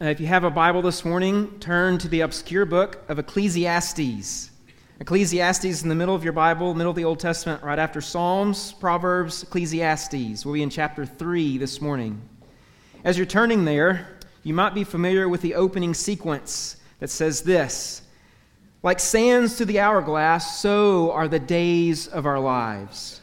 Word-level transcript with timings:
Uh, 0.00 0.06
if 0.06 0.18
you 0.18 0.26
have 0.26 0.42
a 0.42 0.50
Bible 0.50 0.82
this 0.82 1.04
morning, 1.04 1.56
turn 1.60 1.98
to 1.98 2.08
the 2.08 2.22
obscure 2.22 2.66
book 2.66 3.00
of 3.08 3.20
Ecclesiastes. 3.20 4.50
Ecclesiastes 4.98 5.84
in 5.84 5.88
the 5.88 5.94
middle 5.94 6.16
of 6.16 6.24
your 6.24 6.32
Bible, 6.32 6.74
middle 6.74 6.90
of 6.90 6.96
the 6.96 7.04
Old 7.04 7.20
Testament, 7.20 7.62
right 7.62 7.78
after 7.78 8.00
Psalms, 8.00 8.72
Proverbs, 8.72 9.44
Ecclesiastes. 9.44 10.44
We'll 10.44 10.54
be 10.54 10.64
in 10.64 10.70
chapter 10.70 11.06
3 11.06 11.58
this 11.58 11.80
morning. 11.80 12.20
As 13.04 13.16
you're 13.16 13.24
turning 13.24 13.64
there, 13.64 14.08
you 14.42 14.52
might 14.52 14.74
be 14.74 14.82
familiar 14.82 15.28
with 15.28 15.42
the 15.42 15.54
opening 15.54 15.94
sequence 15.94 16.78
that 16.98 17.08
says 17.08 17.42
this 17.42 18.02
Like 18.82 18.98
sands 18.98 19.56
to 19.58 19.64
the 19.64 19.78
hourglass, 19.78 20.60
so 20.60 21.12
are 21.12 21.28
the 21.28 21.38
days 21.38 22.08
of 22.08 22.26
our 22.26 22.40
lives. 22.40 23.20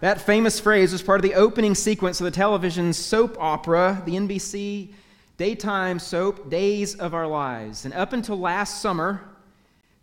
That 0.00 0.20
famous 0.20 0.58
phrase 0.58 0.90
was 0.90 1.02
part 1.02 1.20
of 1.20 1.22
the 1.22 1.36
opening 1.36 1.76
sequence 1.76 2.20
of 2.20 2.24
the 2.24 2.32
television 2.32 2.92
soap 2.92 3.36
opera, 3.38 4.02
the 4.04 4.16
NBC 4.16 4.94
daytime 5.42 5.98
soap, 5.98 6.48
Days 6.48 6.94
of 6.94 7.14
Our 7.14 7.26
Lives. 7.26 7.84
And 7.84 7.92
up 7.94 8.12
until 8.12 8.38
last 8.38 8.80
summer, 8.80 9.22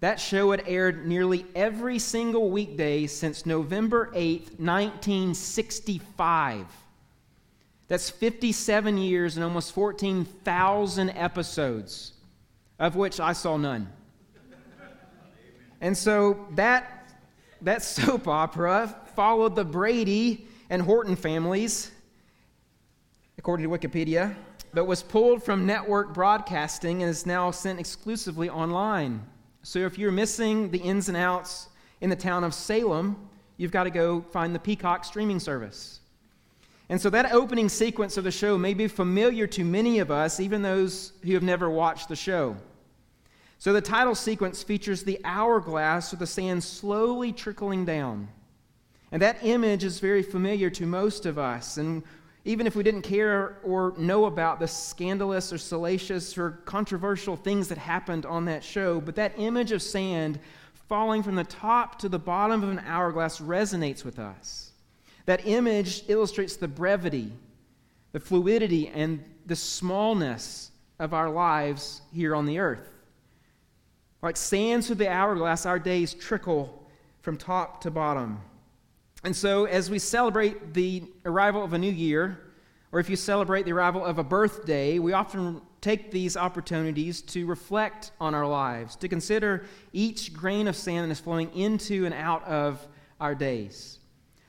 that 0.01 0.19
show 0.19 0.51
had 0.51 0.61
aired 0.67 1.07
nearly 1.07 1.45
every 1.55 1.97
single 1.97 2.49
weekday 2.49 3.07
since 3.07 3.45
November 3.45 4.07
8th, 4.07 4.59
1965. 4.59 6.65
That's 7.87 8.09
57 8.09 8.97
years 8.97 9.37
and 9.37 9.45
almost 9.45 9.71
14,000 9.71 11.09
episodes, 11.11 12.11
of 12.77 12.97
which 12.97 13.21
I 13.21 13.31
saw 13.31 13.55
none. 13.55 13.87
And 15.79 15.97
so 15.97 16.47
that, 16.55 17.13
that 17.61 17.81
soap 17.81 18.27
opera 18.27 18.93
followed 19.15 19.55
the 19.55 19.63
Brady 19.63 20.49
and 20.69 20.81
Horton 20.81 21.15
families, 21.15 21.91
according 23.37 23.63
to 23.63 23.69
Wikipedia 23.69 24.35
but 24.73 24.85
was 24.85 25.01
pulled 25.03 25.43
from 25.43 25.65
network 25.65 26.13
broadcasting 26.13 27.01
and 27.01 27.09
is 27.09 27.25
now 27.25 27.51
sent 27.51 27.79
exclusively 27.79 28.49
online. 28.49 29.25
So 29.63 29.79
if 29.79 29.97
you're 29.97 30.11
missing 30.11 30.71
the 30.71 30.79
ins 30.79 31.07
and 31.07 31.17
outs 31.17 31.67
in 32.01 32.09
the 32.09 32.15
town 32.15 32.43
of 32.43 32.53
Salem, 32.53 33.29
you've 33.57 33.71
got 33.71 33.83
to 33.83 33.89
go 33.89 34.21
find 34.21 34.53
the 34.53 34.59
Peacock 34.59 35.03
streaming 35.03 35.39
service. 35.39 35.99
And 36.89 36.99
so 36.99 37.09
that 37.11 37.31
opening 37.31 37.69
sequence 37.69 38.17
of 38.17 38.23
the 38.23 38.31
show 38.31 38.57
may 38.57 38.73
be 38.73 38.87
familiar 38.87 39.45
to 39.47 39.63
many 39.63 39.99
of 39.99 40.09
us, 40.09 40.39
even 40.39 40.61
those 40.61 41.13
who 41.23 41.33
have 41.33 41.43
never 41.43 41.69
watched 41.69 42.09
the 42.09 42.15
show. 42.15 42.55
So 43.59 43.73
the 43.73 43.81
title 43.81 44.15
sequence 44.15 44.63
features 44.63 45.03
the 45.03 45.19
hourglass 45.23 46.11
with 46.11 46.19
the 46.19 46.27
sand 46.27 46.63
slowly 46.63 47.31
trickling 47.31 47.85
down. 47.85 48.29
And 49.11 49.21
that 49.21 49.37
image 49.43 49.83
is 49.83 49.99
very 49.99 50.23
familiar 50.23 50.69
to 50.71 50.85
most 50.85 51.25
of 51.25 51.37
us. 51.37 51.77
And 51.77 52.03
even 52.45 52.65
if 52.65 52.75
we 52.75 52.83
didn't 52.83 53.01
care 53.01 53.57
or 53.63 53.93
know 53.97 54.25
about 54.25 54.59
the 54.59 54.67
scandalous 54.67 55.51
or 55.51 55.57
salacious 55.57 56.37
or 56.37 56.51
controversial 56.65 57.35
things 57.35 57.67
that 57.67 57.77
happened 57.77 58.25
on 58.25 58.45
that 58.45 58.63
show, 58.63 59.01
but 59.01 59.15
that 59.15 59.33
image 59.37 59.71
of 59.71 59.81
sand 59.81 60.39
falling 60.87 61.21
from 61.21 61.35
the 61.35 61.43
top 61.43 61.99
to 61.99 62.09
the 62.09 62.17
bottom 62.17 62.63
of 62.63 62.69
an 62.69 62.81
hourglass 62.85 63.39
resonates 63.39 64.03
with 64.03 64.17
us. 64.19 64.71
That 65.25 65.45
image 65.45 66.03
illustrates 66.07 66.55
the 66.55 66.67
brevity, 66.67 67.31
the 68.13 68.19
fluidity, 68.19 68.87
and 68.87 69.23
the 69.45 69.55
smallness 69.55 70.71
of 70.97 71.13
our 71.13 71.29
lives 71.29 72.01
here 72.13 72.35
on 72.35 72.45
the 72.45 72.59
earth. 72.59 72.89
Like 74.21 74.37
sands 74.37 74.87
through 74.87 74.97
the 74.97 75.09
hourglass, 75.09 75.65
our 75.65 75.79
days 75.79 76.13
trickle 76.13 76.83
from 77.21 77.37
top 77.37 77.81
to 77.81 77.91
bottom. 77.91 78.41
And 79.23 79.35
so, 79.35 79.65
as 79.65 79.89
we 79.89 79.99
celebrate 79.99 80.73
the 80.73 81.03
arrival 81.25 81.63
of 81.63 81.73
a 81.73 81.77
new 81.77 81.91
year, 81.91 82.39
or 82.91 82.99
if 82.99 83.09
you 83.09 83.15
celebrate 83.15 83.63
the 83.63 83.73
arrival 83.73 84.05
of 84.05 84.17
a 84.17 84.23
birthday, 84.23 84.97
we 84.97 85.13
often 85.13 85.61
take 85.81 86.11
these 86.11 86.35
opportunities 86.37 87.21
to 87.21 87.45
reflect 87.45 88.11
on 88.19 88.33
our 88.33 88.47
lives, 88.47 88.95
to 88.97 89.07
consider 89.07 89.65
each 89.93 90.33
grain 90.33 90.67
of 90.67 90.75
sand 90.75 91.05
that 91.05 91.11
is 91.11 91.19
flowing 91.19 91.53
into 91.53 92.05
and 92.05 92.13
out 92.13 92.43
of 92.45 92.85
our 93.19 93.35
days. 93.35 93.99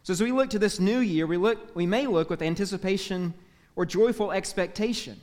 So, 0.05 0.12
as 0.12 0.22
we 0.22 0.33
look 0.33 0.50
to 0.50 0.59
this 0.59 0.78
new 0.78 1.00
year, 1.00 1.27
we, 1.27 1.37
look, 1.37 1.75
we 1.75 1.87
may 1.87 2.06
look 2.06 2.31
with 2.31 2.41
anticipation 2.41 3.34
or 3.77 3.84
joyful 3.84 4.31
expectation. 4.33 5.21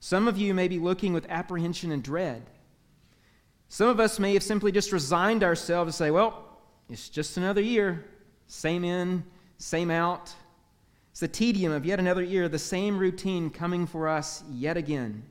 Some 0.00 0.28
of 0.28 0.38
you 0.38 0.54
may 0.54 0.68
be 0.68 0.78
looking 0.78 1.12
with 1.12 1.26
apprehension 1.28 1.90
and 1.90 2.02
dread. 2.02 2.42
Some 3.68 3.88
of 3.88 4.00
us 4.00 4.18
may 4.18 4.34
have 4.34 4.42
simply 4.42 4.72
just 4.72 4.92
resigned 4.92 5.42
ourselves 5.42 5.92
to 5.92 5.96
say, 5.96 6.10
well, 6.10 6.44
it's 6.88 7.08
just 7.08 7.36
another 7.36 7.60
year. 7.60 8.04
Same 8.48 8.84
in, 8.84 9.22
same 9.58 9.90
out. 9.90 10.34
It's 11.12 11.20
the 11.20 11.28
tedium 11.28 11.72
of 11.72 11.86
yet 11.86 12.00
another 12.00 12.22
year, 12.22 12.48
the 12.48 12.58
same 12.58 12.98
routine 12.98 13.50
coming 13.50 13.86
for 13.86 14.08
us 14.08 14.42
yet 14.50 14.76
again. 14.76 15.22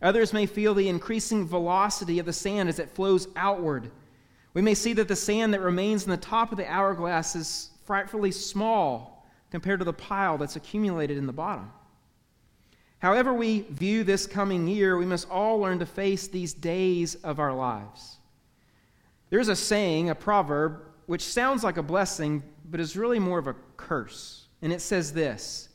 Others 0.00 0.32
may 0.32 0.46
feel 0.46 0.74
the 0.74 0.88
increasing 0.88 1.46
velocity 1.46 2.18
of 2.18 2.26
the 2.26 2.32
sand 2.32 2.68
as 2.68 2.78
it 2.78 2.90
flows 2.90 3.28
outward. 3.36 3.90
We 4.54 4.62
may 4.62 4.74
see 4.74 4.92
that 4.94 5.08
the 5.08 5.16
sand 5.16 5.52
that 5.54 5.60
remains 5.60 6.04
in 6.04 6.10
the 6.10 6.16
top 6.16 6.50
of 6.52 6.58
the 6.58 6.70
hourglass 6.70 7.36
is 7.36 7.70
frightfully 7.84 8.30
small 8.30 9.26
compared 9.50 9.80
to 9.80 9.84
the 9.84 9.92
pile 9.92 10.38
that's 10.38 10.56
accumulated 10.56 11.18
in 11.18 11.26
the 11.26 11.32
bottom. 11.32 11.70
However, 13.00 13.32
we 13.32 13.60
view 13.70 14.04
this 14.04 14.26
coming 14.26 14.66
year, 14.66 14.96
we 14.96 15.06
must 15.06 15.30
all 15.30 15.58
learn 15.58 15.78
to 15.80 15.86
face 15.86 16.28
these 16.28 16.52
days 16.54 17.14
of 17.16 17.38
our 17.38 17.52
lives. 17.52 18.16
There's 19.30 19.48
a 19.48 19.56
saying, 19.56 20.10
a 20.10 20.14
proverb, 20.14 20.82
which 21.08 21.22
sounds 21.22 21.64
like 21.64 21.78
a 21.78 21.82
blessing, 21.82 22.42
but 22.70 22.80
is 22.80 22.94
really 22.94 23.18
more 23.18 23.38
of 23.38 23.46
a 23.46 23.56
curse. 23.78 24.46
And 24.60 24.70
it 24.70 24.82
says 24.82 25.14
this 25.14 25.70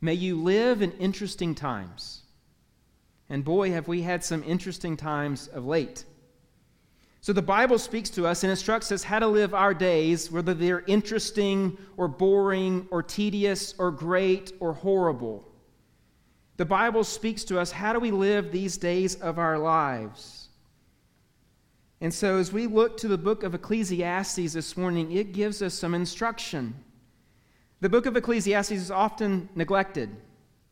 May 0.00 0.14
you 0.14 0.40
live 0.40 0.80
in 0.80 0.92
interesting 0.92 1.56
times. 1.56 2.22
And 3.28 3.44
boy, 3.44 3.72
have 3.72 3.88
we 3.88 4.02
had 4.02 4.22
some 4.22 4.44
interesting 4.44 4.96
times 4.96 5.48
of 5.48 5.66
late. 5.66 6.04
So 7.20 7.32
the 7.32 7.42
Bible 7.42 7.80
speaks 7.80 8.08
to 8.10 8.28
us 8.28 8.44
and 8.44 8.50
instructs 8.52 8.92
us 8.92 9.02
how 9.02 9.18
to 9.18 9.26
live 9.26 9.52
our 9.52 9.74
days, 9.74 10.30
whether 10.30 10.54
they're 10.54 10.84
interesting 10.86 11.76
or 11.96 12.06
boring 12.06 12.86
or 12.92 13.02
tedious 13.02 13.74
or 13.78 13.90
great 13.90 14.52
or 14.60 14.72
horrible. 14.72 15.44
The 16.58 16.64
Bible 16.64 17.02
speaks 17.02 17.42
to 17.46 17.58
us 17.58 17.72
how 17.72 17.92
do 17.92 17.98
we 17.98 18.12
live 18.12 18.52
these 18.52 18.76
days 18.76 19.16
of 19.16 19.40
our 19.40 19.58
lives? 19.58 20.45
And 22.00 22.12
so, 22.12 22.36
as 22.36 22.52
we 22.52 22.66
look 22.66 22.98
to 22.98 23.08
the 23.08 23.16
book 23.16 23.42
of 23.42 23.54
Ecclesiastes 23.54 24.52
this 24.52 24.76
morning, 24.76 25.12
it 25.12 25.32
gives 25.32 25.62
us 25.62 25.74
some 25.74 25.94
instruction. 25.94 26.74
The 27.80 27.88
book 27.88 28.06
of 28.06 28.16
Ecclesiastes 28.16 28.72
is 28.72 28.90
often 28.90 29.48
neglected. 29.54 30.14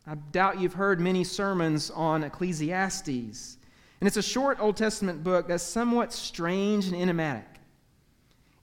I 0.05 0.15
doubt 0.15 0.59
you've 0.59 0.73
heard 0.73 0.99
many 0.99 1.23
sermons 1.23 1.89
on 1.89 2.23
Ecclesiastes. 2.23 3.57
And 3.99 4.07
it's 4.07 4.17
a 4.17 4.21
short 4.21 4.59
Old 4.59 4.77
Testament 4.77 5.23
book 5.23 5.47
that's 5.47 5.63
somewhat 5.63 6.13
strange 6.13 6.85
and 6.87 6.95
enigmatic. 6.95 7.47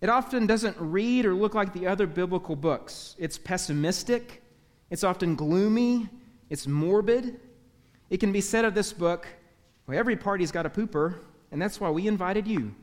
It 0.01 0.09
often 0.09 0.47
doesn't 0.47 0.77
read 0.79 1.27
or 1.27 1.35
look 1.35 1.55
like 1.55 1.73
the 1.73 1.87
other 1.87 2.07
biblical 2.07 2.55
books. 2.55 3.17
It's 3.19 3.39
pessimistic, 3.39 4.43
it's 4.91 5.05
often 5.05 5.35
gloomy, 5.35 6.09
it's 6.51 6.67
morbid. 6.67 7.41
It 8.11 8.19
can 8.19 8.31
be 8.31 8.41
said 8.41 8.65
of 8.65 8.75
this 8.75 8.93
book 8.93 9.27
well, 9.87 9.99
every 9.99 10.17
party's 10.17 10.53
got 10.53 10.65
a 10.65 10.71
pooper, 10.71 11.17
and 11.53 11.63
that's 11.63 11.79
why 11.79 11.91
we 11.91 12.09
invited 12.09 12.49
you. 12.49 12.75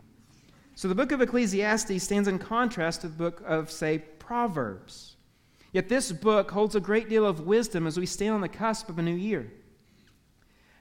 So 0.75 0.87
the 0.87 0.95
book 0.95 1.11
of 1.11 1.21
Ecclesiastes 1.21 2.01
stands 2.01 2.29
in 2.29 2.39
contrast 2.39 3.01
to 3.01 3.09
the 3.09 3.17
book 3.17 3.43
of, 3.45 3.69
say, 3.69 3.97
Proverbs. 3.97 5.17
Yet 5.73 5.89
this 5.89 6.11
book 6.11 6.51
holds 6.51 6.75
a 6.75 6.79
great 6.79 7.09
deal 7.09 7.25
of 7.25 7.41
wisdom 7.41 7.85
as 7.85 7.99
we 7.99 8.05
stand 8.05 8.33
on 8.33 8.41
the 8.41 8.47
cusp 8.47 8.87
of 8.87 8.97
a 8.97 9.01
new 9.01 9.15
year. 9.15 9.51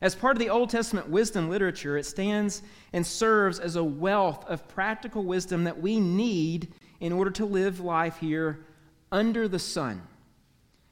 As 0.01 0.15
part 0.15 0.37
of 0.37 0.39
the 0.39 0.51
Old 0.51 0.71
Testament 0.71 1.09
wisdom 1.09 1.51
literature, 1.51 1.97
it 1.99 2.07
stands 2.07 2.63
and 2.93 3.05
serves 3.05 3.59
as 3.59 3.75
a 3.75 3.83
wealth 3.83 4.45
of 4.47 4.69
practical 4.69 5.25
wisdom 5.25 5.65
that 5.65 5.81
we 5.81 5.99
need 5.99 6.73
in 7.01 7.13
order 7.13 7.31
to 7.33 7.45
live 7.45 7.81
life 7.81 8.19
here 8.19 8.65
under 9.11 9.49
the 9.49 9.59
sun. 9.59 10.03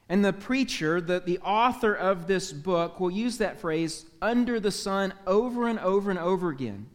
And 0.09 0.25
the 0.25 0.33
preacher, 0.33 1.01
the, 1.01 1.21
the 1.21 1.39
author 1.41 1.93
of 1.93 2.27
this 2.27 2.53
book, 2.53 3.01
will 3.01 3.11
use 3.11 3.39
that 3.39 3.61
phrase, 3.61 4.07
under 4.23 4.61
the 4.61 4.71
sun, 4.71 5.13
over 5.27 5.67
and 5.67 5.79
over 5.81 6.11
and 6.11 6.19
over 6.19 6.51
again. 6.51 6.87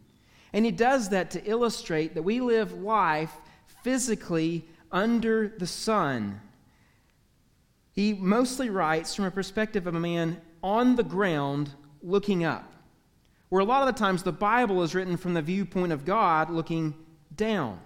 And 0.53 0.65
he 0.65 0.71
does 0.71 1.09
that 1.09 1.31
to 1.31 1.43
illustrate 1.43 2.15
that 2.15 2.23
we 2.23 2.39
live 2.39 2.73
life 2.73 3.33
physically 3.83 4.65
under 4.91 5.47
the 5.47 5.67
sun. 5.67 6.39
He 7.93 8.13
mostly 8.13 8.69
writes 8.69 9.13
from 9.15 9.25
a 9.25 9.31
perspective 9.31 9.87
of 9.87 9.95
a 9.95 9.99
man 9.99 10.39
on 10.63 10.95
the 10.95 11.03
ground 11.03 11.71
looking 12.01 12.45
up, 12.45 12.73
where 13.49 13.61
a 13.61 13.65
lot 13.65 13.87
of 13.87 13.93
the 13.93 13.99
times 13.99 14.23
the 14.23 14.31
Bible 14.31 14.83
is 14.83 14.95
written 14.95 15.17
from 15.17 15.33
the 15.33 15.41
viewpoint 15.41 15.91
of 15.91 16.05
God 16.05 16.49
looking 16.49 16.95
down. 17.35 17.79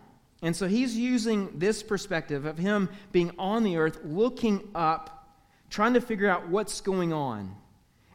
And 0.45 0.55
so 0.55 0.67
he's 0.67 0.95
using 0.95 1.57
this 1.57 1.81
perspective 1.81 2.45
of 2.45 2.59
him 2.59 2.89
being 3.11 3.31
on 3.39 3.63
the 3.63 3.77
earth, 3.77 3.97
looking 4.03 4.69
up 4.75 5.27
trying 5.71 5.95
to 5.95 6.01
figure 6.01 6.29
out 6.29 6.47
what's 6.49 6.81
going 6.81 7.11
on. 7.11 7.55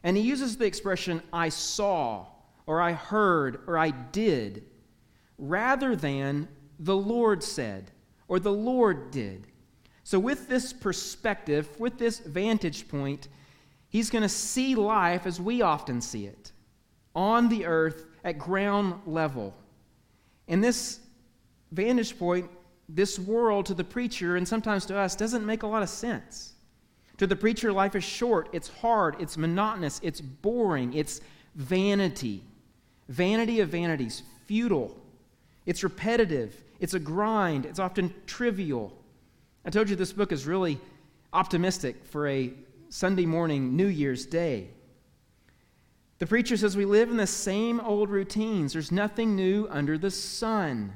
And 0.01 0.15
he 0.15 0.23
uses 0.23 0.55
the 0.55 0.63
expression, 0.63 1.21
I 1.33 1.49
saw, 1.49 2.27
or 2.65 2.79
I 2.79 2.93
heard, 2.93 3.59
or 3.67 3.77
I 3.77 3.89
did, 3.91 4.63
rather 5.37 5.93
than 5.93 6.47
the 6.79 6.95
Lord 6.95 7.43
said, 7.43 7.91
or 8.29 8.39
the 8.39 8.53
Lord 8.53 9.11
did. 9.11 9.47
So, 10.05 10.17
with 10.17 10.47
this 10.47 10.71
perspective, 10.71 11.69
with 11.79 11.97
this 11.97 12.19
vantage 12.19 12.87
point, 12.87 13.27
He's 13.89 14.09
going 14.09 14.21
to 14.21 14.29
see 14.29 14.73
life 14.75 15.25
as 15.25 15.41
we 15.41 15.61
often 15.61 15.99
see 15.99 16.25
it 16.25 16.53
on 17.13 17.49
the 17.49 17.65
earth 17.65 18.05
at 18.23 18.39
ground 18.39 19.01
level. 19.05 19.53
And 20.47 20.63
this 20.63 21.01
vantage 21.71 22.17
point, 22.17 22.49
this 22.89 23.17
world 23.17 23.65
to 23.67 23.73
the 23.73 23.83
preacher 23.83 24.35
and 24.35 24.47
sometimes 24.47 24.85
to 24.87 24.97
us 24.97 25.15
doesn't 25.15 25.45
make 25.45 25.63
a 25.63 25.67
lot 25.67 25.83
of 25.83 25.89
sense. 25.89 26.53
To 27.17 27.27
the 27.27 27.35
preacher, 27.35 27.71
life 27.71 27.95
is 27.95 28.03
short, 28.03 28.49
it's 28.51 28.67
hard, 28.67 29.15
it's 29.19 29.37
monotonous, 29.37 29.99
it's 30.03 30.19
boring, 30.19 30.93
it's 30.93 31.21
vanity. 31.55 32.43
Vanity 33.09 33.59
of 33.59 33.69
vanities, 33.69 34.23
futile. 34.47 34.97
It's 35.65 35.83
repetitive, 35.83 36.63
it's 36.79 36.95
a 36.95 36.99
grind, 36.99 37.65
it's 37.65 37.79
often 37.79 38.13
trivial. 38.25 38.91
I 39.63 39.69
told 39.69 39.89
you 39.89 39.95
this 39.95 40.13
book 40.13 40.31
is 40.31 40.47
really 40.47 40.79
optimistic 41.31 42.03
for 42.05 42.27
a 42.27 42.51
Sunday 42.89 43.25
morning, 43.25 43.75
New 43.75 43.87
Year's 43.87 44.25
Day. 44.25 44.69
The 46.17 46.27
preacher 46.27 46.57
says 46.57 46.75
we 46.75 46.85
live 46.85 47.09
in 47.09 47.17
the 47.17 47.27
same 47.27 47.79
old 47.79 48.09
routines. 48.09 48.73
There's 48.73 48.91
nothing 48.91 49.35
new 49.35 49.67
under 49.69 49.97
the 49.97 50.11
sun. 50.11 50.93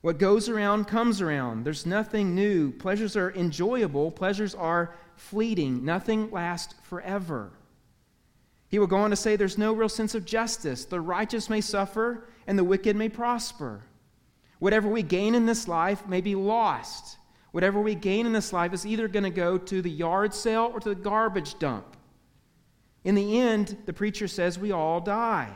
What 0.00 0.18
goes 0.18 0.48
around 0.48 0.86
comes 0.86 1.20
around. 1.20 1.64
There's 1.64 1.84
nothing 1.84 2.34
new. 2.34 2.70
Pleasures 2.70 3.16
are 3.16 3.32
enjoyable, 3.32 4.10
pleasures 4.10 4.54
are 4.54 4.94
fleeting. 5.16 5.84
Nothing 5.84 6.30
lasts 6.30 6.74
forever. 6.82 7.50
He 8.68 8.78
will 8.78 8.86
go 8.86 8.98
on 8.98 9.10
to 9.10 9.16
say 9.16 9.34
there's 9.34 9.58
no 9.58 9.72
real 9.72 9.88
sense 9.88 10.14
of 10.14 10.24
justice. 10.24 10.84
The 10.84 11.00
righteous 11.00 11.50
may 11.50 11.60
suffer 11.60 12.28
and 12.46 12.58
the 12.58 12.64
wicked 12.64 12.96
may 12.96 13.08
prosper. 13.08 13.82
Whatever 14.58 14.88
we 14.88 15.02
gain 15.02 15.34
in 15.34 15.46
this 15.46 15.66
life 15.66 16.06
may 16.06 16.20
be 16.20 16.34
lost. 16.34 17.16
Whatever 17.50 17.80
we 17.80 17.94
gain 17.94 18.26
in 18.26 18.32
this 18.32 18.52
life 18.52 18.72
is 18.72 18.86
either 18.86 19.08
going 19.08 19.24
to 19.24 19.30
go 19.30 19.56
to 19.56 19.80
the 19.80 19.90
yard 19.90 20.34
sale 20.34 20.70
or 20.72 20.80
to 20.80 20.90
the 20.90 20.94
garbage 20.94 21.58
dump. 21.58 21.96
In 23.04 23.14
the 23.14 23.40
end, 23.40 23.78
the 23.86 23.92
preacher 23.92 24.28
says 24.28 24.58
we 24.58 24.70
all 24.70 25.00
die. 25.00 25.50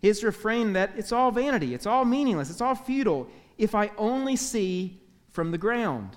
His 0.00 0.22
refrain 0.22 0.74
that 0.74 0.92
it's 0.96 1.10
all 1.10 1.32
vanity, 1.32 1.74
it's 1.74 1.86
all 1.86 2.04
meaningless, 2.04 2.50
it's 2.50 2.60
all 2.60 2.74
futile 2.76 3.26
if 3.58 3.74
I 3.74 3.90
only 3.96 4.36
see 4.36 5.00
from 5.30 5.50
the 5.50 5.58
ground. 5.58 6.16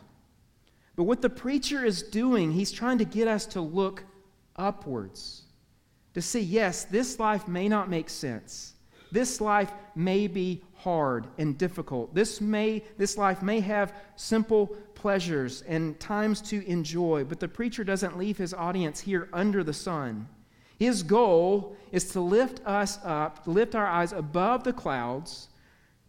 But 0.96 1.04
what 1.04 1.22
the 1.22 1.30
preacher 1.30 1.86
is 1.86 2.04
doing, 2.04 2.52
he's 2.52 2.72
trying 2.72 2.98
to 2.98 3.06
get 3.06 3.28
us 3.28 3.46
to 3.48 3.62
look 3.62 4.04
upwards. 4.56 5.44
To 6.14 6.22
see, 6.22 6.42
yes, 6.42 6.86
this 6.86 7.20
life 7.20 7.48
may 7.48 7.70
not 7.70 7.90
make 7.90 8.10
sense. 8.10 8.74
This 9.12 9.42
life 9.42 9.72
may 9.96 10.28
be 10.28 10.64
hard 10.76 11.28
and 11.38 11.58
difficult. 11.58 12.14
This, 12.14 12.42
may, 12.42 12.84
this 12.98 13.18
life 13.18 13.42
may 13.42 13.60
have 13.60 13.94
simple 14.16 14.68
pleasures 14.96 15.64
and 15.64 16.00
times 16.00 16.42
to 16.42 16.66
enjoy, 16.68 17.24
but 17.24 17.40
the 17.40 17.48
preacher 17.48 17.84
doesn't 17.84 18.18
leave 18.18 18.38
his 18.38 18.54
audience 18.54 19.00
here 19.00 19.30
under 19.34 19.64
the 19.64 19.74
sun. 19.74 20.28
His 20.78 21.04
goal 21.04 21.76
is 21.92 22.12
to 22.12 22.22
lift 22.22 22.66
us 22.66 23.00
up, 23.04 23.42
lift 23.46 23.76
our 23.76 23.88
eyes 23.88 24.14
above 24.14 24.64
the 24.64 24.74
clouds, 24.74 25.49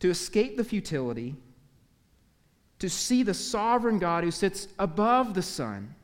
to 0.01 0.11
escape 0.11 0.57
the 0.57 0.65
futility, 0.65 1.37
to 2.79 2.89
see 2.89 3.23
the 3.23 3.35
sovereign 3.35 3.99
God 3.99 4.25
who 4.25 4.31
sits 4.31 4.69
above 4.79 5.35
the 5.35 5.43
sun, 5.43 5.95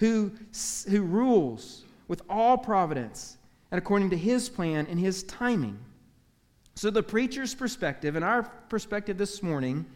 who, 0.00 0.32
who 0.88 1.02
rules 1.02 1.84
with 2.08 2.22
all 2.28 2.58
providence 2.58 3.36
and 3.70 3.78
according 3.78 4.10
to 4.10 4.16
his 4.16 4.48
plan 4.48 4.86
and 4.88 4.98
his 4.98 5.22
timing. 5.24 5.78
So, 6.74 6.90
the 6.90 7.02
preacher's 7.02 7.54
perspective 7.54 8.16
and 8.16 8.24
our 8.24 8.42
perspective 8.68 9.16
this 9.16 9.42
morning 9.42 9.86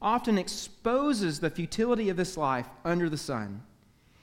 often 0.00 0.38
exposes 0.38 1.40
the 1.40 1.50
futility 1.50 2.10
of 2.10 2.16
this 2.16 2.36
life 2.36 2.68
under 2.84 3.08
the 3.08 3.16
sun 3.16 3.62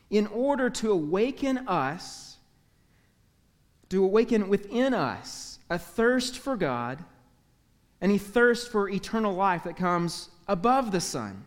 in 0.09 0.27
order 0.27 0.69
to 0.69 0.91
awaken 0.91 1.67
us, 1.67 2.37
to 3.89 4.03
awaken 4.03 4.47
within 4.47 4.93
us 4.93 5.57
a 5.69 5.79
thirst 5.79 6.37
for 6.37 6.55
God 6.55 7.03
and 8.03 8.11
a 8.11 8.17
thirst 8.19 8.69
for 8.69 8.89
eternal 8.89 9.33
life 9.33 9.63
that 9.63 9.77
comes 9.77 10.29
above 10.49 10.91
the 10.91 10.99
sun. 10.99 11.45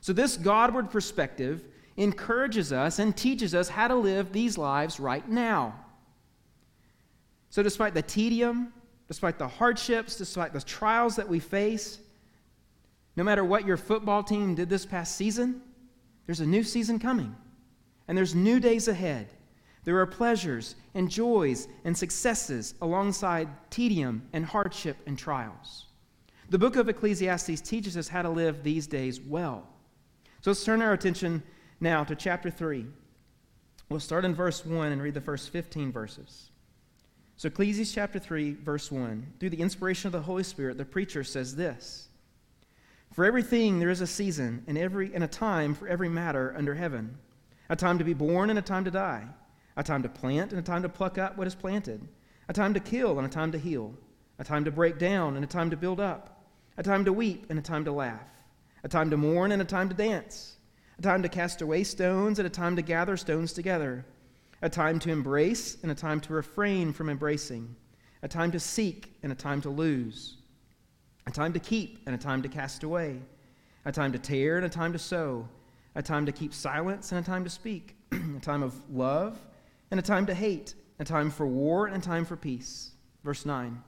So, 0.00 0.12
this 0.12 0.36
Godward 0.36 0.88
perspective 0.88 1.64
encourages 1.96 2.72
us 2.72 3.00
and 3.00 3.14
teaches 3.14 3.56
us 3.56 3.68
how 3.68 3.88
to 3.88 3.96
live 3.96 4.32
these 4.32 4.56
lives 4.56 5.00
right 5.00 5.28
now. 5.28 5.74
So, 7.50 7.60
despite 7.60 7.92
the 7.92 8.02
tedium, 8.02 8.72
despite 9.08 9.36
the 9.36 9.48
hardships, 9.48 10.14
despite 10.16 10.52
the 10.52 10.60
trials 10.60 11.16
that 11.16 11.28
we 11.28 11.40
face, 11.40 11.98
no 13.16 13.24
matter 13.24 13.44
what 13.44 13.66
your 13.66 13.76
football 13.76 14.22
team 14.22 14.54
did 14.54 14.68
this 14.68 14.86
past 14.86 15.16
season, 15.16 15.60
there's 16.24 16.40
a 16.40 16.46
new 16.46 16.62
season 16.62 17.00
coming, 17.00 17.34
and 18.06 18.16
there's 18.16 18.32
new 18.34 18.60
days 18.60 18.86
ahead. 18.86 19.26
There 19.84 19.98
are 19.98 20.06
pleasures 20.06 20.76
and 20.94 21.10
joys 21.10 21.68
and 21.84 21.96
successes 21.96 22.74
alongside 22.82 23.48
tedium 23.70 24.28
and 24.32 24.44
hardship 24.44 24.98
and 25.06 25.18
trials. 25.18 25.86
The 26.50 26.58
book 26.58 26.76
of 26.76 26.88
Ecclesiastes 26.88 27.60
teaches 27.62 27.96
us 27.96 28.08
how 28.08 28.22
to 28.22 28.30
live 28.30 28.62
these 28.62 28.86
days 28.86 29.20
well. 29.20 29.66
So 30.42 30.50
let's 30.50 30.64
turn 30.64 30.82
our 30.82 30.92
attention 30.92 31.42
now 31.80 32.04
to 32.04 32.14
chapter 32.14 32.50
3. 32.50 32.86
We'll 33.88 34.00
start 34.00 34.24
in 34.24 34.34
verse 34.34 34.64
1 34.64 34.92
and 34.92 35.02
read 35.02 35.14
the 35.14 35.20
first 35.20 35.50
15 35.50 35.92
verses. 35.92 36.50
So, 37.36 37.46
Ecclesiastes 37.46 37.94
chapter 37.94 38.18
3, 38.18 38.54
verse 38.62 38.92
1. 38.92 39.34
Through 39.40 39.50
the 39.50 39.62
inspiration 39.62 40.08
of 40.08 40.12
the 40.12 40.20
Holy 40.20 40.42
Spirit, 40.42 40.76
the 40.76 40.84
preacher 40.84 41.24
says 41.24 41.56
this 41.56 42.08
For 43.12 43.24
everything 43.24 43.78
there 43.78 43.88
is 43.88 44.02
a 44.02 44.06
season, 44.06 44.62
and, 44.66 44.76
every, 44.76 45.14
and 45.14 45.24
a 45.24 45.28
time 45.28 45.74
for 45.74 45.88
every 45.88 46.10
matter 46.10 46.54
under 46.56 46.74
heaven 46.74 47.16
a 47.70 47.76
time 47.76 47.98
to 47.98 48.04
be 48.04 48.12
born 48.12 48.50
and 48.50 48.58
a 48.58 48.62
time 48.62 48.84
to 48.84 48.90
die, 48.90 49.24
a 49.80 49.82
time 49.82 50.02
to 50.02 50.08
plant 50.10 50.50
and 50.50 50.60
a 50.60 50.62
time 50.62 50.82
to 50.82 50.90
pluck 50.90 51.16
up 51.16 51.38
what 51.38 51.46
is 51.46 51.54
planted, 51.54 52.06
a 52.50 52.52
time 52.52 52.74
to 52.74 52.80
kill 52.80 53.16
and 53.16 53.26
a 53.26 53.30
time 53.30 53.50
to 53.50 53.58
heal, 53.58 53.94
a 54.38 54.44
time 54.44 54.62
to 54.62 54.70
break 54.70 54.98
down 54.98 55.36
and 55.36 55.44
a 55.44 55.48
time 55.48 55.70
to 55.70 55.76
build 55.76 55.98
up, 55.98 56.44
a 56.76 56.82
time 56.82 57.02
to 57.02 57.14
weep 57.14 57.46
and 57.48 57.58
a 57.58 57.62
time 57.62 57.86
to 57.86 57.90
laugh, 57.90 58.28
a 58.84 58.88
time 58.88 59.08
to 59.08 59.16
mourn 59.16 59.52
and 59.52 59.62
a 59.62 59.64
time 59.64 59.88
to 59.88 59.94
dance, 59.94 60.56
a 60.98 61.02
time 61.02 61.22
to 61.22 61.30
cast 61.30 61.62
away 61.62 61.82
stones 61.82 62.38
and 62.38 62.46
a 62.46 62.50
time 62.50 62.76
to 62.76 62.82
gather 62.82 63.16
stones 63.16 63.54
together 63.54 64.04
a 64.62 64.68
time 64.68 64.98
to 64.98 65.10
embrace 65.10 65.78
and 65.82 65.90
a 65.90 65.94
time 65.94 66.20
to 66.20 66.34
refrain 66.34 66.92
from 66.92 67.08
embracing, 67.08 67.74
a 68.22 68.28
time 68.28 68.52
to 68.52 68.60
seek 68.60 69.14
and 69.22 69.32
a 69.32 69.34
time 69.34 69.62
to 69.62 69.70
lose, 69.70 70.36
a 71.26 71.30
time 71.30 71.54
to 71.54 71.58
keep 71.58 72.00
and 72.04 72.14
a 72.14 72.18
time 72.18 72.42
to 72.42 72.48
cast 72.48 72.82
away, 72.82 73.18
a 73.86 73.92
time 73.92 74.12
to 74.12 74.18
tear 74.18 74.58
and 74.58 74.66
a 74.66 74.68
time 74.68 74.92
to 74.92 74.98
sow, 74.98 75.48
a 75.94 76.02
time 76.02 76.26
to 76.26 76.32
keep 76.32 76.52
silence 76.52 77.12
and 77.12 77.26
a 77.26 77.26
time 77.26 77.44
to 77.44 77.48
speak, 77.48 77.96
a 78.12 78.40
time 78.40 78.62
of 78.62 78.78
love 78.90 79.38
and 79.90 79.98
a 79.98 80.02
time 80.02 80.26
to 80.26 80.34
hate, 80.34 80.74
a 80.98 81.04
time 81.04 81.30
for 81.30 81.46
war 81.46 81.86
and 81.86 81.96
a 81.96 82.06
time 82.06 82.24
for 82.24 82.36
peace. 82.36 82.92
Verse 83.24 83.44
9 83.44 83.82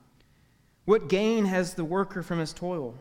What 0.85 1.09
gain 1.09 1.45
has 1.47 1.75
the 1.75 1.85
worker 1.85 2.23
from 2.23 2.39
his 2.39 2.53
toil? 2.53 2.95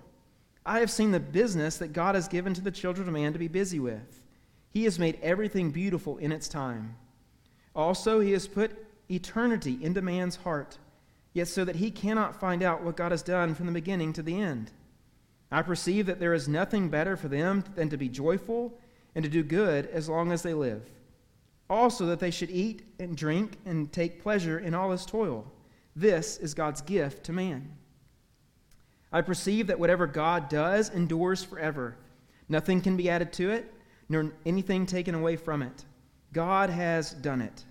I 0.66 0.80
have 0.80 0.92
seen 0.92 1.12
the 1.12 1.20
business 1.20 1.78
that 1.78 1.94
God 1.94 2.16
has 2.16 2.28
given 2.28 2.54
to 2.54 2.62
the 2.62 2.72
children 2.72 3.08
of 3.08 3.14
man 3.14 3.34
to 3.34 3.40
be 3.40 3.48
busy 3.48 3.80
with. 3.80 4.22
He 4.70 4.84
has 4.84 5.00
made 5.00 5.20
everything 5.22 5.72
beautiful 5.72 6.18
in 6.18 6.32
its 6.32 6.48
time. 6.48 6.96
Also, 7.76 8.20
he 8.20 8.32
has 8.32 8.48
put 8.48 8.86
eternity 9.10 9.80
into 9.82 10.02
man's 10.02 10.38
heart, 10.38 10.78
yet 11.34 11.48
so 11.48 11.66
that 11.66 11.78
he 11.78 11.90
cannot 11.90 12.40
find 12.40 12.62
out 12.62 12.84
what 12.84 12.96
God 12.96 13.12
has 13.12 13.24
done 13.24 13.56
from 13.56 13.66
the 13.66 13.72
beginning 13.72 14.14
to 14.14 14.22
the 14.22 14.40
end. 14.40 14.72
I 15.52 15.62
perceive 15.62 16.06
that 16.06 16.20
there 16.20 16.34
is 16.34 16.48
nothing 16.48 16.90
better 16.90 17.18
for 17.18 17.28
them 17.28 17.64
than 17.76 17.90
to 17.90 17.98
be 17.98 18.08
joyful 18.08 18.78
and 19.16 19.24
to 19.24 19.30
do 19.30 19.44
good 19.44 19.88
as 19.88 20.08
long 20.08 20.32
as 20.32 20.44
they 20.44 20.54
live. 20.54 20.90
Also, 21.72 22.06
that 22.08 22.20
they 22.20 22.32
should 22.32 22.52
eat 22.52 22.84
and 23.00 23.16
drink 23.16 23.58
and 23.66 23.94
take 23.94 24.22
pleasure 24.22 24.60
in 24.60 24.74
all 24.74 24.92
his 24.92 25.06
toil. 25.06 25.50
This 25.96 26.36
is 26.36 26.54
God's 26.54 26.82
gift 26.82 27.24
to 27.24 27.32
man. 27.32 27.72
I 29.10 29.22
perceive 29.22 29.68
that 29.68 29.80
whatever 29.80 30.06
God 30.06 30.50
does 30.50 30.90
endures 30.90 31.46
forever. 31.46 31.96
Nothing 32.50 32.82
can 32.82 32.98
be 32.98 33.10
added 33.10 33.32
to 33.34 33.52
it, 33.52 33.74
nor 34.10 34.34
anything 34.46 34.86
taken 34.86 35.16
away 35.16 35.38
from 35.38 35.62
it. 35.62 35.86
God 36.34 36.70
has 36.70 37.12
done 37.12 37.40
it, 37.40 37.64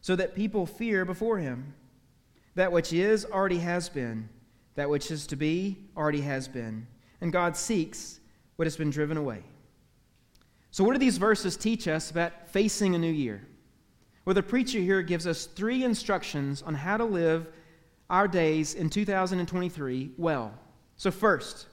so 0.00 0.16
that 0.16 0.34
people 0.34 0.66
fear 0.66 1.04
before 1.04 1.38
him. 1.38 1.74
That 2.56 2.72
which 2.72 2.92
is 2.92 3.24
already 3.24 3.58
has 3.58 3.88
been, 3.88 4.28
that 4.74 4.90
which 4.90 5.12
is 5.12 5.28
to 5.28 5.36
be 5.36 5.78
already 5.96 6.22
has 6.22 6.48
been, 6.48 6.88
and 7.20 7.32
God 7.32 7.56
seeks 7.56 8.18
what 8.56 8.66
has 8.66 8.76
been 8.76 8.90
driven 8.90 9.16
away. 9.16 9.44
So, 10.70 10.84
what 10.84 10.92
do 10.92 10.98
these 10.98 11.18
verses 11.18 11.56
teach 11.56 11.88
us 11.88 12.10
about 12.10 12.48
facing 12.48 12.94
a 12.94 12.98
new 12.98 13.10
year? 13.10 13.46
Well, 14.24 14.34
the 14.34 14.42
preacher 14.42 14.78
here 14.78 15.02
gives 15.02 15.26
us 15.26 15.46
three 15.46 15.84
instructions 15.84 16.62
on 16.62 16.74
how 16.74 16.98
to 16.98 17.04
live 17.04 17.46
our 18.10 18.28
days 18.28 18.74
in 18.74 18.90
2023 18.90 20.10
well. 20.18 20.52
So, 20.96 21.10
first, 21.10 21.66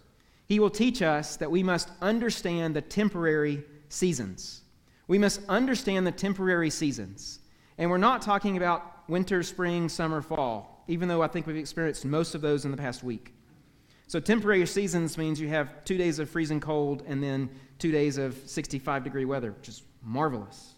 he 0.48 0.60
will 0.60 0.70
teach 0.70 1.02
us 1.02 1.38
that 1.38 1.52
we 1.52 1.64
must 1.64 1.90
understand 2.02 2.76
the 2.76 2.82
temporary 2.82 3.64
seasons. 3.90 4.62
We 5.08 5.18
must 5.18 5.42
understand 5.50 6.08
the 6.08 6.12
temporary 6.12 6.70
seasons. 6.70 7.40
And 7.78 7.90
we're 7.90 7.98
not 7.98 8.22
talking 8.22 8.58
about 8.58 9.08
winter, 9.10 9.44
spring, 9.44 9.90
summer, 9.90 10.22
fall, 10.22 10.84
even 10.88 11.08
though 11.08 11.22
I 11.22 11.28
think 11.28 11.48
we've 11.48 11.58
experienced 11.58 12.06
most 12.06 12.36
of 12.36 12.42
those 12.42 12.66
in 12.66 12.72
the 12.72 12.78
past 12.78 13.04
week. 13.04 13.34
So, 14.08 14.20
temporary 14.20 14.66
seasons 14.68 15.18
means 15.18 15.40
you 15.40 15.48
have 15.50 15.84
two 15.84 15.98
days 15.98 16.20
of 16.20 16.30
freezing 16.30 16.60
cold 16.60 17.04
and 17.08 17.22
then 17.24 17.50
two 17.80 17.92
days 17.92 18.18
of 18.18 18.38
65 18.46 19.04
degree 19.04 19.26
weather, 19.26 19.52
which 19.52 19.68
is 19.68 19.84
marvelous. 20.04 20.76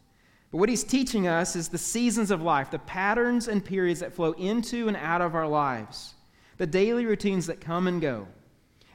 But 0.51 0.59
what 0.59 0.69
he's 0.69 0.83
teaching 0.83 1.27
us 1.27 1.55
is 1.55 1.67
the 1.67 1.77
seasons 1.77 2.31
of 2.31 2.41
life, 2.41 2.71
the 2.71 2.79
patterns 2.79 3.49
and 3.49 3.63
periods 3.63 3.99
that 3.99 4.13
flow 4.13 4.31
into 4.33 4.87
and 4.87 4.95
out 4.95 5.21
of 5.21 5.35
our 5.35 5.47
lives, 5.47 6.15
the 6.57 6.65
daily 6.67 7.05
routines 7.05 7.47
that 7.47 7.59
come 7.59 7.87
and 7.87 8.01
go. 8.01 8.27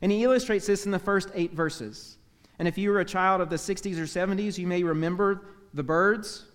And 0.00 0.10
he 0.10 0.24
illustrates 0.24 0.66
this 0.66 0.86
in 0.86 0.92
the 0.92 0.98
first 0.98 1.30
eight 1.34 1.52
verses. 1.52 2.16
And 2.58 2.66
if 2.66 2.78
you 2.78 2.90
were 2.90 3.00
a 3.00 3.04
child 3.04 3.40
of 3.40 3.50
the 3.50 3.56
60s 3.56 3.98
or 3.98 4.04
70s, 4.04 4.56
you 4.56 4.66
may 4.66 4.82
remember 4.82 5.44
the 5.74 5.82
Byrds, 5.82 6.46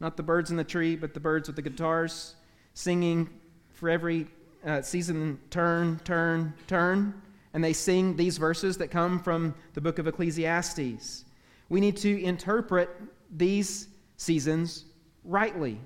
not 0.00 0.16
the 0.16 0.22
birds 0.22 0.50
in 0.50 0.56
the 0.56 0.64
tree, 0.64 0.96
but 0.96 1.14
the 1.14 1.20
Byrds 1.20 1.48
with 1.48 1.56
the 1.56 1.62
guitars, 1.62 2.34
singing 2.74 3.30
for 3.70 3.88
every 3.88 4.26
uh, 4.64 4.82
season 4.82 5.38
turn, 5.50 6.00
turn, 6.04 6.54
turn. 6.66 7.20
And 7.54 7.62
they 7.62 7.72
sing 7.72 8.16
these 8.16 8.38
verses 8.38 8.78
that 8.78 8.90
come 8.90 9.18
from 9.18 9.54
the 9.74 9.80
book 9.80 9.98
of 9.98 10.06
Ecclesiastes. 10.06 11.24
We 11.68 11.80
need 11.80 11.96
to 11.98 12.22
interpret 12.22 12.90
these 13.30 13.88
seasons 14.16 14.84
rightly. 15.24 15.80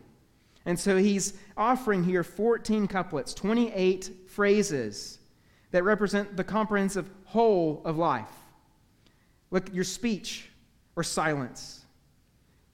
And 0.65 0.79
so 0.79 0.97
he's 0.97 1.35
offering 1.57 2.05
here 2.05 2.25
14 2.25 2.87
couplets, 2.89 3.33
28 3.35 4.11
phrases 4.29 5.19
that 5.71 5.85
represent 5.85 6.37
the 6.37 6.45
comprehensive 6.45 7.09
whole 7.25 7.83
of 7.85 7.97
life. 7.97 8.31
Look, 9.51 9.73
your 9.73 9.85
speech 9.85 10.51
or 10.97 11.03
silence, 11.03 11.86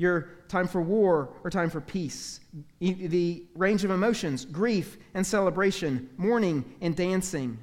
your 0.02 0.28
time 0.48 0.68
for 0.68 0.82
war 0.82 1.30
or 1.44 1.50
time 1.50 1.70
for 1.70 1.80
peace, 1.80 2.40
the 2.80 3.46
range 3.54 3.84
of 3.84 3.90
emotions, 3.90 4.44
grief 4.44 4.98
and 5.14 5.26
celebration, 5.26 6.10
mourning 6.18 6.64
and 6.82 6.94
dancing, 6.94 7.58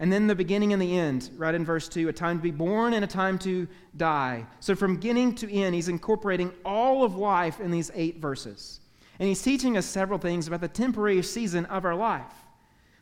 and 0.00 0.10
then 0.10 0.26
the 0.26 0.34
beginning 0.34 0.72
and 0.72 0.80
the 0.80 0.98
end, 0.98 1.30
right 1.36 1.54
in 1.54 1.62
verse 1.62 1.86
2, 1.86 2.08
a 2.08 2.12
time 2.12 2.38
to 2.38 2.42
be 2.42 2.50
born 2.50 2.94
and 2.94 3.04
a 3.04 3.06
time 3.06 3.38
to 3.40 3.68
die. 3.98 4.46
So 4.60 4.74
from 4.74 4.94
beginning 4.94 5.34
to 5.36 5.52
end, 5.52 5.74
he's 5.74 5.88
incorporating 5.88 6.52
all 6.64 7.04
of 7.04 7.16
life 7.16 7.60
in 7.60 7.70
these 7.70 7.90
eight 7.94 8.16
verses. 8.16 8.80
And 9.18 9.28
he's 9.28 9.42
teaching 9.42 9.76
us 9.76 9.84
several 9.84 10.18
things 10.18 10.48
about 10.48 10.62
the 10.62 10.68
temporary 10.68 11.22
season 11.22 11.66
of 11.66 11.84
our 11.84 11.94
life. 11.94 12.32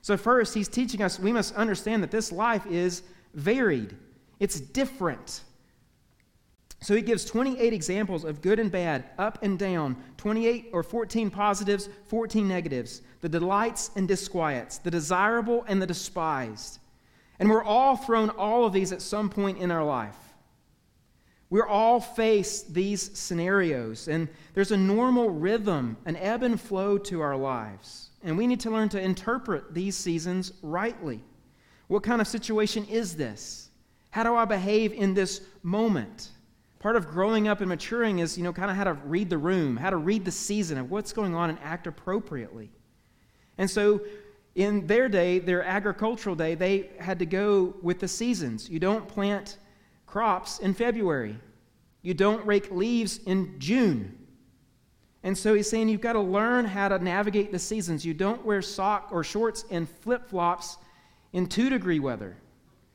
So, 0.02 0.16
first, 0.16 0.54
he's 0.54 0.68
teaching 0.68 1.02
us 1.02 1.20
we 1.20 1.32
must 1.32 1.54
understand 1.54 2.02
that 2.02 2.10
this 2.10 2.32
life 2.32 2.66
is 2.66 3.02
varied, 3.34 3.94
it's 4.40 4.58
different. 4.58 5.42
So 6.80 6.94
he 6.94 7.02
gives 7.02 7.24
28 7.24 7.72
examples 7.72 8.24
of 8.24 8.40
good 8.40 8.60
and 8.60 8.70
bad, 8.70 9.04
up 9.18 9.42
and 9.42 9.58
down, 9.58 9.96
28 10.16 10.70
or 10.72 10.82
14 10.82 11.30
positives, 11.30 11.88
14 12.06 12.46
negatives, 12.46 13.02
the 13.20 13.28
delights 13.28 13.90
and 13.96 14.06
disquiets, 14.06 14.78
the 14.78 14.90
desirable 14.90 15.64
and 15.66 15.82
the 15.82 15.86
despised. 15.86 16.78
And 17.40 17.50
we're 17.50 17.64
all 17.64 17.96
thrown 17.96 18.30
all 18.30 18.64
of 18.64 18.72
these 18.72 18.92
at 18.92 19.02
some 19.02 19.28
point 19.28 19.58
in 19.58 19.70
our 19.70 19.84
life. 19.84 20.16
We're 21.50 21.66
all 21.66 22.00
face 22.00 22.62
these 22.62 23.18
scenarios, 23.18 24.06
and 24.06 24.28
there's 24.54 24.70
a 24.70 24.76
normal 24.76 25.30
rhythm, 25.30 25.96
an 26.04 26.16
ebb 26.16 26.42
and 26.42 26.60
flow 26.60 26.98
to 26.98 27.20
our 27.20 27.36
lives. 27.36 28.10
And 28.22 28.36
we 28.36 28.46
need 28.46 28.60
to 28.60 28.70
learn 28.70 28.88
to 28.90 29.00
interpret 29.00 29.72
these 29.72 29.96
seasons 29.96 30.52
rightly. 30.62 31.24
What 31.86 32.02
kind 32.02 32.20
of 32.20 32.26
situation 32.26 32.84
is 32.84 33.16
this? 33.16 33.70
How 34.10 34.22
do 34.22 34.34
I 34.34 34.44
behave 34.44 34.92
in 34.92 35.14
this 35.14 35.40
moment? 35.62 36.30
Part 36.78 36.94
of 36.94 37.08
growing 37.08 37.48
up 37.48 37.60
and 37.60 37.68
maturing 37.68 38.20
is, 38.20 38.38
you 38.38 38.44
know, 38.44 38.52
kind 38.52 38.70
of 38.70 38.76
how 38.76 38.84
to 38.84 38.92
read 38.92 39.30
the 39.30 39.38
room, 39.38 39.76
how 39.76 39.90
to 39.90 39.96
read 39.96 40.24
the 40.24 40.30
season 40.30 40.78
of 40.78 40.90
what's 40.90 41.12
going 41.12 41.34
on 41.34 41.50
and 41.50 41.58
act 41.62 41.86
appropriately. 41.86 42.70
And 43.56 43.68
so 43.68 44.02
in 44.54 44.86
their 44.86 45.08
day, 45.08 45.40
their 45.40 45.64
agricultural 45.64 46.36
day, 46.36 46.54
they 46.54 46.90
had 46.98 47.18
to 47.18 47.26
go 47.26 47.74
with 47.82 47.98
the 47.98 48.08
seasons. 48.08 48.68
You 48.68 48.78
don't 48.78 49.08
plant 49.08 49.58
crops 50.06 50.60
in 50.60 50.72
February, 50.72 51.36
you 52.02 52.14
don't 52.14 52.44
rake 52.46 52.70
leaves 52.70 53.18
in 53.26 53.58
June. 53.58 54.14
And 55.24 55.36
so 55.36 55.54
he's 55.54 55.68
saying 55.68 55.88
you've 55.88 56.00
got 56.00 56.12
to 56.12 56.20
learn 56.20 56.64
how 56.64 56.88
to 56.88 56.98
navigate 56.98 57.50
the 57.50 57.58
seasons. 57.58 58.04
You 58.06 58.14
don't 58.14 58.44
wear 58.44 58.62
sock 58.62 59.08
or 59.10 59.24
shorts 59.24 59.64
and 59.68 59.88
flip 59.88 60.28
flops 60.28 60.76
in 61.32 61.48
two 61.48 61.68
degree 61.68 61.98
weather. 61.98 62.36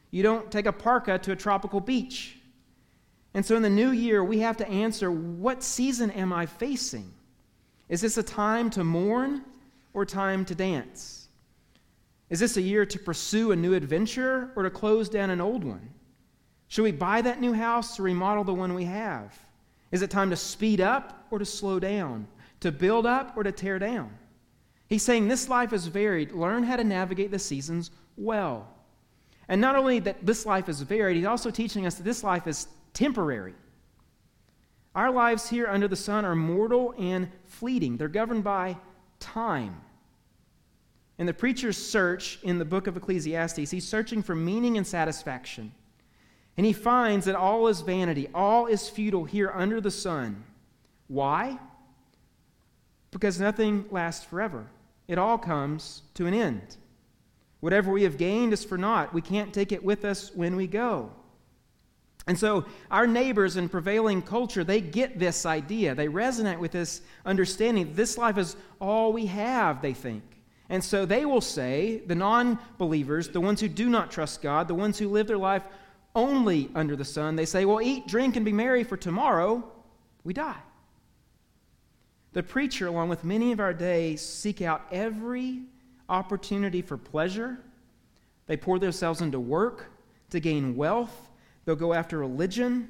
You 0.09 0.23
don't 0.23 0.49
take 0.49 0.65
a 0.65 0.71
parka 0.71 1.19
to 1.19 1.33
a 1.33 1.35
tropical 1.35 1.81
beach. 1.81 2.37
And 3.33 3.45
so 3.45 3.55
in 3.55 3.61
the 3.63 3.69
new 3.69 3.91
year, 3.91 4.23
we 4.23 4.39
have 4.39 4.57
to 4.57 4.67
answer 4.67 5.11
what 5.11 5.63
season 5.63 6.11
am 6.11 6.31
I 6.31 6.45
facing? 6.45 7.11
Is 7.89 8.01
this 8.01 8.17
a 8.17 8.23
time 8.23 8.69
to 8.71 8.83
mourn 8.83 9.43
or 9.93 10.05
time 10.05 10.45
to 10.45 10.55
dance? 10.55 11.27
Is 12.29 12.39
this 12.39 12.57
a 12.57 12.61
year 12.61 12.85
to 12.85 12.99
pursue 12.99 13.51
a 13.51 13.55
new 13.55 13.73
adventure 13.73 14.51
or 14.55 14.63
to 14.63 14.69
close 14.69 15.09
down 15.09 15.29
an 15.29 15.41
old 15.41 15.63
one? 15.63 15.89
Should 16.67 16.83
we 16.83 16.91
buy 16.91 17.21
that 17.21 17.39
new 17.39 17.53
house 17.53 17.99
or 17.99 18.03
remodel 18.03 18.43
the 18.43 18.53
one 18.53 18.73
we 18.73 18.85
have? 18.85 19.37
Is 19.91 20.01
it 20.01 20.09
time 20.09 20.31
to 20.31 20.35
speed 20.35 20.81
up 20.81 21.27
or 21.29 21.37
to 21.37 21.45
slow 21.45 21.79
down? 21.79 22.27
To 22.61 22.71
build 22.71 23.05
up 23.05 23.37
or 23.37 23.43
to 23.43 23.51
tear 23.51 23.77
down? 23.77 24.11
He's 24.87 25.03
saying 25.03 25.27
this 25.27 25.49
life 25.49 25.73
is 25.73 25.85
varied. 25.87 26.31
Learn 26.31 26.63
how 26.63 26.75
to 26.75 26.83
navigate 26.83 27.29
the 27.29 27.39
seasons 27.39 27.91
well. 28.17 28.72
And 29.47 29.59
not 29.59 29.75
only 29.75 29.99
that 29.99 30.25
this 30.25 30.45
life 30.45 30.69
is 30.69 30.81
varied, 30.81 31.17
he's 31.17 31.25
also 31.25 31.51
teaching 31.51 31.85
us 31.85 31.95
that 31.95 32.03
this 32.03 32.23
life 32.23 32.47
is 32.47 32.67
temporary. 32.93 33.53
Our 34.95 35.11
lives 35.11 35.49
here 35.49 35.67
under 35.67 35.87
the 35.87 35.95
sun 35.95 36.23
are 36.23 36.35
mortal 36.35 36.93
and 36.97 37.29
fleeting, 37.45 37.97
they're 37.97 38.07
governed 38.07 38.43
by 38.43 38.77
time. 39.19 39.81
In 41.17 41.25
the 41.25 41.33
preacher's 41.33 41.77
search 41.77 42.39
in 42.43 42.57
the 42.57 42.65
book 42.65 42.87
of 42.87 42.97
Ecclesiastes, 42.97 43.69
he's 43.71 43.87
searching 43.87 44.23
for 44.23 44.35
meaning 44.35 44.77
and 44.77 44.85
satisfaction. 44.85 45.71
And 46.57 46.65
he 46.65 46.73
finds 46.73 47.25
that 47.25 47.35
all 47.35 47.67
is 47.67 47.81
vanity, 47.81 48.29
all 48.33 48.67
is 48.67 48.89
futile 48.89 49.25
here 49.25 49.51
under 49.53 49.81
the 49.81 49.91
sun. 49.91 50.43
Why? 51.07 51.59
Because 53.11 53.39
nothing 53.39 53.85
lasts 53.91 54.25
forever. 54.25 54.67
It 55.07 55.17
all 55.17 55.37
comes 55.37 56.03
to 56.15 56.25
an 56.25 56.33
end. 56.33 56.77
Whatever 57.63 57.93
we 57.93 58.03
have 58.03 58.17
gained 58.17 58.51
is 58.51 58.65
for 58.65 58.77
naught. 58.77 59.13
We 59.13 59.21
can't 59.21 59.53
take 59.53 59.71
it 59.71 59.81
with 59.81 60.03
us 60.03 60.35
when 60.35 60.57
we 60.57 60.67
go. 60.67 61.09
And 62.27 62.37
so, 62.37 62.65
our 62.91 63.07
neighbors 63.07 63.55
in 63.55 63.69
prevailing 63.69 64.21
culture, 64.21 64.65
they 64.65 64.81
get 64.81 65.17
this 65.17 65.45
idea. 65.45 65.95
They 65.95 66.09
resonate 66.09 66.59
with 66.59 66.73
this 66.73 66.99
understanding. 67.25 67.93
This 67.93 68.17
life 68.17 68.37
is 68.37 68.57
all 68.81 69.13
we 69.13 69.27
have, 69.27 69.81
they 69.81 69.93
think. 69.93 70.23
And 70.67 70.83
so 70.83 71.05
they 71.05 71.23
will 71.23 71.39
say, 71.39 72.01
the 72.05 72.15
non 72.15 72.59
believers, 72.77 73.29
the 73.29 73.39
ones 73.39 73.61
who 73.61 73.69
do 73.69 73.87
not 73.87 74.11
trust 74.11 74.41
God, 74.41 74.67
the 74.67 74.75
ones 74.75 74.99
who 74.99 75.07
live 75.07 75.27
their 75.27 75.37
life 75.37 75.63
only 76.15 76.69
under 76.75 76.97
the 76.97 77.05
sun, 77.05 77.37
they 77.37 77.45
say, 77.45 77.63
well, 77.63 77.79
eat, 77.81 78.07
drink, 78.07 78.35
and 78.35 78.43
be 78.43 78.51
merry, 78.51 78.83
for 78.83 78.97
tomorrow 78.97 79.63
we 80.25 80.33
die. 80.33 80.59
The 82.33 82.43
preacher, 82.43 82.87
along 82.87 83.07
with 83.07 83.23
many 83.23 83.53
of 83.53 83.61
our 83.61 83.73
days, 83.73 84.19
seek 84.19 84.61
out 84.61 84.85
every 84.91 85.61
opportunity 86.09 86.81
for 86.81 86.97
pleasure. 86.97 87.57
They 88.47 88.57
pour 88.57 88.79
themselves 88.79 89.21
into 89.21 89.39
work 89.39 89.91
to 90.29 90.39
gain 90.39 90.75
wealth. 90.75 91.29
They'll 91.65 91.75
go 91.75 91.93
after 91.93 92.17
religion. 92.17 92.89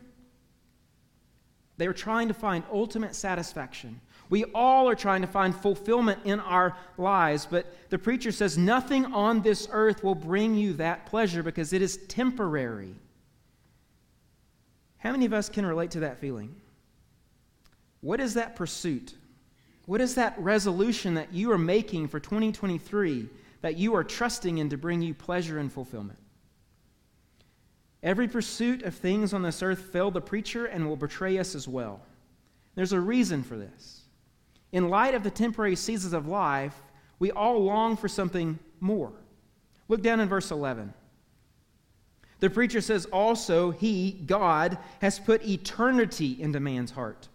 They 1.77 1.88
are 1.88 1.93
trying 1.93 2.27
to 2.27 2.34
find 2.34 2.63
ultimate 2.72 3.15
satisfaction 3.15 4.00
we 4.34 4.46
all 4.46 4.89
are 4.89 4.96
trying 4.96 5.22
to 5.22 5.27
find 5.27 5.55
fulfillment 5.55 6.22
in 6.24 6.39
our 6.39 6.75
lives, 6.98 7.46
but 7.50 7.72
the 7.89 8.00
preacher 8.00 8.32
says 8.32 8.58
nothing 8.58 9.05
on 9.05 9.41
this 9.41 9.67
earth 9.72 10.03
will 10.03 10.15
bring 10.15 10.55
you 10.55 10.74
that 10.74 11.05
pleasure 11.05 11.43
because 11.43 11.72
it 11.72 11.84
is 11.84 11.98
temporary. 12.08 12.96
How 14.98 15.12
many 15.12 15.25
of 15.25 15.34
us 15.34 15.50
can 15.50 15.67
relate 15.67 15.91
to 15.91 16.00
that 16.00 16.17
feeling? 16.17 16.55
What 18.01 18.20
is 18.20 18.34
that 18.34 18.55
pursuit? 18.55 19.13
What 19.86 20.02
is 20.02 20.16
that 20.16 20.38
resolution 20.38 21.16
that 21.16 21.34
you 21.34 21.52
are 21.52 21.58
making 21.58 22.08
for 22.08 22.20
2023 22.20 23.30
that 23.62 23.78
you 23.78 23.96
are 23.96 24.04
trusting 24.04 24.58
in 24.58 24.70
to 24.70 24.78
bring 24.78 25.02
you 25.02 25.13
pleasure 25.13 25.60
and 25.60 25.72
fulfillment? 25.72 26.20
Every 28.02 28.28
pursuit 28.28 28.84
of 28.84 28.96
things 28.96 29.34
on 29.34 29.42
this 29.42 29.63
earth 29.63 29.80
failed 29.80 30.13
the 30.13 30.22
preacher 30.22 30.66
and 30.66 30.88
will 30.88 30.98
betray 30.98 31.38
us 31.38 31.56
as 31.56 31.68
well. 31.68 32.02
There's 32.75 32.94
a 32.94 33.00
reason 33.00 33.44
for 33.44 33.58
this 33.58 34.04
in 34.74 34.90
light 34.90 35.13
of 35.13 35.24
the 35.24 35.32
temporary 35.32 35.75
seasons 35.78 36.13
of 36.13 36.28
life, 36.28 36.75
we 37.20 37.32
all 37.32 37.63
long 37.63 37.96
for 37.96 38.10
something 38.10 38.60
more. 38.82 39.13
Look 39.88 40.02
down 40.02 40.20
in 40.20 40.28
verse 40.28 40.52
11. 40.52 40.94
The 42.40 42.50
preacher 42.50 42.82
says, 42.82 43.06
Also, 43.06 43.72
He, 43.72 44.12
God, 44.12 44.78
has 45.00 45.20
put 45.20 45.48
eternity 45.48 46.42
into 46.42 46.60
man's 46.60 46.92
heart. 46.92 47.30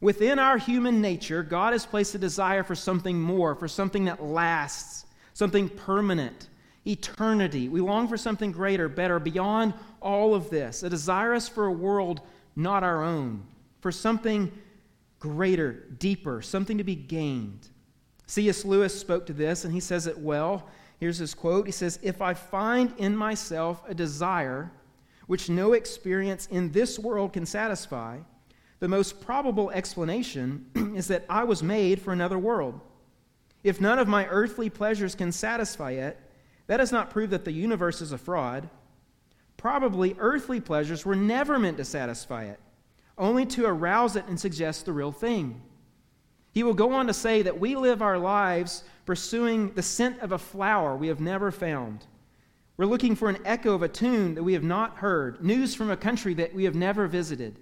Within 0.00 0.38
our 0.38 0.58
human 0.58 1.00
nature, 1.00 1.42
God 1.42 1.72
has 1.72 1.84
placed 1.84 2.14
a 2.14 2.18
desire 2.18 2.62
for 2.62 2.74
something 2.74 3.20
more, 3.20 3.54
for 3.54 3.66
something 3.66 4.04
that 4.04 4.22
lasts, 4.22 5.06
something 5.34 5.68
permanent, 5.68 6.48
eternity. 6.86 7.68
We 7.68 7.80
long 7.80 8.06
for 8.06 8.16
something 8.16 8.52
greater, 8.52 8.88
better, 8.88 9.18
beyond 9.18 9.74
all 10.00 10.34
of 10.34 10.50
this, 10.50 10.82
a 10.82 10.90
desire 10.90 11.38
for 11.40 11.66
a 11.66 11.72
world 11.72 12.20
not 12.54 12.82
our 12.82 13.04
own, 13.04 13.44
for 13.80 13.92
something 13.92 14.52
greater, 15.18 15.86
deeper, 15.98 16.42
something 16.42 16.78
to 16.78 16.84
be 16.84 16.96
gained. 16.96 17.68
C.S. 18.26 18.64
Lewis 18.64 18.98
spoke 18.98 19.26
to 19.26 19.32
this, 19.32 19.64
and 19.64 19.72
he 19.72 19.80
says 19.80 20.06
it 20.06 20.18
well. 20.18 20.68
Here's 21.00 21.18
his 21.18 21.34
quote 21.34 21.66
He 21.66 21.72
says, 21.72 21.98
If 22.02 22.20
I 22.20 22.34
find 22.34 22.92
in 22.98 23.16
myself 23.16 23.82
a 23.88 23.94
desire 23.94 24.70
which 25.26 25.48
no 25.48 25.72
experience 25.72 26.46
in 26.50 26.72
this 26.72 26.98
world 26.98 27.32
can 27.32 27.46
satisfy, 27.46 28.18
The 28.80 28.88
most 28.88 29.20
probable 29.20 29.70
explanation 29.70 30.66
is 30.96 31.08
that 31.08 31.24
I 31.28 31.44
was 31.44 31.62
made 31.62 32.00
for 32.00 32.12
another 32.12 32.38
world. 32.38 32.80
If 33.64 33.80
none 33.80 33.98
of 33.98 34.06
my 34.06 34.26
earthly 34.26 34.70
pleasures 34.70 35.14
can 35.14 35.32
satisfy 35.32 35.92
it, 35.92 36.18
that 36.68 36.76
does 36.76 36.92
not 36.92 37.10
prove 37.10 37.30
that 37.30 37.44
the 37.44 37.52
universe 37.52 38.00
is 38.00 38.12
a 38.12 38.18
fraud. 38.18 38.68
Probably 39.56 40.14
earthly 40.18 40.60
pleasures 40.60 41.04
were 41.04 41.16
never 41.16 41.58
meant 41.58 41.78
to 41.78 41.84
satisfy 41.84 42.44
it, 42.44 42.60
only 43.16 43.44
to 43.46 43.66
arouse 43.66 44.14
it 44.14 44.26
and 44.26 44.38
suggest 44.38 44.84
the 44.84 44.92
real 44.92 45.10
thing. 45.10 45.60
He 46.52 46.62
will 46.62 46.74
go 46.74 46.92
on 46.92 47.08
to 47.08 47.14
say 47.14 47.42
that 47.42 47.58
we 47.58 47.74
live 47.74 48.00
our 48.00 48.18
lives 48.18 48.84
pursuing 49.06 49.72
the 49.74 49.82
scent 49.82 50.20
of 50.20 50.32
a 50.32 50.38
flower 50.38 50.96
we 50.96 51.08
have 51.08 51.20
never 51.20 51.50
found. 51.50 52.06
We're 52.76 52.86
looking 52.86 53.16
for 53.16 53.28
an 53.28 53.38
echo 53.44 53.74
of 53.74 53.82
a 53.82 53.88
tune 53.88 54.36
that 54.36 54.44
we 54.44 54.52
have 54.52 54.62
not 54.62 54.98
heard, 54.98 55.42
news 55.42 55.74
from 55.74 55.90
a 55.90 55.96
country 55.96 56.34
that 56.34 56.54
we 56.54 56.62
have 56.64 56.76
never 56.76 57.08
visited. 57.08 57.58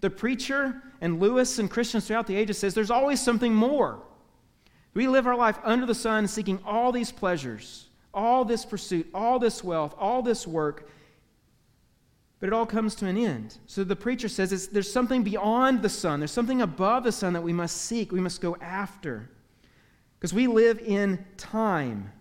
The 0.00 0.10
preacher 0.10 0.82
and 1.00 1.20
Lewis 1.20 1.58
and 1.58 1.70
Christians 1.70 2.06
throughout 2.06 2.26
the 2.26 2.36
ages 2.36 2.58
says 2.58 2.74
there's 2.74 2.90
always 2.90 3.20
something 3.20 3.54
more. 3.54 4.00
We 4.94 5.08
live 5.08 5.26
our 5.26 5.36
life 5.36 5.58
under 5.64 5.86
the 5.86 5.94
sun 5.94 6.26
seeking 6.26 6.60
all 6.64 6.92
these 6.92 7.12
pleasures, 7.12 7.86
all 8.14 8.44
this 8.44 8.64
pursuit, 8.64 9.08
all 9.12 9.38
this 9.38 9.62
wealth, 9.62 9.94
all 9.98 10.22
this 10.22 10.46
work, 10.46 10.88
but 12.40 12.46
it 12.46 12.52
all 12.52 12.66
comes 12.66 12.94
to 12.96 13.06
an 13.06 13.16
end. 13.16 13.58
So 13.66 13.82
the 13.82 13.96
preacher 13.96 14.28
says 14.28 14.68
there's 14.68 14.90
something 14.90 15.24
beyond 15.24 15.82
the 15.82 15.88
sun, 15.88 16.20
there's 16.20 16.30
something 16.30 16.62
above 16.62 17.04
the 17.04 17.12
sun 17.12 17.32
that 17.32 17.42
we 17.42 17.52
must 17.52 17.76
seek, 17.76 18.12
we 18.12 18.20
must 18.20 18.40
go 18.40 18.56
after. 18.60 19.28
Because 20.18 20.32
we 20.32 20.46
live 20.46 20.78
in 20.80 21.24
time. 21.36 22.12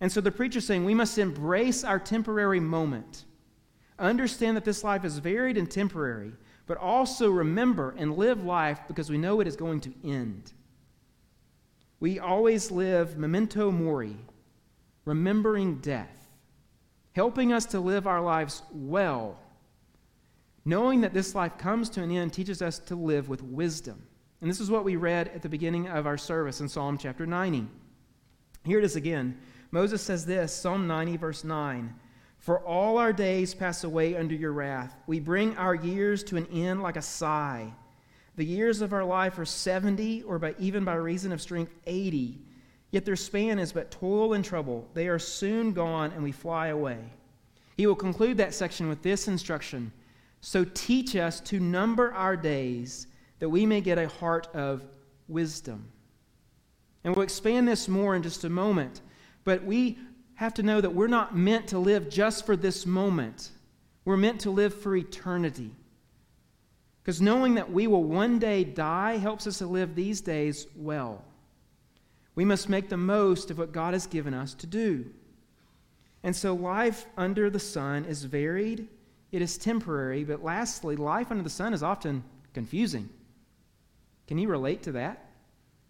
And 0.00 0.10
so 0.10 0.20
the 0.20 0.30
preacher's 0.30 0.66
saying 0.66 0.84
we 0.84 0.94
must 0.94 1.18
embrace 1.18 1.84
our 1.84 1.98
temporary 1.98 2.60
moment. 2.60 3.24
Understand 3.98 4.56
that 4.56 4.64
this 4.64 4.82
life 4.82 5.04
is 5.04 5.18
varied 5.18 5.56
and 5.56 5.70
temporary, 5.70 6.32
but 6.70 6.78
also 6.78 7.28
remember 7.28 7.96
and 7.98 8.16
live 8.16 8.44
life 8.44 8.78
because 8.86 9.10
we 9.10 9.18
know 9.18 9.40
it 9.40 9.48
is 9.48 9.56
going 9.56 9.80
to 9.80 9.92
end. 10.04 10.52
We 11.98 12.20
always 12.20 12.70
live 12.70 13.18
memento 13.18 13.72
mori, 13.72 14.16
remembering 15.04 15.78
death, 15.78 16.28
helping 17.10 17.52
us 17.52 17.66
to 17.66 17.80
live 17.80 18.06
our 18.06 18.20
lives 18.20 18.62
well. 18.70 19.36
Knowing 20.64 21.00
that 21.00 21.12
this 21.12 21.34
life 21.34 21.58
comes 21.58 21.90
to 21.90 22.04
an 22.04 22.12
end 22.12 22.32
teaches 22.32 22.62
us 22.62 22.78
to 22.78 22.94
live 22.94 23.28
with 23.28 23.42
wisdom. 23.42 24.06
And 24.40 24.48
this 24.48 24.60
is 24.60 24.70
what 24.70 24.84
we 24.84 24.94
read 24.94 25.26
at 25.34 25.42
the 25.42 25.48
beginning 25.48 25.88
of 25.88 26.06
our 26.06 26.16
service 26.16 26.60
in 26.60 26.68
Psalm 26.68 26.98
chapter 26.98 27.26
90. 27.26 27.66
Here 28.64 28.78
it 28.78 28.84
is 28.84 28.94
again. 28.94 29.36
Moses 29.72 30.02
says 30.02 30.24
this 30.24 30.52
Psalm 30.52 30.86
90, 30.86 31.16
verse 31.16 31.42
9 31.42 31.92
For 32.40 32.58
all 32.58 32.96
our 32.96 33.12
days 33.12 33.54
pass 33.54 33.84
away 33.84 34.16
under 34.16 34.34
your 34.34 34.52
wrath. 34.52 34.96
We 35.06 35.20
bring 35.20 35.56
our 35.58 35.74
years 35.74 36.24
to 36.24 36.38
an 36.38 36.46
end 36.46 36.82
like 36.82 36.96
a 36.96 37.02
sigh. 37.02 37.70
The 38.36 38.44
years 38.46 38.80
of 38.80 38.94
our 38.94 39.04
life 39.04 39.38
are 39.38 39.44
70, 39.44 40.22
or 40.22 40.38
by, 40.38 40.54
even 40.58 40.82
by 40.82 40.94
reason 40.94 41.32
of 41.32 41.42
strength, 41.42 41.74
80. 41.86 42.38
Yet 42.92 43.04
their 43.04 43.14
span 43.14 43.58
is 43.58 43.72
but 43.72 43.90
toil 43.90 44.32
and 44.32 44.42
trouble. 44.42 44.88
They 44.94 45.08
are 45.08 45.18
soon 45.18 45.74
gone, 45.74 46.12
and 46.12 46.22
we 46.22 46.32
fly 46.32 46.68
away. 46.68 46.98
He 47.76 47.86
will 47.86 47.94
conclude 47.94 48.38
that 48.38 48.54
section 48.54 48.88
with 48.88 49.02
this 49.02 49.28
instruction 49.28 49.92
So 50.40 50.64
teach 50.72 51.16
us 51.16 51.38
to 51.40 51.60
number 51.60 52.14
our 52.14 52.34
days, 52.34 53.06
that 53.40 53.50
we 53.50 53.66
may 53.66 53.82
get 53.82 53.98
a 53.98 54.08
heart 54.08 54.48
of 54.54 54.82
wisdom. 55.28 55.92
And 57.04 57.14
we'll 57.14 57.24
expand 57.24 57.68
this 57.68 57.86
more 57.86 58.16
in 58.16 58.22
just 58.22 58.44
a 58.44 58.48
moment. 58.48 59.02
But 59.44 59.62
we 59.62 59.98
have 60.40 60.54
to 60.54 60.62
know 60.62 60.80
that 60.80 60.94
we're 60.94 61.06
not 61.06 61.36
meant 61.36 61.66
to 61.66 61.78
live 61.78 62.08
just 62.08 62.46
for 62.46 62.56
this 62.56 62.86
moment, 62.86 63.50
we're 64.06 64.16
meant 64.16 64.40
to 64.40 64.50
live 64.50 64.72
for 64.72 64.96
eternity. 64.96 65.70
Because 67.02 67.20
knowing 67.20 67.56
that 67.56 67.70
we 67.70 67.86
will 67.86 68.04
one 68.04 68.38
day 68.38 68.64
die 68.64 69.18
helps 69.18 69.46
us 69.46 69.58
to 69.58 69.66
live 69.66 69.94
these 69.94 70.22
days 70.22 70.66
well. 70.74 71.22
We 72.36 72.46
must 72.46 72.70
make 72.70 72.88
the 72.88 72.96
most 72.96 73.50
of 73.50 73.58
what 73.58 73.72
God 73.72 73.92
has 73.92 74.06
given 74.06 74.32
us 74.32 74.54
to 74.54 74.66
do. 74.66 75.04
And 76.22 76.34
so, 76.34 76.54
life 76.54 77.04
under 77.18 77.50
the 77.50 77.60
sun 77.60 78.06
is 78.06 78.24
varied, 78.24 78.88
it 79.32 79.42
is 79.42 79.58
temporary, 79.58 80.24
but 80.24 80.42
lastly, 80.42 80.96
life 80.96 81.30
under 81.30 81.42
the 81.42 81.50
sun 81.50 81.74
is 81.74 81.82
often 81.82 82.24
confusing. 82.54 83.10
Can 84.26 84.38
you 84.38 84.48
relate 84.48 84.84
to 84.84 84.92
that? 84.92 85.22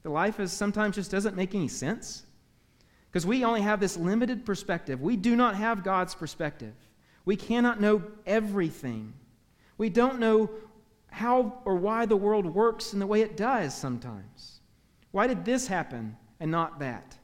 The 0.02 0.10
life 0.10 0.40
is 0.40 0.50
sometimes 0.52 0.96
just 0.96 1.12
doesn't 1.12 1.36
make 1.36 1.54
any 1.54 1.68
sense. 1.68 2.24
Because 3.10 3.26
we 3.26 3.44
only 3.44 3.60
have 3.60 3.80
this 3.80 3.96
limited 3.96 4.46
perspective. 4.46 5.00
We 5.00 5.16
do 5.16 5.34
not 5.34 5.56
have 5.56 5.82
God's 5.82 6.14
perspective. 6.14 6.74
We 7.24 7.36
cannot 7.36 7.80
know 7.80 8.02
everything. 8.24 9.12
We 9.78 9.88
don't 9.88 10.20
know 10.20 10.50
how 11.08 11.60
or 11.64 11.74
why 11.74 12.06
the 12.06 12.16
world 12.16 12.46
works 12.46 12.92
in 12.92 13.00
the 13.00 13.06
way 13.06 13.22
it 13.22 13.36
does 13.36 13.74
sometimes. 13.74 14.60
Why 15.10 15.26
did 15.26 15.44
this 15.44 15.66
happen 15.66 16.16
and 16.38 16.50
not 16.50 16.78
that? 16.78 17.16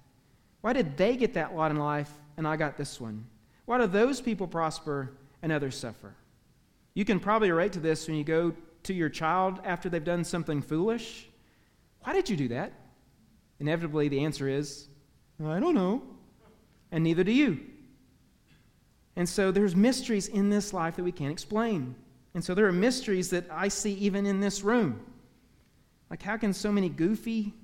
Why 0.61 0.73
did 0.73 0.97
they 0.97 1.17
get 1.17 1.35
that 1.35 1.55
lot 1.55 1.71
in 1.71 1.77
life 1.77 2.11
and 2.37 2.49
I 2.49 2.57
got 2.57 2.77
this 2.77 3.01
one? 3.01 3.25
Why 3.65 3.79
do 3.79 3.87
those 3.87 4.21
people 4.21 4.49
prosper 4.49 5.13
and 5.43 5.53
others 5.53 5.77
suffer? 5.77 6.15
You 6.95 7.05
can 7.05 7.21
probably 7.21 7.51
relate 7.51 7.73
to 7.75 7.81
this 7.81 8.09
when 8.09 8.17
you 8.17 8.25
go 8.25 8.55
to 8.85 8.95
your 8.95 9.09
child 9.09 9.61
after 9.65 9.89
they've 9.89 10.03
done 10.03 10.25
something 10.25 10.63
foolish. 10.63 11.29
Why 12.01 12.13
did 12.13 12.29
you 12.29 12.37
do 12.37 12.49
that? 12.49 12.73
Inevitably, 13.61 14.09
the 14.09 14.25
answer 14.25 14.49
is 14.49 14.89
I 15.45 15.61
don't 15.61 15.75
know. 15.75 16.03
And 16.93 17.05
neither 17.05 17.25
do 17.25 17.33
you. 17.33 17.61
And 19.17 19.29
so 19.29 19.51
there's 19.51 19.75
mysteries 19.75 20.29
in 20.29 20.51
this 20.51 20.73
life 20.73 20.97
that 20.97 21.03
we 21.03 21.13
can't 21.13 21.33
explain. 21.33 21.95
And 22.35 22.45
so 22.45 22.55
there 22.55 22.67
are 22.67 22.73
mysteries 22.73 23.31
that 23.31 23.45
I 23.51 23.69
see 23.69 23.95
even 23.95 24.27
in 24.27 24.41
this 24.41 24.63
room. 24.63 25.01
Like, 26.11 26.23
how 26.23 26.37
can 26.37 26.53
so 26.53 26.71
many 26.71 26.89
goofy, 26.89 27.55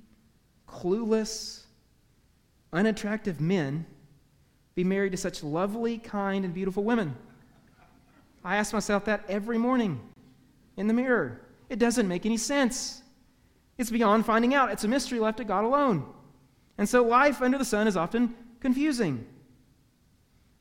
clueless, 0.69 1.65
unattractive 2.73 3.41
men 3.41 3.87
be 4.75 4.83
married 4.83 5.13
to 5.13 5.19
such 5.19 5.43
lovely, 5.43 5.99
kind, 5.99 6.45
and 6.45 6.55
beautiful 6.55 6.85
women? 6.85 7.15
I 8.45 8.57
ask 8.57 8.73
myself 8.73 9.05
that 9.05 9.25
every 9.29 9.59
morning 9.59 10.01
in 10.77 10.87
the 10.87 10.95
mirror. 10.95 11.41
It 11.69 11.79
doesn't 11.79 12.09
make 12.09 12.27
any 12.27 12.37
sense. 12.37 13.03
It's 13.79 13.91
beyond 13.91 14.27
finding 14.27 14.55
out. 14.55 14.71
It's 14.71 14.85
a 14.85 14.89
mystery 14.89 15.21
left 15.21 15.39
to 15.39 15.45
God 15.45 15.65
alone. 15.65 16.07
And 16.83 16.89
so 16.89 17.05
life 17.05 17.41
under 17.41 17.59
the 17.59 17.65
sun 17.65 17.87
is 17.87 17.97
often 17.97 18.35
confusing. 18.59 19.25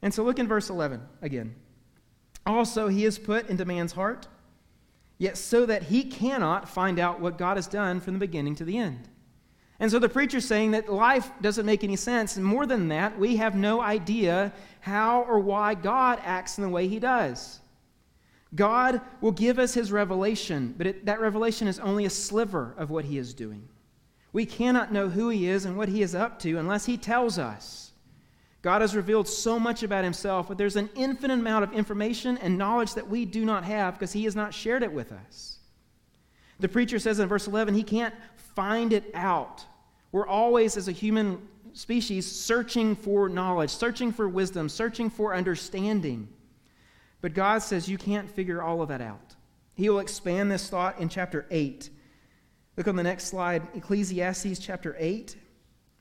And 0.04 0.14
so 0.14 0.24
look 0.24 0.38
in 0.38 0.48
verse 0.48 0.70
11 0.70 1.02
again. 1.24 1.56
Also, 2.46 2.90
he 2.90 3.06
is 3.06 3.18
put 3.18 3.50
into 3.50 3.66
man's 3.66 3.94
heart, 3.94 4.28
yet 5.18 5.36
so 5.36 5.66
that 5.66 5.82
he 5.82 6.04
cannot 6.04 6.70
find 6.70 7.00
out 7.00 7.22
what 7.22 7.40
God 7.40 7.58
has 7.58 7.66
done 7.66 8.00
from 8.00 8.14
the 8.14 8.20
beginning 8.20 8.54
to 8.58 8.64
the 8.64 8.78
end. 8.78 9.10
And 9.80 9.90
so 9.90 9.98
the 9.98 10.10
preacher's 10.10 10.46
saying 10.46 10.70
that 10.72 10.94
life 10.94 11.32
doesn't 11.42 11.66
make 11.66 11.84
any 11.84 11.96
sense. 11.96 12.38
And 12.38 12.46
more 12.46 12.68
than 12.68 12.90
that, 12.90 13.18
we 13.18 13.38
have 13.38 13.56
no 13.56 13.82
idea 13.82 14.54
how 14.82 15.24
or 15.24 15.40
why 15.40 15.74
God 15.74 16.20
acts 16.24 16.60
in 16.60 16.64
the 16.64 16.70
way 16.70 16.88
he 16.88 17.00
does. 17.00 17.62
God 18.54 19.02
will 19.22 19.32
give 19.32 19.58
us 19.58 19.74
his 19.74 19.92
revelation, 19.92 20.76
but 20.78 20.86
it, 20.86 21.06
that 21.08 21.20
revelation 21.20 21.68
is 21.68 21.80
only 21.80 22.06
a 22.06 22.12
sliver 22.12 22.76
of 22.78 22.92
what 22.92 23.06
he 23.06 23.18
is 23.18 23.34
doing. 23.34 23.68
We 24.34 24.46
cannot 24.46 24.94
know 24.94 25.10
who 25.10 25.30
he 25.30 25.48
is 25.48 25.66
and 25.66 25.78
what 25.78 25.90
he 25.90 26.02
is 26.02 26.16
up 26.16 26.40
to 26.40 26.58
unless 26.58 26.86
he 26.86 26.98
tells 26.98 27.38
us. 27.38 27.92
God 28.62 28.82
has 28.82 28.96
revealed 28.96 29.28
so 29.28 29.60
much 29.60 29.82
about 29.82 30.04
himself, 30.04 30.48
but 30.48 30.58
there's 30.58 30.76
an 30.76 30.90
infinite 30.96 31.40
amount 31.40 31.64
of 31.64 31.74
information 31.74 32.38
and 32.38 32.58
knowledge 32.58 32.94
that 32.94 33.10
we 33.10 33.26
do 33.26 33.44
not 33.44 33.64
have 33.64 33.96
because 33.96 34.14
he 34.14 34.26
has 34.26 34.36
not 34.36 34.54
shared 34.54 34.84
it 34.84 34.94
with 34.94 35.12
us. 35.12 35.58
The 36.60 36.70
preacher 36.70 37.00
says 37.00 37.20
in 37.20 37.28
verse 37.28 37.48
11, 37.48 37.74
he 37.74 37.84
can't 37.84 38.14
find 38.56 38.94
it 38.94 39.10
out. 39.16 39.66
We're 40.12 40.28
always, 40.28 40.78
as 40.78 40.88
a 40.88 40.92
human 40.92 41.42
species, 41.74 42.30
searching 42.30 42.96
for 42.96 43.30
knowledge, 43.30 43.72
searching 43.72 44.12
for 44.12 44.30
wisdom, 44.30 44.70
searching 44.70 45.10
for 45.10 45.34
understanding. 45.34 46.28
But 47.20 47.34
God 47.34 47.60
says 47.64 47.90
you 47.90 47.98
can't 47.98 48.30
figure 48.30 48.62
all 48.62 48.82
of 48.82 48.90
that 48.90 49.02
out. 49.02 49.36
He 49.74 49.90
will 49.90 50.00
expand 50.00 50.52
this 50.52 50.70
thought 50.70 51.00
in 51.00 51.10
chapter 51.10 51.48
8 51.50 51.90
Look 52.78 52.88
on 52.88 52.96
the 52.96 53.04
next 53.04 53.26
slide, 53.26 53.68
Ecclesiastes 53.74 54.60
chapter 54.60 54.96
8. 54.98 55.36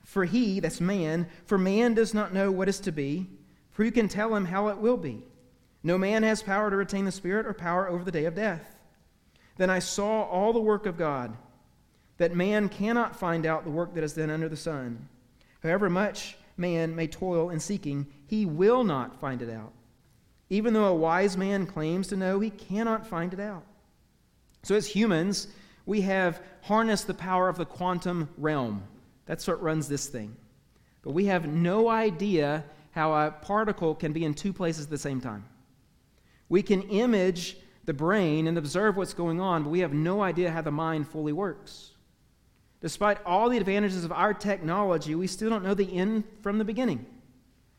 For 0.05 0.25
he, 0.25 0.61
that's 0.61 0.81
man, 0.81 1.29
for 1.45 1.59
man 1.59 1.95
does 1.95 2.15
not 2.15 2.33
know 2.33 2.51
what 2.51 2.69
is 2.69 2.81
to 2.81 2.93
be, 2.93 3.29
for 3.71 3.85
who 3.85 3.91
can 3.91 4.09
tell 4.09 4.35
him 4.35 4.47
how 4.47 4.69
it 4.69 4.79
will 4.79 4.97
be? 4.97 5.23
No 5.83 5.97
man 5.97 6.23
has 6.23 6.43
power 6.43 6.71
to 6.71 6.77
retain 6.77 7.05
the 7.05 7.13
Spirit 7.13 7.47
or 7.47 7.55
power 7.55 7.89
over 7.89 8.05
the 8.05 8.11
day 8.11 8.25
of 8.25 8.35
death. 8.35 8.77
Then 9.57 9.71
I 9.71 9.79
saw 9.79 10.23
all 10.25 10.53
the 10.53 10.61
work 10.61 10.87
of 10.87 10.99
God, 10.99 11.37
that 12.19 12.35
man 12.35 12.69
cannot 12.69 13.17
find 13.17 13.47
out 13.47 13.65
the 13.65 13.71
work 13.71 13.95
that 13.95 14.05
is 14.05 14.15
done 14.15 14.31
under 14.31 14.49
the 14.49 14.57
sun. 14.57 15.09
However 15.63 15.89
much 15.89 16.37
man 16.57 16.95
may 16.95 17.07
toil 17.07 17.51
in 17.51 17.61
seeking, 17.61 18.07
he 18.27 18.47
will 18.47 18.85
not 18.85 19.21
find 19.21 19.43
it 19.43 19.51
out. 19.51 19.73
Even 20.51 20.75
though 20.75 20.87
a 20.87 20.95
wise 20.95 21.37
man 21.37 21.67
claims 21.67 22.09
to 22.09 22.17
know, 22.17 22.41
he 22.41 22.51
cannot 22.51 23.07
find 23.07 23.33
it 23.33 23.41
out. 23.41 23.65
So, 24.63 24.75
as 24.75 24.87
humans, 24.87 25.49
we 25.91 26.03
have 26.03 26.41
harnessed 26.63 27.09
the 27.09 27.15
power 27.15 27.49
of 27.49 27.59
the 27.59 27.65
quantum 27.65 28.29
realm. 28.39 28.81
That's 29.27 29.49
what 29.49 29.61
runs 29.61 29.89
this 29.89 30.07
thing. 30.07 30.37
But 31.03 31.15
we 31.15 31.27
have 31.27 31.49
no 31.49 31.89
idea 31.89 32.65
how 32.93 33.13
a 33.13 33.33
particle 33.33 33.97
can 33.97 34.13
be 34.13 34.25
in 34.25 34.33
two 34.33 34.53
places 34.53 34.85
at 34.85 34.91
the 34.91 34.97
same 34.97 35.21
time. 35.21 35.45
We 36.49 36.63
can 36.63 36.83
image 36.83 37.57
the 37.87 37.93
brain 37.93 38.47
and 38.47 38.57
observe 38.57 38.97
what's 38.97 39.15
going 39.15 39.41
on, 39.41 39.65
but 39.65 39.71
we 39.71 39.81
have 39.81 39.93
no 39.93 40.23
idea 40.23 40.53
how 40.53 40.63
the 40.63 40.71
mind 40.71 41.09
fully 41.09 41.33
works. 41.33 41.91
Despite 42.81 43.19
all 43.27 43.49
the 43.49 43.59
advantages 43.59 44.05
of 44.05 44.13
our 44.13 44.33
technology, 44.33 45.17
we 45.17 45.27
still 45.27 45.51
don't 45.51 45.65
know 45.65 45.75
the 45.75 45.93
end 45.93 46.23
from 46.41 46.59
the 46.59 46.65
beginning. 46.65 47.05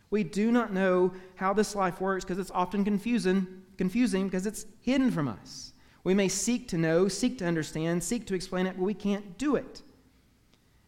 We 0.09 0.25
do 0.25 0.51
not 0.51 0.73
know 0.73 1.13
how 1.35 1.53
this 1.53 1.75
life 1.75 2.01
works 2.01 2.25
because 2.25 2.39
it's 2.39 2.51
often 2.51 2.83
confusing, 2.83 3.47
confusing 3.77 4.25
because 4.25 4.45
it's 4.45 4.65
hidden 4.81 5.11
from 5.11 5.29
us. 5.29 5.70
We 6.03 6.13
may 6.13 6.27
seek 6.27 6.67
to 6.69 6.77
know, 6.77 7.07
seek 7.07 7.37
to 7.39 7.45
understand, 7.45 8.03
seek 8.03 8.25
to 8.27 8.33
explain 8.33 8.65
it, 8.65 8.77
but 8.77 8.83
we 8.83 8.93
can't 8.93 9.37
do 9.37 9.55
it. 9.55 9.81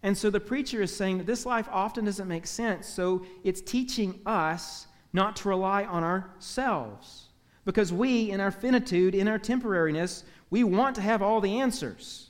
And 0.01 0.17
so 0.17 0.29
the 0.29 0.39
preacher 0.39 0.81
is 0.81 0.95
saying 0.95 1.19
that 1.19 1.27
this 1.27 1.45
life 1.45 1.67
often 1.71 2.05
doesn't 2.05 2.27
make 2.27 2.45
sense, 2.45 2.87
so 2.87 3.25
it's 3.43 3.61
teaching 3.61 4.19
us 4.25 4.87
not 5.13 5.35
to 5.37 5.49
rely 5.49 5.85
on 5.85 6.03
ourselves. 6.03 7.29
Because 7.65 7.93
we, 7.93 8.31
in 8.31 8.41
our 8.41 8.51
finitude, 8.51 9.15
in 9.15 9.27
our 9.27 9.39
temporariness, 9.39 10.23
we 10.49 10.63
want 10.63 10.95
to 10.95 11.01
have 11.01 11.21
all 11.21 11.39
the 11.39 11.59
answers. 11.59 12.29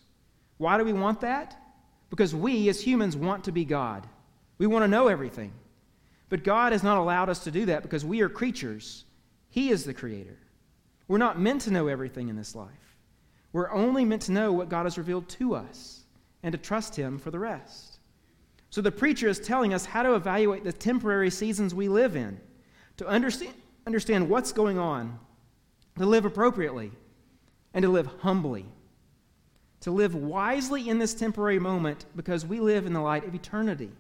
Why 0.58 0.78
do 0.78 0.84
we 0.84 0.94
want 0.94 1.22
that? 1.22 1.58
Because 2.12 2.36
we, 2.36 2.70
as 2.70 2.80
humans, 2.80 3.18
want 3.18 3.46
to 3.46 3.52
be 3.52 3.66
God. 3.66 4.08
We 4.60 4.68
want 4.68 4.84
to 4.84 4.88
know 4.88 5.08
everything. 5.08 5.52
But 6.30 6.44
God 6.44 6.72
has 6.74 6.84
not 6.84 7.00
allowed 7.00 7.30
us 7.30 7.44
to 7.46 7.52
do 7.52 7.66
that 7.66 7.82
because 7.82 8.06
we 8.06 8.22
are 8.22 8.30
creatures. 8.30 9.06
He 9.50 9.72
is 9.72 9.84
the 9.84 9.94
creator. 9.94 10.38
We're 11.08 11.18
not 11.18 11.40
meant 11.40 11.62
to 11.62 11.72
know 11.72 11.88
everything 11.88 12.30
in 12.30 12.36
this 12.36 12.56
life. 12.56 12.70
We're 13.52 13.72
only 13.72 14.04
meant 14.06 14.24
to 14.24 14.32
know 14.32 14.52
what 14.52 14.70
God 14.70 14.86
has 14.86 14.98
revealed 14.98 15.30
to 15.30 15.56
us 15.56 16.06
and 16.42 16.52
to 16.52 16.58
trust 16.58 16.96
Him 16.96 17.20
for 17.20 17.32
the 17.32 17.40
rest. 17.40 18.00
So 18.70 18.82
the 18.82 18.92
preacher 18.92 19.28
is 19.28 19.40
telling 19.40 19.74
us 19.74 19.86
how 19.86 20.02
to 20.02 20.16
evaluate 20.16 20.64
the 20.64 20.74
temporary 20.74 21.30
seasons 21.30 21.76
we 21.76 21.88
live 21.88 22.16
in, 22.16 22.40
to 22.98 23.08
understand, 23.08 23.54
understand 23.86 24.28
what's 24.30 24.52
going 24.52 24.80
on, 24.80 25.20
to 25.98 26.06
live 26.06 26.26
appropriately, 26.26 26.92
and 27.74 27.84
to 27.84 27.90
live 27.90 28.08
humbly. 28.22 28.66
To 29.82 29.92
live 29.92 30.16
wisely 30.16 30.90
in 30.90 30.98
this 30.98 31.14
temporary 31.14 31.60
moment 31.60 32.06
because 32.16 32.46
we 32.46 32.60
live 32.60 32.86
in 32.86 32.94
the 32.94 33.02
light 33.02 33.28
of 33.28 33.36
eternity. 33.36 33.92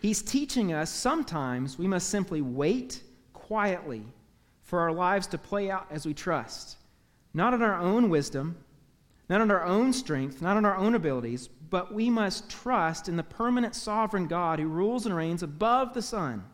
He's 0.00 0.22
teaching 0.22 0.72
us 0.72 0.90
sometimes 0.90 1.76
we 1.76 1.86
must 1.86 2.08
simply 2.08 2.40
wait 2.40 3.02
quietly 3.34 4.04
for 4.70 4.78
our 4.78 4.92
lives 4.92 5.26
to 5.26 5.36
play 5.36 5.68
out 5.68 5.84
as 5.90 6.06
we 6.06 6.14
trust, 6.14 6.76
not 7.34 7.52
in 7.52 7.60
our 7.60 7.80
own 7.80 8.08
wisdom, 8.08 8.56
not 9.28 9.40
in 9.40 9.50
our 9.50 9.64
own 9.64 9.92
strength, 9.92 10.40
not 10.40 10.56
in 10.56 10.64
our 10.64 10.76
own 10.76 10.94
abilities, 10.94 11.48
but 11.48 11.92
we 11.92 12.08
must 12.08 12.48
trust 12.48 13.08
in 13.08 13.16
the 13.16 13.22
permanent 13.24 13.74
sovereign 13.74 14.28
God 14.28 14.60
who 14.60 14.68
rules 14.68 15.06
and 15.06 15.16
reigns 15.16 15.42
above 15.42 15.92
the 15.92 16.00
sun. 16.00 16.44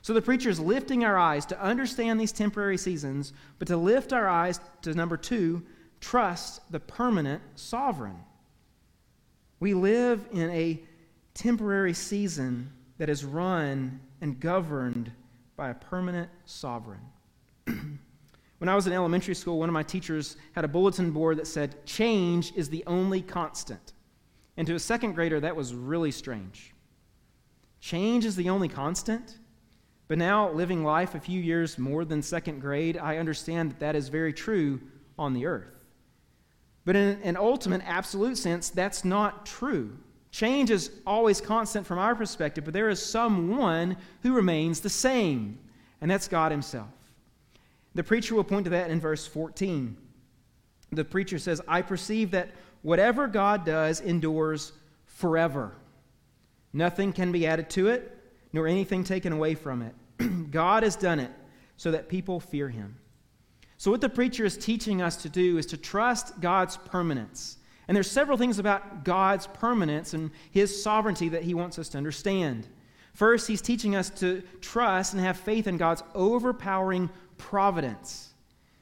So 0.00 0.14
the 0.14 0.22
preacher 0.22 0.48
is 0.48 0.58
lifting 0.58 1.04
our 1.04 1.18
eyes 1.18 1.44
to 1.46 1.62
understand 1.62 2.18
these 2.18 2.32
temporary 2.32 2.78
seasons, 2.78 3.34
but 3.58 3.68
to 3.68 3.76
lift 3.76 4.14
our 4.14 4.26
eyes 4.26 4.58
to 4.80 4.94
number 4.94 5.18
two, 5.18 5.62
trust 6.00 6.62
the 6.72 6.80
permanent 6.80 7.42
sovereign. 7.54 8.16
We 9.60 9.74
live 9.74 10.26
in 10.32 10.48
a 10.48 10.82
temporary 11.34 11.92
season 11.92 12.72
that 12.96 13.10
is 13.10 13.26
run 13.26 14.00
and 14.22 14.40
governed 14.40 15.12
by 15.54 15.68
a 15.68 15.74
permanent 15.74 16.30
sovereign. 16.46 17.11
When 18.62 18.68
I 18.68 18.76
was 18.76 18.86
in 18.86 18.92
elementary 18.92 19.34
school, 19.34 19.58
one 19.58 19.68
of 19.68 19.72
my 19.72 19.82
teachers 19.82 20.36
had 20.52 20.64
a 20.64 20.68
bulletin 20.68 21.10
board 21.10 21.38
that 21.38 21.48
said, 21.48 21.84
Change 21.84 22.52
is 22.54 22.70
the 22.70 22.84
only 22.86 23.20
constant. 23.20 23.92
And 24.56 24.68
to 24.68 24.76
a 24.76 24.78
second 24.78 25.14
grader, 25.14 25.40
that 25.40 25.56
was 25.56 25.74
really 25.74 26.12
strange. 26.12 26.72
Change 27.80 28.24
is 28.24 28.36
the 28.36 28.50
only 28.50 28.68
constant? 28.68 29.38
But 30.06 30.18
now, 30.18 30.52
living 30.52 30.84
life 30.84 31.16
a 31.16 31.18
few 31.18 31.40
years 31.40 31.76
more 31.76 32.04
than 32.04 32.22
second 32.22 32.60
grade, 32.60 32.96
I 32.96 33.16
understand 33.16 33.72
that 33.72 33.80
that 33.80 33.96
is 33.96 34.08
very 34.08 34.32
true 34.32 34.80
on 35.18 35.32
the 35.32 35.46
earth. 35.46 35.84
But 36.84 36.94
in 36.94 37.20
an 37.24 37.36
ultimate, 37.36 37.82
absolute 37.84 38.38
sense, 38.38 38.70
that's 38.70 39.04
not 39.04 39.44
true. 39.44 39.98
Change 40.30 40.70
is 40.70 40.92
always 41.04 41.40
constant 41.40 41.84
from 41.84 41.98
our 41.98 42.14
perspective, 42.14 42.64
but 42.64 42.74
there 42.74 42.90
is 42.90 43.04
someone 43.04 43.96
who 44.22 44.36
remains 44.36 44.78
the 44.78 44.88
same, 44.88 45.58
and 46.00 46.08
that's 46.08 46.28
God 46.28 46.52
Himself. 46.52 46.90
The 47.94 48.02
preacher 48.02 48.34
will 48.34 48.44
point 48.44 48.64
to 48.64 48.70
that 48.70 48.90
in 48.90 49.00
verse 49.00 49.26
14. 49.26 49.96
The 50.92 51.04
preacher 51.04 51.38
says, 51.38 51.60
I 51.66 51.82
perceive 51.82 52.30
that 52.32 52.50
whatever 52.82 53.26
God 53.26 53.64
does 53.64 54.00
endures 54.00 54.72
forever. 55.04 55.72
Nothing 56.72 57.12
can 57.12 57.32
be 57.32 57.46
added 57.46 57.70
to 57.70 57.88
it, 57.88 58.18
nor 58.52 58.66
anything 58.66 59.04
taken 59.04 59.32
away 59.32 59.54
from 59.54 59.82
it. 59.82 59.94
God 60.50 60.82
has 60.82 60.96
done 60.96 61.20
it 61.20 61.30
so 61.76 61.90
that 61.90 62.08
people 62.08 62.40
fear 62.40 62.68
Him. 62.68 62.96
So, 63.76 63.90
what 63.90 64.00
the 64.00 64.08
preacher 64.08 64.44
is 64.44 64.56
teaching 64.56 65.02
us 65.02 65.16
to 65.16 65.28
do 65.28 65.58
is 65.58 65.66
to 65.66 65.76
trust 65.76 66.40
God's 66.40 66.76
permanence 66.76 67.58
and 67.88 67.96
there's 67.96 68.10
several 68.10 68.38
things 68.38 68.58
about 68.58 69.04
God's 69.04 69.46
permanence 69.48 70.14
and 70.14 70.30
his 70.50 70.82
sovereignty 70.82 71.28
that 71.30 71.42
he 71.42 71.54
wants 71.54 71.78
us 71.78 71.88
to 71.90 71.98
understand. 71.98 72.66
First, 73.12 73.48
he's 73.48 73.60
teaching 73.60 73.94
us 73.94 74.08
to 74.10 74.42
trust 74.60 75.12
and 75.12 75.22
have 75.22 75.36
faith 75.36 75.66
in 75.66 75.76
God's 75.76 76.02
overpowering 76.14 77.10
providence. 77.42 78.30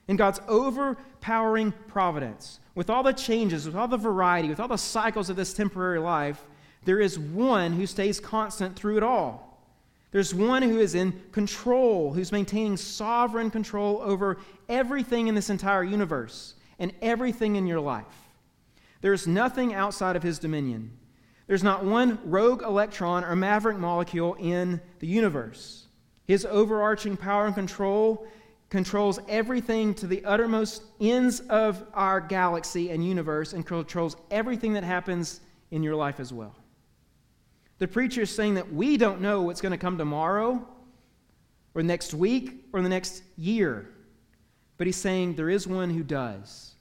In 0.07 0.17
God's 0.17 0.41
overpowering 0.49 1.73
providence. 1.89 2.61
With 2.75 2.91
all 2.91 3.03
the 3.03 3.13
changes, 3.13 3.67
with 3.67 3.75
all 3.75 3.89
the 3.89 3.97
variety, 3.97 4.49
with 4.49 4.61
all 4.61 4.69
the 4.69 4.77
cycles 4.77 5.31
of 5.31 5.37
this 5.37 5.53
temporary 5.53 5.99
life, 5.99 6.45
there 6.85 7.01
is 7.01 7.19
one 7.19 7.73
who 7.73 7.87
stays 7.87 8.21
constant 8.21 8.77
through 8.77 8.97
it 8.97 9.03
all. 9.03 9.65
There's 10.13 10.35
one 10.35 10.63
who 10.63 10.79
is 10.79 10.95
in 10.95 11.21
control, 11.31 12.13
who's 12.13 12.33
maintaining 12.33 12.77
sovereign 12.77 13.51
control 13.51 14.01
over 14.03 14.39
everything 14.69 15.29
in 15.29 15.35
this 15.35 15.51
entire 15.51 15.85
universe 15.85 16.55
and 16.79 16.93
everything 17.01 17.57
in 17.57 17.67
your 17.67 17.81
life. 17.81 18.05
There's 19.01 19.27
nothing 19.27 19.73
outside 19.73 20.17
of 20.17 20.23
his 20.23 20.39
dominion. 20.39 20.91
There's 21.47 21.63
not 21.63 21.85
one 21.85 22.19
rogue 22.25 22.63
electron 22.63 23.25
or 23.25 23.37
maverick 23.37 23.79
molecule 23.79 24.37
in 24.39 24.81
the 24.99 25.07
universe. 25.07 25.87
His 26.27 26.45
overarching 26.45 27.17
power 27.17 27.47
and 27.47 27.55
control 27.55 28.27
controls 28.71 29.19
everything 29.29 29.93
to 29.95 30.07
the 30.07 30.25
uttermost 30.25 30.83
ends 31.01 31.41
of 31.41 31.85
our 31.93 32.21
galaxy 32.21 32.91
and 32.91 33.05
universe 33.05 33.53
and 33.53 33.67
controls 33.67 34.17
everything 34.31 34.73
that 34.75 34.85
happens 34.85 35.41
in 35.73 35.83
your 35.83 35.97
life 35.97 36.21
as 36.21 36.33
well. 36.33 36.55
The 37.79 37.89
preacher 37.89 38.23
is 38.23 38.35
saying 38.35 38.55
that 38.55 38.73
we 38.73 38.97
don't 38.97 39.21
know 39.21 39.43
what's 39.43 39.61
going 39.61 39.73
to 39.73 39.79
come 39.79 39.99
tomorrow 39.99 40.67
or 41.75 41.83
next 41.83 42.15
week 42.15 42.67
or 42.73 42.81
the 42.81 42.89
next 42.89 43.23
year, 43.37 43.91
but 44.77 44.87
he's 44.87 44.97
saying 44.97 45.35
there 45.35 45.51
is 45.51 45.67
one 45.67 45.91
who 45.91 46.05
does. 46.05 46.75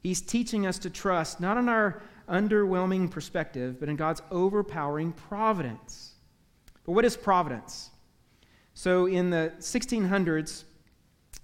He's 0.00 0.20
teaching 0.20 0.66
us 0.66 0.78
to 0.80 0.90
trust 0.90 1.40
not 1.40 1.56
in 1.56 1.68
our 1.68 2.02
underwhelming 2.28 3.10
perspective, 3.10 3.80
but 3.80 3.88
in 3.88 3.96
God's 3.96 4.22
overpowering 4.30 5.12
providence. 5.12 6.14
But 6.84 6.92
what 6.92 7.04
is 7.04 7.16
providence? 7.16 7.90
So 8.74 9.06
in 9.06 9.30
the 9.30 9.52
1600s, 9.58 10.64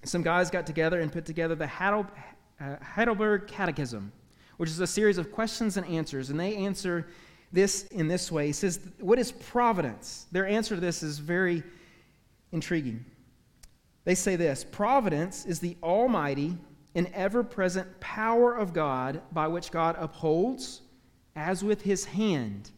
some 0.04 0.22
guys 0.22 0.50
got 0.50 0.66
together 0.66 1.00
and 1.00 1.12
put 1.12 1.24
together 1.24 1.54
the 1.54 1.64
uh, 1.66 2.76
Heidelberg 2.82 3.46
Catechism, 3.46 4.12
which 4.56 4.70
is 4.70 4.80
a 4.80 4.86
series 4.86 5.18
of 5.18 5.32
questions 5.32 5.76
and 5.76 5.86
answers. 5.86 6.30
And 6.30 6.38
they 6.38 6.56
answer 6.56 7.06
this 7.52 7.84
in 7.86 8.08
this 8.08 8.30
way. 8.30 8.46
He 8.46 8.52
says, 8.52 8.80
What 9.00 9.18
is 9.18 9.32
providence? 9.32 10.26
Their 10.32 10.46
answer 10.46 10.74
to 10.74 10.80
this 10.80 11.02
is 11.02 11.18
very 11.18 11.62
intriguing. 12.52 13.04
They 14.04 14.14
say 14.14 14.36
this 14.36 14.64
Providence 14.64 15.46
is 15.46 15.60
the 15.60 15.76
almighty 15.82 16.56
and 16.94 17.10
ever 17.12 17.42
present 17.42 18.00
power 18.00 18.54
of 18.54 18.72
God 18.72 19.20
by 19.32 19.48
which 19.48 19.70
God 19.70 19.96
upholds, 19.98 20.82
as 21.34 21.64
with 21.64 21.82
his 21.82 22.04
hand, 22.04 22.70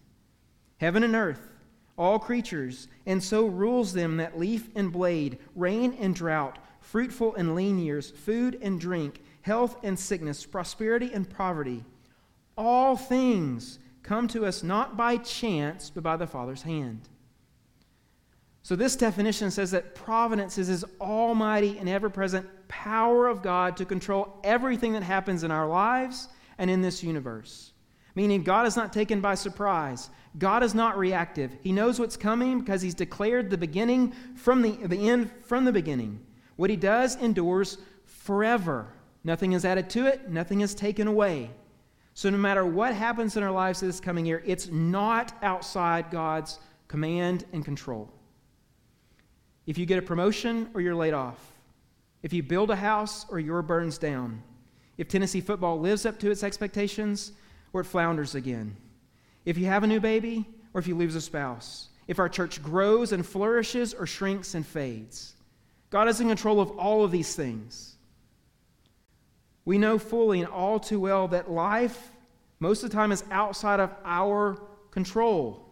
heaven 0.78 1.02
and 1.02 1.14
earth, 1.14 1.50
all 1.98 2.18
creatures, 2.18 2.88
and 3.04 3.22
so 3.22 3.46
rules 3.46 3.92
them 3.92 4.16
that 4.16 4.38
leaf 4.38 4.68
and 4.74 4.92
blade, 4.92 5.38
rain 5.54 5.96
and 6.00 6.14
drought, 6.14 6.58
fruitful 6.86 7.34
and 7.34 7.54
lean 7.54 7.78
years, 7.78 8.10
food 8.10 8.58
and 8.62 8.80
drink, 8.80 9.22
health 9.42 9.76
and 9.82 9.98
sickness, 9.98 10.46
prosperity 10.46 11.10
and 11.12 11.28
poverty. 11.28 11.84
All 12.56 12.96
things 12.96 13.78
come 14.02 14.28
to 14.28 14.46
us 14.46 14.62
not 14.62 14.96
by 14.96 15.16
chance, 15.16 15.90
but 15.90 16.04
by 16.04 16.16
the 16.16 16.28
Father's 16.28 16.62
hand. 16.62 17.08
So, 18.62 18.74
this 18.74 18.96
definition 18.96 19.50
says 19.50 19.72
that 19.72 19.94
providence 19.94 20.58
is 20.58 20.68
his 20.68 20.84
almighty 21.00 21.76
and 21.78 21.88
ever 21.88 22.08
present 22.08 22.48
power 22.68 23.26
of 23.28 23.42
God 23.42 23.76
to 23.76 23.84
control 23.84 24.40
everything 24.42 24.92
that 24.92 25.02
happens 25.02 25.44
in 25.44 25.50
our 25.50 25.68
lives 25.68 26.28
and 26.58 26.70
in 26.70 26.82
this 26.82 27.02
universe. 27.02 27.72
Meaning, 28.14 28.42
God 28.42 28.66
is 28.66 28.76
not 28.76 28.92
taken 28.92 29.20
by 29.20 29.34
surprise. 29.34 30.10
God 30.38 30.62
is 30.62 30.74
not 30.74 30.98
reactive. 30.98 31.56
He 31.62 31.72
knows 31.72 32.00
what's 32.00 32.16
coming 32.16 32.60
because 32.60 32.82
He's 32.82 32.94
declared 32.94 33.50
the 33.50 33.58
beginning 33.58 34.12
from 34.34 34.62
the, 34.62 34.72
the 34.86 35.08
end 35.08 35.30
from 35.42 35.64
the 35.64 35.72
beginning. 35.72 36.20
What 36.56 36.70
He 36.70 36.76
does 36.76 37.16
endures 37.16 37.78
forever. 38.04 38.86
Nothing 39.24 39.52
is 39.52 39.64
added 39.64 39.90
to 39.90 40.06
it, 40.06 40.28
nothing 40.28 40.60
is 40.60 40.74
taken 40.74 41.06
away. 41.06 41.50
So, 42.14 42.30
no 42.30 42.38
matter 42.38 42.64
what 42.64 42.94
happens 42.94 43.36
in 43.36 43.42
our 43.42 43.50
lives 43.50 43.80
this 43.80 44.00
coming 44.00 44.24
year, 44.24 44.42
it's 44.46 44.68
not 44.68 45.34
outside 45.42 46.10
God's 46.10 46.58
command 46.88 47.44
and 47.52 47.64
control. 47.64 48.10
If 49.66 49.76
you 49.76 49.84
get 49.84 49.98
a 49.98 50.02
promotion 50.02 50.70
or 50.72 50.80
you're 50.80 50.94
laid 50.94 51.12
off, 51.12 51.38
if 52.22 52.32
you 52.32 52.42
build 52.42 52.70
a 52.70 52.76
house 52.76 53.26
or 53.28 53.38
your 53.38 53.62
burns 53.62 53.98
down, 53.98 54.42
if 54.96 55.08
Tennessee 55.08 55.40
football 55.40 55.78
lives 55.78 56.06
up 56.06 56.18
to 56.20 56.30
its 56.30 56.42
expectations 56.42 57.32
or 57.72 57.82
it 57.82 57.84
flounders 57.84 58.34
again, 58.34 58.76
if 59.44 59.58
you 59.58 59.66
have 59.66 59.84
a 59.84 59.86
new 59.86 60.00
baby 60.00 60.48
or 60.72 60.80
if 60.80 60.88
you 60.88 60.96
lose 60.96 61.14
a 61.14 61.20
spouse, 61.20 61.90
if 62.08 62.18
our 62.18 62.28
church 62.28 62.62
grows 62.62 63.12
and 63.12 63.26
flourishes 63.26 63.92
or 63.94 64.06
shrinks 64.06 64.54
and 64.54 64.66
fades. 64.66 65.35
God 65.96 66.08
is 66.08 66.20
in 66.20 66.28
control 66.28 66.60
of 66.60 66.72
all 66.72 67.04
of 67.04 67.10
these 67.10 67.34
things. 67.34 67.96
We 69.64 69.78
know 69.78 69.98
fully 69.98 70.40
and 70.40 70.48
all 70.50 70.78
too 70.78 71.00
well 71.00 71.26
that 71.28 71.50
life, 71.50 72.10
most 72.60 72.84
of 72.84 72.90
the 72.90 72.94
time, 72.94 73.12
is 73.12 73.24
outside 73.30 73.80
of 73.80 73.94
our 74.04 74.60
control. 74.90 75.66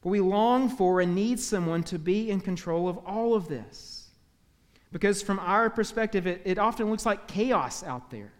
But 0.00 0.08
we 0.08 0.20
long 0.20 0.70
for 0.70 1.02
and 1.02 1.14
need 1.14 1.40
someone 1.40 1.82
to 1.82 1.98
be 1.98 2.30
in 2.30 2.40
control 2.40 2.88
of 2.88 2.96
all 3.04 3.34
of 3.34 3.48
this. 3.48 4.08
Because 4.92 5.20
from 5.20 5.38
our 5.40 5.68
perspective, 5.68 6.26
it, 6.26 6.40
it 6.46 6.56
often 6.56 6.88
looks 6.88 7.04
like 7.04 7.28
chaos 7.28 7.84
out 7.84 8.10
there. 8.10 8.32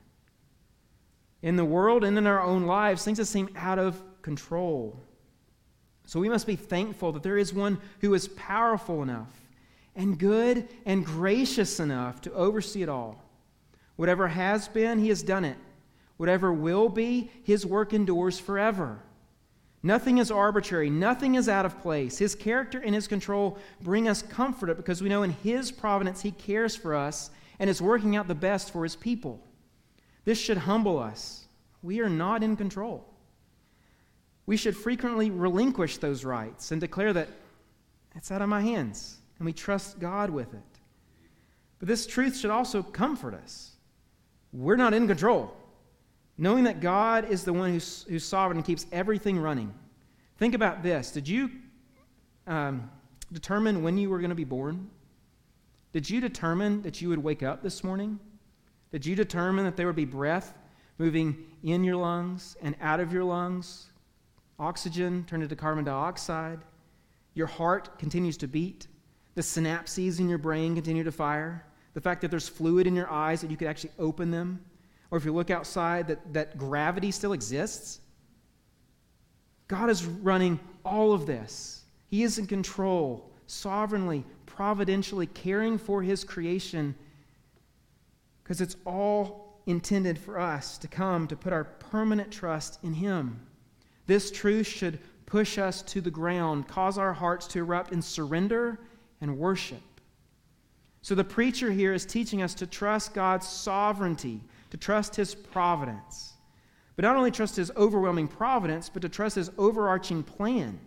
In 1.43 1.57
the 1.57 1.67
world 1.67 2.03
and 2.03 2.17
in 2.17 2.27
our 2.27 2.41
own 2.41 2.63
lives, 2.63 3.05
things 3.05 3.19
that 3.19 3.27
seem 3.27 3.51
out 3.57 3.79
of 3.79 4.03
control. 4.23 4.99
So 6.07 6.19
we 6.19 6.31
must 6.31 6.47
be 6.47 6.57
thankful 6.57 7.13
that 7.13 7.23
there 7.23 7.37
is 7.37 7.53
one 7.53 7.79
who 8.01 8.15
is 8.15 8.29
powerful 8.29 9.03
enough 9.03 9.42
and 9.95 10.19
good 10.19 10.69
and 10.87 11.05
gracious 11.05 11.81
enough 11.81 12.21
to 12.23 12.33
oversee 12.33 12.83
it 12.83 12.89
all. 12.89 13.23
Whatever 13.97 14.29
has 14.29 14.69
been, 14.69 14.99
he 14.99 15.09
has 15.09 15.23
done 15.23 15.45
it. 15.45 15.57
Whatever 16.17 16.53
will 16.53 16.89
be, 16.89 17.31
his 17.45 17.67
work 17.67 17.93
endures 17.93 18.39
forever. 18.39 19.01
Nothing 19.83 20.19
is 20.19 20.31
arbitrary, 20.31 20.91
nothing 20.91 21.35
is 21.35 21.49
out 21.49 21.67
of 21.67 21.81
place. 21.83 22.19
His 22.19 22.35
character 22.35 22.79
and 22.79 22.95
his 22.95 23.09
control 23.09 23.59
bring 23.81 24.07
us 24.07 24.23
comfort 24.23 24.77
because 24.77 25.03
we 25.03 25.09
know 25.09 25.25
in 25.25 25.31
his 25.31 25.73
providence 25.73 26.23
he 26.23 26.31
cares 26.31 26.77
for 26.77 26.95
us 26.95 27.31
and 27.59 27.69
is 27.69 27.83
working 27.83 28.15
out 28.15 28.29
the 28.29 28.35
best 28.35 28.73
for 28.73 28.85
his 28.85 28.95
people. 28.95 29.41
This 30.25 30.39
should 30.39 30.59
humble 30.59 30.99
us. 30.99 31.47
We 31.83 32.01
are 32.01 32.09
not 32.09 32.45
in 32.45 32.57
control. 32.57 33.05
We 34.47 34.57
should 34.57 34.77
frequently 34.77 35.31
relinquish 35.31 35.99
those 35.99 36.25
rights 36.25 36.71
and 36.71 36.81
declare 36.81 37.13
that 37.13 37.29
it's 38.15 38.31
out 38.31 38.43
of 38.43 38.49
my 38.49 38.61
hands, 38.61 39.19
and 39.43 39.47
we 39.47 39.53
trust 39.53 39.99
God 39.99 40.31
with 40.31 40.55
it. 40.55 40.61
But 41.81 41.89
this 41.89 42.07
truth 42.07 42.39
should 42.39 42.53
also 42.53 42.81
comfort 42.81 43.35
us. 43.35 43.73
We're 44.53 44.77
not 44.77 44.95
in 44.95 45.09
control 45.09 45.57
knowing 46.39 46.63
that 46.63 46.81
God 46.81 47.29
is 47.29 47.43
the 47.43 47.53
one 47.53 47.73
who's, 47.73 48.07
who's 48.09 48.25
sovereign 48.25 48.57
and 48.57 48.65
keeps 48.65 48.87
everything 48.93 49.37
running. 49.37 49.75
Think 50.39 50.55
about 50.55 50.85
this. 50.85 51.11
Did 51.11 51.27
you 51.27 51.51
um, 52.47 52.89
determine 53.33 53.83
when 53.83 53.99
you 53.99 54.11
were 54.11 54.19
going 54.19 54.31
to 54.31 54.37
be 54.37 54.45
born? 54.45 54.89
Did 55.93 56.09
you 56.09 56.21
determine 56.21 56.83
that 56.83 57.03
you 57.03 57.09
would 57.09 57.19
wake 57.19 57.43
up 57.43 57.65
this 57.65 57.83
morning? 57.83 58.21
Did 58.93 59.05
you 59.05 59.17
determine 59.17 59.65
that 59.65 59.77
there 59.77 59.89
would 59.89 59.97
be 59.97 60.05
breath 60.05 60.55
moving 60.99 61.37
in 61.65 61.83
your 61.83 61.97
lungs 61.97 62.57
and 62.63 62.77
out 62.81 63.01
of 63.01 63.13
your 63.13 63.25
lungs? 63.25 63.91
Oxygen 64.61 65.25
turned 65.27 65.43
into 65.43 65.57
carbon 65.57 65.83
dioxide. 65.83 66.61
Your 67.35 67.49
heart 67.49 67.99
continues 67.99 68.37
to 68.37 68.47
beat. 68.47 68.87
The 69.35 69.43
synapses 69.43 70.21
in 70.21 70.29
your 70.29 70.39
brain 70.39 70.75
continue 70.75 71.05
to 71.05 71.13
fire. 71.13 71.65
The 71.95 72.01
fact 72.01 72.21
that 72.23 72.31
there's 72.31 72.49
fluid 72.49 72.87
in 72.87 72.97
your 72.97 73.11
eyes 73.11 73.41
that 73.41 73.51
you 73.51 73.57
could 73.57 73.69
actually 73.69 73.93
open 73.99 74.31
them 74.31 74.65
or 75.13 75.19
if 75.19 75.27
you 75.27 75.33
look 75.35 75.51
outside, 75.51 76.09
that, 76.09 76.33
that 76.33 76.57
gravity 76.57 77.11
still 77.11 77.35
exists. 77.35 78.01
God 79.69 79.91
is 79.91 80.07
running 80.07 80.59
all 80.87 81.13
of 81.13 81.27
this. 81.27 81.85
He 82.07 82.23
is 82.23 82.39
in 82.39 82.47
control, 82.47 83.31
sovereignly, 83.47 84.25
providentially 84.47 85.27
caring 85.27 85.77
for 85.77 86.03
His 86.03 86.25
creation 86.25 86.95
because 88.43 88.63
it's 88.63 88.77
all 88.87 89.61
intended 89.67 90.19
for 90.19 90.39
us 90.39 90.79
to 90.79 90.89
come 90.89 91.29
to 91.29 91.37
put 91.37 91.53
our 91.53 91.65
permanent 91.65 92.31
trust 92.31 92.83
in 92.83 92.95
Him. 92.95 93.39
This 94.07 94.31
truth 94.31 94.67
should 94.67 94.99
push 95.27 95.59
us 95.59 95.83
to 95.83 96.01
the 96.01 96.11
ground, 96.11 96.69
cause 96.69 96.97
our 96.97 97.13
hearts 97.13 97.47
to 97.49 97.59
erupt 97.59 97.93
in 97.93 98.01
surrender 98.01 98.79
and 99.23 99.39
worship. 99.39 99.81
So 101.01 101.15
the 101.15 101.25
preacher 101.25 101.71
here 101.71 101.95
is 101.95 102.05
teaching 102.05 102.43
us 102.43 102.53
to 102.55 102.67
trust 102.67 103.15
God's 103.15 103.49
sovereignty, 103.49 104.41
to 104.71 104.77
trust 104.77 105.17
his 105.17 105.35
providence. 105.35 106.35
But 106.95 107.05
not 107.05 107.17
only 107.17 107.31
trust 107.31 107.57
his 107.57 107.71
overwhelming 107.77 108.29
providence, 108.29 108.91
but 108.91 109.01
to 109.03 109.09
trust 109.09 109.37
his 109.37 109.51
overarching 109.57 110.23
plan. 110.23 110.79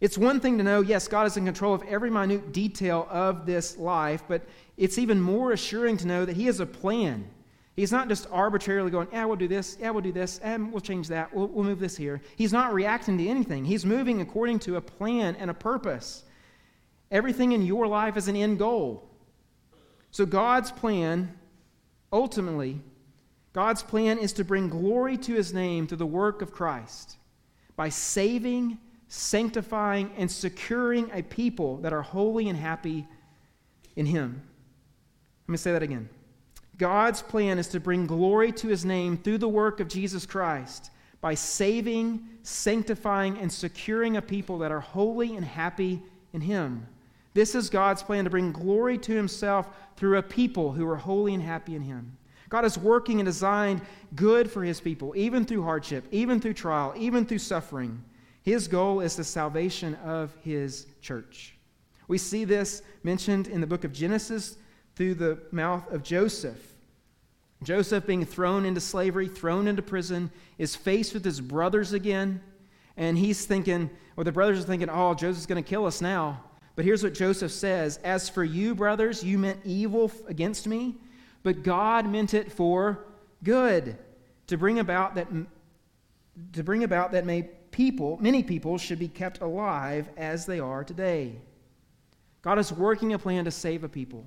It's 0.00 0.16
one 0.16 0.38
thing 0.38 0.58
to 0.58 0.64
know, 0.64 0.80
yes, 0.80 1.08
God 1.08 1.26
is 1.26 1.36
in 1.36 1.44
control 1.44 1.74
of 1.74 1.82
every 1.82 2.10
minute 2.10 2.52
detail 2.52 3.08
of 3.10 3.46
this 3.46 3.76
life, 3.76 4.22
but 4.28 4.42
it's 4.76 4.96
even 4.96 5.20
more 5.20 5.52
assuring 5.52 5.96
to 5.96 6.06
know 6.06 6.24
that 6.24 6.36
he 6.36 6.46
has 6.46 6.60
a 6.60 6.66
plan. 6.66 7.28
He's 7.74 7.90
not 7.90 8.08
just 8.08 8.28
arbitrarily 8.30 8.90
going, 8.90 9.08
yeah, 9.12 9.24
we'll 9.24 9.36
do 9.36 9.48
this, 9.48 9.76
yeah, 9.80 9.90
we'll 9.90 10.02
do 10.02 10.12
this, 10.12 10.38
and 10.38 10.72
we'll 10.72 10.80
change 10.80 11.08
that, 11.08 11.34
we'll, 11.34 11.48
we'll 11.48 11.64
move 11.64 11.80
this 11.80 11.96
here. 11.96 12.20
He's 12.36 12.52
not 12.52 12.72
reacting 12.72 13.18
to 13.18 13.26
anything. 13.28 13.64
He's 13.64 13.84
moving 13.84 14.20
according 14.20 14.60
to 14.60 14.76
a 14.76 14.80
plan 14.80 15.36
and 15.36 15.50
a 15.50 15.54
purpose. 15.54 16.24
Everything 17.10 17.52
in 17.52 17.62
your 17.62 17.86
life 17.86 18.16
is 18.16 18.28
an 18.28 18.36
end 18.36 18.58
goal. 18.58 19.08
So 20.10 20.26
God's 20.26 20.70
plan 20.70 21.34
ultimately 22.12 22.80
God's 23.58 23.82
plan 23.82 24.18
is 24.18 24.32
to 24.34 24.44
bring 24.44 24.68
glory 24.68 25.16
to 25.16 25.34
his 25.34 25.52
name 25.52 25.88
through 25.88 25.98
the 25.98 26.06
work 26.06 26.42
of 26.42 26.52
Christ 26.52 27.16
by 27.74 27.88
saving, 27.88 28.78
sanctifying, 29.08 30.12
and 30.16 30.30
securing 30.30 31.10
a 31.10 31.24
people 31.24 31.78
that 31.78 31.92
are 31.92 32.02
holy 32.02 32.48
and 32.48 32.56
happy 32.56 33.04
in 33.96 34.06
him. 34.06 34.42
Let 35.46 35.52
me 35.52 35.56
say 35.56 35.72
that 35.72 35.82
again. 35.82 36.08
God's 36.76 37.22
plan 37.22 37.58
is 37.58 37.66
to 37.68 37.80
bring 37.80 38.06
glory 38.06 38.52
to 38.52 38.68
his 38.68 38.84
name 38.84 39.16
through 39.16 39.38
the 39.38 39.48
work 39.48 39.80
of 39.80 39.88
Jesus 39.88 40.24
Christ 40.24 40.92
by 41.20 41.34
saving, 41.34 42.28
sanctifying, 42.44 43.38
and 43.38 43.52
securing 43.52 44.16
a 44.16 44.22
people 44.22 44.58
that 44.58 44.70
are 44.70 44.78
holy 44.78 45.34
and 45.34 45.44
happy 45.44 46.00
in 46.32 46.42
him. 46.42 46.86
This 47.38 47.54
is 47.54 47.70
God's 47.70 48.02
plan 48.02 48.24
to 48.24 48.30
bring 48.30 48.50
glory 48.50 48.98
to 48.98 49.14
himself 49.14 49.68
through 49.94 50.18
a 50.18 50.22
people 50.24 50.72
who 50.72 50.84
are 50.88 50.96
holy 50.96 51.34
and 51.34 51.42
happy 51.42 51.76
in 51.76 51.82
him. 51.82 52.18
God 52.48 52.64
is 52.64 52.76
working 52.76 53.20
and 53.20 53.26
designed 53.26 53.80
good 54.16 54.50
for 54.50 54.64
his 54.64 54.80
people, 54.80 55.14
even 55.14 55.44
through 55.44 55.62
hardship, 55.62 56.04
even 56.10 56.40
through 56.40 56.54
trial, 56.54 56.92
even 56.96 57.24
through 57.24 57.38
suffering. 57.38 58.02
His 58.42 58.66
goal 58.66 58.98
is 58.98 59.14
the 59.14 59.22
salvation 59.22 59.94
of 60.04 60.34
his 60.42 60.88
church. 61.00 61.54
We 62.08 62.18
see 62.18 62.44
this 62.44 62.82
mentioned 63.04 63.46
in 63.46 63.60
the 63.60 63.68
book 63.68 63.84
of 63.84 63.92
Genesis 63.92 64.56
through 64.96 65.14
the 65.14 65.38
mouth 65.52 65.88
of 65.92 66.02
Joseph. 66.02 66.74
Joseph, 67.62 68.04
being 68.04 68.24
thrown 68.24 68.64
into 68.64 68.80
slavery, 68.80 69.28
thrown 69.28 69.68
into 69.68 69.82
prison, 69.82 70.32
is 70.58 70.74
faced 70.74 71.14
with 71.14 71.24
his 71.24 71.40
brothers 71.40 71.92
again. 71.92 72.40
And 72.96 73.16
he's 73.16 73.46
thinking, 73.46 73.90
or 74.16 74.24
the 74.24 74.32
brothers 74.32 74.58
are 74.58 74.66
thinking, 74.66 74.90
oh, 74.90 75.14
Joseph's 75.14 75.46
going 75.46 75.62
to 75.62 75.70
kill 75.70 75.86
us 75.86 76.00
now. 76.00 76.42
But 76.78 76.84
here's 76.84 77.02
what 77.02 77.12
Joseph 77.12 77.50
says 77.50 77.98
As 78.04 78.28
for 78.28 78.44
you, 78.44 78.72
brothers, 78.72 79.24
you 79.24 79.36
meant 79.36 79.58
evil 79.64 80.12
against 80.28 80.68
me, 80.68 80.94
but 81.42 81.64
God 81.64 82.08
meant 82.08 82.34
it 82.34 82.52
for 82.52 83.04
good, 83.42 83.98
to 84.46 84.56
bring 84.56 84.78
about 84.78 85.16
that 85.16 85.26
to 86.52 86.62
bring 86.62 86.84
about 86.84 87.10
that 87.10 87.26
may 87.26 87.42
people, 87.72 88.16
many 88.20 88.44
people 88.44 88.78
should 88.78 89.00
be 89.00 89.08
kept 89.08 89.40
alive 89.40 90.08
as 90.16 90.46
they 90.46 90.60
are 90.60 90.84
today. 90.84 91.40
God 92.42 92.60
is 92.60 92.72
working 92.72 93.12
a 93.12 93.18
plan 93.18 93.44
to 93.46 93.50
save 93.50 93.82
a 93.82 93.88
people. 93.88 94.24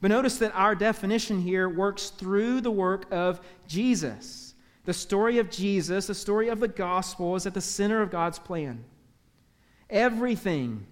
But 0.00 0.12
notice 0.12 0.38
that 0.38 0.54
our 0.54 0.76
definition 0.76 1.40
here 1.40 1.68
works 1.68 2.10
through 2.10 2.60
the 2.60 2.70
work 2.70 3.06
of 3.10 3.40
Jesus. 3.66 4.54
The 4.84 4.94
story 4.94 5.38
of 5.38 5.50
Jesus, 5.50 6.06
the 6.06 6.14
story 6.14 6.48
of 6.48 6.60
the 6.60 6.68
gospel, 6.68 7.34
is 7.34 7.44
at 7.44 7.54
the 7.54 7.60
center 7.60 8.00
of 8.00 8.12
God's 8.12 8.38
plan. 8.38 8.84
Everything, 9.90 10.86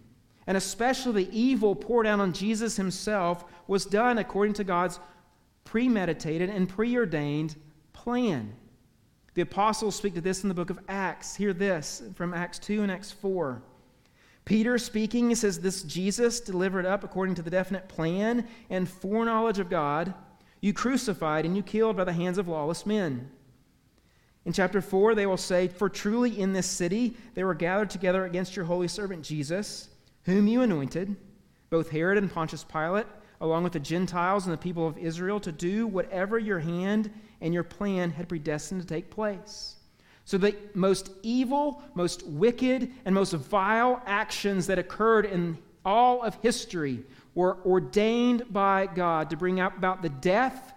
and 0.47 0.57
especially 0.57 1.25
the 1.25 1.39
evil 1.39 1.75
poured 1.75 2.07
out 2.07 2.21
on 2.21 2.33
Jesus 2.33 2.77
himself, 2.77 3.45
was 3.67 3.85
done 3.85 4.19
according 4.19 4.55
to 4.55 4.65
God's 4.65 5.01
premeditated 5.65 6.49
and 6.49 6.69
preordained 6.69 7.57
plan. 7.93 8.55
The 9.35 9.43
apostles 9.43 9.97
speak 9.97 10.15
to 10.15 10.21
this 10.21 10.43
in 10.43 10.49
the 10.49 10.55
book 10.55 10.71
of 10.71 10.79
Acts. 10.89 11.37
Hear 11.37 11.53
this 11.53 12.03
from 12.15 12.33
Acts 12.33 12.59
2 12.61 12.83
and 12.83 12.91
Acts 12.91 13.13
4. 13.13 13.61
Peter 14.47 14.79
speaking, 14.79 15.35
says, 15.35 15.61
This 15.61 15.83
Jesus 15.83 16.41
delivered 16.41 16.87
up 16.87 17.03
according 17.03 17.35
to 17.35 17.43
the 17.43 17.51
definite 17.51 17.89
plan 17.89 18.47
and 18.71 18.89
foreknowledge 18.89 19.59
of 19.59 19.69
God, 19.69 20.15
you 20.61 20.73
crucified 20.73 21.45
and 21.45 21.57
you 21.57 21.63
killed 21.63 21.97
by 21.97 22.05
the 22.05 22.13
hands 22.13 22.39
of 22.39 22.49
lawless 22.49 22.87
men. 22.87 23.29
In 24.47 24.53
chapter 24.53 24.81
4, 24.81 25.17
they 25.17 25.27
will 25.27 25.37
say, 25.37 25.67
For 25.67 25.89
truly 25.89 26.41
in 26.41 26.53
this 26.53 26.67
city 26.67 27.17
they 27.35 27.43
were 27.43 27.55
gathered 27.55 27.91
together 27.91 28.25
against 28.25 28.55
your 28.55 28.65
holy 28.65 28.89
servant 28.89 29.25
Jesus, 29.25 29.89
whom 30.27 30.47
you 30.47 30.61
anointed, 30.62 31.17
both 31.71 31.91
Herod 31.91 32.19
and 32.19 32.31
Pontius 32.31 32.62
Pilate 32.62 33.07
along 33.41 33.65
with 33.65 33.73
the 33.73 33.81
Gentiles 33.81 34.47
and 34.47 34.53
the 34.53 34.59
people 34.59 34.87
of 34.87 34.99
Israel, 34.99 35.41
to 35.41 35.53
do 35.53 35.87
whatever 35.87 36.39
your 36.39 36.59
hand 36.59 37.11
and 37.41 37.53
your 37.53 37.65
plan 37.65 38.11
had 38.11 38.29
predestined 38.29 38.81
to 38.81 38.87
take 38.87 39.11
place. 39.11 39.77
So 40.25 40.39
the 40.39 40.57
most 40.75 41.11
evil, 41.23 41.83
most 41.95 42.27
wicked, 42.27 42.91
and 43.05 43.15
most 43.15 43.33
vile 43.33 44.03
actions 44.07 44.67
that 44.67 44.79
occurred 44.79 45.27
in 45.27 45.59
all 45.85 46.23
of 46.23 46.37
history 46.43 47.05
were 47.35 47.59
ordained 47.65 48.53
by 48.53 48.87
God 48.87 49.31
to 49.31 49.37
bring 49.37 49.61
about 49.61 50.03
the 50.03 50.09
death 50.09 50.73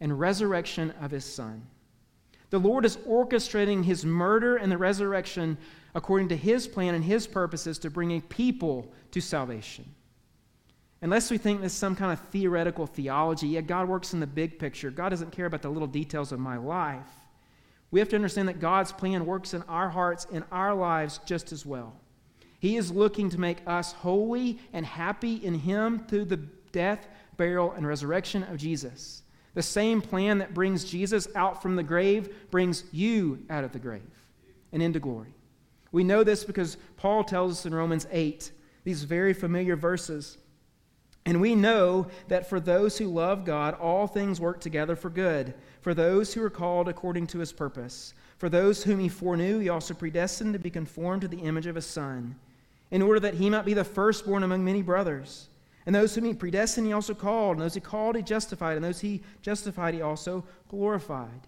and 0.00 0.18
resurrection 0.18 0.94
of 1.00 1.10
his 1.10 1.24
Son. 1.24 1.66
The 2.50 2.58
Lord 2.58 2.84
is 2.84 2.96
orchestrating 2.98 3.84
his 3.84 4.04
murder 4.04 4.56
and 4.56 4.70
the 4.70 4.78
resurrection 4.78 5.58
according 5.96 6.28
to 6.28 6.36
his 6.36 6.68
plan 6.68 6.94
and 6.94 7.02
his 7.02 7.26
purposes 7.26 7.78
to 7.78 7.88
bring 7.88 8.12
a 8.12 8.20
people 8.20 8.92
to 9.10 9.20
salvation. 9.20 9.82
Unless 11.00 11.30
we 11.30 11.38
think 11.38 11.62
this 11.62 11.72
is 11.72 11.78
some 11.78 11.96
kind 11.96 12.12
of 12.12 12.20
theoretical 12.28 12.86
theology, 12.86 13.48
yeah, 13.48 13.62
God 13.62 13.88
works 13.88 14.12
in 14.12 14.20
the 14.20 14.26
big 14.26 14.58
picture. 14.58 14.90
God 14.90 15.08
doesn't 15.08 15.32
care 15.32 15.46
about 15.46 15.62
the 15.62 15.70
little 15.70 15.88
details 15.88 16.32
of 16.32 16.38
my 16.38 16.58
life. 16.58 17.08
We 17.90 17.98
have 18.00 18.10
to 18.10 18.16
understand 18.16 18.46
that 18.48 18.60
God's 18.60 18.92
plan 18.92 19.24
works 19.24 19.54
in 19.54 19.62
our 19.62 19.88
hearts, 19.88 20.26
in 20.30 20.44
our 20.52 20.74
lives, 20.74 21.18
just 21.24 21.50
as 21.50 21.64
well. 21.64 21.94
He 22.60 22.76
is 22.76 22.90
looking 22.92 23.30
to 23.30 23.40
make 23.40 23.58
us 23.66 23.92
holy 23.92 24.58
and 24.74 24.84
happy 24.84 25.36
in 25.36 25.54
Him 25.54 26.04
through 26.08 26.26
the 26.26 26.36
death, 26.72 27.08
burial, 27.38 27.72
and 27.72 27.86
resurrection 27.86 28.42
of 28.42 28.58
Jesus. 28.58 29.22
The 29.54 29.62
same 29.62 30.02
plan 30.02 30.38
that 30.38 30.52
brings 30.52 30.84
Jesus 30.84 31.26
out 31.34 31.62
from 31.62 31.74
the 31.74 31.82
grave 31.82 32.34
brings 32.50 32.84
you 32.92 33.46
out 33.48 33.64
of 33.64 33.72
the 33.72 33.78
grave 33.78 34.02
and 34.72 34.82
into 34.82 35.00
glory. 35.00 35.35
We 35.96 36.04
know 36.04 36.24
this 36.24 36.44
because 36.44 36.76
Paul 36.98 37.24
tells 37.24 37.52
us 37.52 37.64
in 37.64 37.74
Romans 37.74 38.06
8, 38.12 38.52
these 38.84 39.04
very 39.04 39.32
familiar 39.32 39.76
verses. 39.76 40.36
And 41.24 41.40
we 41.40 41.54
know 41.54 42.08
that 42.28 42.50
for 42.50 42.60
those 42.60 42.98
who 42.98 43.06
love 43.06 43.46
God, 43.46 43.72
all 43.80 44.06
things 44.06 44.38
work 44.38 44.60
together 44.60 44.94
for 44.94 45.08
good, 45.08 45.54
for 45.80 45.94
those 45.94 46.34
who 46.34 46.42
are 46.42 46.50
called 46.50 46.90
according 46.90 47.28
to 47.28 47.38
his 47.38 47.50
purpose. 47.50 48.12
For 48.36 48.50
those 48.50 48.84
whom 48.84 48.98
he 48.98 49.08
foreknew, 49.08 49.58
he 49.58 49.70
also 49.70 49.94
predestined 49.94 50.52
to 50.52 50.58
be 50.58 50.68
conformed 50.68 51.22
to 51.22 51.28
the 51.28 51.38
image 51.40 51.64
of 51.64 51.76
his 51.76 51.86
Son, 51.86 52.36
in 52.90 53.00
order 53.00 53.20
that 53.20 53.32
he 53.32 53.48
might 53.48 53.64
be 53.64 53.72
the 53.72 53.82
firstborn 53.82 54.42
among 54.42 54.62
many 54.62 54.82
brothers. 54.82 55.48
And 55.86 55.94
those 55.94 56.14
whom 56.14 56.26
he 56.26 56.34
predestined, 56.34 56.86
he 56.86 56.92
also 56.92 57.14
called. 57.14 57.56
And 57.56 57.62
those 57.62 57.72
he 57.72 57.80
called, 57.80 58.16
he 58.16 58.22
justified. 58.22 58.76
And 58.76 58.84
those 58.84 59.00
he 59.00 59.22
justified, 59.40 59.94
he 59.94 60.02
also 60.02 60.44
glorified. 60.68 61.46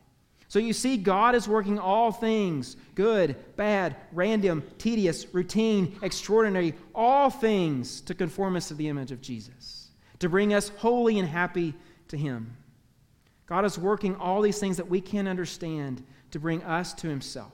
So 0.48 0.58
you 0.58 0.72
see, 0.72 0.96
God 0.96 1.34
is 1.34 1.46
working 1.46 1.78
all 1.78 2.11
things 2.11 2.76
good, 2.94 3.37
bad, 3.56 3.96
random, 4.12 4.62
tedious, 4.78 5.32
routine, 5.32 5.98
extraordinary, 6.02 6.74
all 6.94 7.28
things 7.30 8.00
to 8.02 8.14
conform 8.14 8.56
us 8.56 8.68
to 8.68 8.74
the 8.74 8.88
image 8.88 9.12
of 9.12 9.20
Jesus, 9.20 9.90
to 10.18 10.28
bring 10.28 10.54
us 10.54 10.70
holy 10.78 11.18
and 11.18 11.28
happy 11.28 11.74
to 12.08 12.16
Him. 12.16 12.56
God 13.46 13.64
is 13.66 13.78
working 13.78 14.16
all 14.16 14.40
these 14.40 14.58
things 14.58 14.78
that 14.78 14.88
we 14.88 15.00
can't 15.00 15.28
understand 15.28 16.02
to 16.30 16.40
bring 16.40 16.62
us 16.64 16.94
to 16.94 17.08
Himself. 17.08 17.52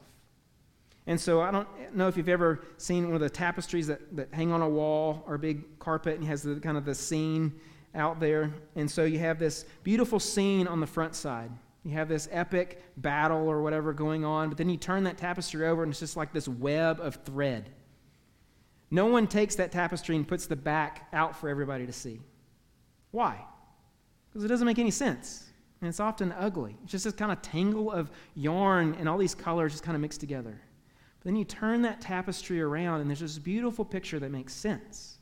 And 1.07 1.21
so 1.21 1.43
I 1.43 1.51
don't 1.51 1.69
know 1.95 2.09
if 2.09 2.17
you've 2.17 2.29
ever 2.29 2.63
seen 2.79 3.05
one 3.07 3.15
of 3.15 3.21
the 3.21 3.29
tapestries 3.29 3.89
that, 3.89 4.17
that 4.17 4.33
hang 4.33 4.53
on 4.53 4.63
a 4.63 4.69
wall 4.69 5.23
or 5.27 5.35
a 5.35 5.39
big 5.39 5.79
carpet 5.79 6.19
and 6.19 6.27
has 6.27 6.43
the 6.43 6.57
kind 6.57 6.79
of 6.79 6.85
the 6.85 6.95
scene 6.95 7.53
out 7.95 8.21
there. 8.21 8.55
And 8.77 8.91
so 8.91 9.05
you 9.05 9.19
have 9.19 9.39
this 9.39 9.67
beautiful 9.83 10.19
scene 10.19 10.67
on 10.67 10.81
the 10.81 10.87
front 10.87 11.15
side. 11.15 11.51
You 11.85 11.93
have 11.93 12.09
this 12.09 12.29
epic 12.33 12.83
battle 12.97 13.49
or 13.49 13.63
whatever 13.63 13.93
going 13.93 14.25
on, 14.25 14.49
but 14.49 14.57
then 14.57 14.71
you 14.71 14.79
turn 14.79 15.05
that 15.05 15.19
tapestry 15.19 15.67
over 15.67 15.83
and 15.83 15.93
it's 15.93 16.01
just 16.01 16.17
like 16.17 16.33
this 16.33 16.49
web 16.49 16.99
of 16.99 17.17
thread. 17.25 17.71
No 18.91 19.07
one 19.07 19.27
takes 19.27 19.57
that 19.57 19.71
tapestry 19.71 20.17
and 20.17 20.27
puts 20.27 20.47
the 20.47 20.57
back 20.57 21.09
out 21.13 21.37
for 21.37 21.49
everybody 21.49 21.85
to 21.85 21.93
see. 21.93 22.21
Why? 23.11 23.39
Because 24.29 24.45
it 24.45 24.49
doesn't 24.49 24.67
make 24.67 24.79
any 24.79 24.91
sense. 24.91 25.45
And 25.81 25.89
it's 25.89 26.01
often 26.01 26.33
ugly. 26.33 26.77
It's 26.83 26.93
just 26.93 27.05
this 27.05 27.13
kind 27.13 27.31
of 27.31 27.43
tangle 27.43 27.93
of 27.93 28.11
yarn 28.35 28.97
and 28.99 29.07
all 29.07 29.19
these 29.19 29.35
colors 29.35 29.73
just 29.73 29.85
kind 29.85 29.95
of 29.95 30.01
mixed 30.01 30.21
together. 30.21 30.59
But 31.19 31.25
then 31.25 31.37
you 31.37 31.45
turn 31.45 31.83
that 31.83 32.01
tapestry 32.01 32.63
around 32.63 33.03
and 33.03 33.11
there's 33.11 33.21
this 33.21 33.39
beautiful 33.39 33.85
picture 33.85 34.19
that 34.21 34.31
makes 34.31 34.55
sense. 34.55 35.19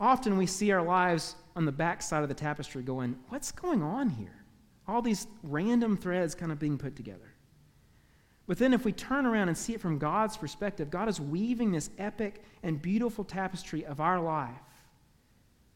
Often 0.00 0.38
we 0.38 0.46
see 0.46 0.70
our 0.70 0.82
lives 0.82 1.34
on 1.54 1.66
the 1.66 1.72
back 1.72 2.00
side 2.00 2.22
of 2.22 2.28
the 2.30 2.34
tapestry 2.34 2.82
going, 2.82 3.18
What's 3.28 3.52
going 3.52 3.82
on 3.82 4.08
here? 4.08 4.37
All 4.88 5.02
these 5.02 5.26
random 5.42 5.96
threads 5.96 6.34
kind 6.34 6.50
of 6.50 6.58
being 6.58 6.78
put 6.78 6.96
together. 6.96 7.34
But 8.46 8.56
then, 8.56 8.72
if 8.72 8.86
we 8.86 8.92
turn 8.92 9.26
around 9.26 9.48
and 9.48 9.58
see 9.58 9.74
it 9.74 9.80
from 9.82 9.98
God's 9.98 10.38
perspective, 10.38 10.90
God 10.90 11.08
is 11.08 11.20
weaving 11.20 11.70
this 11.70 11.90
epic 11.98 12.42
and 12.62 12.80
beautiful 12.80 13.22
tapestry 13.22 13.84
of 13.84 14.00
our 14.00 14.18
life. 14.18 14.56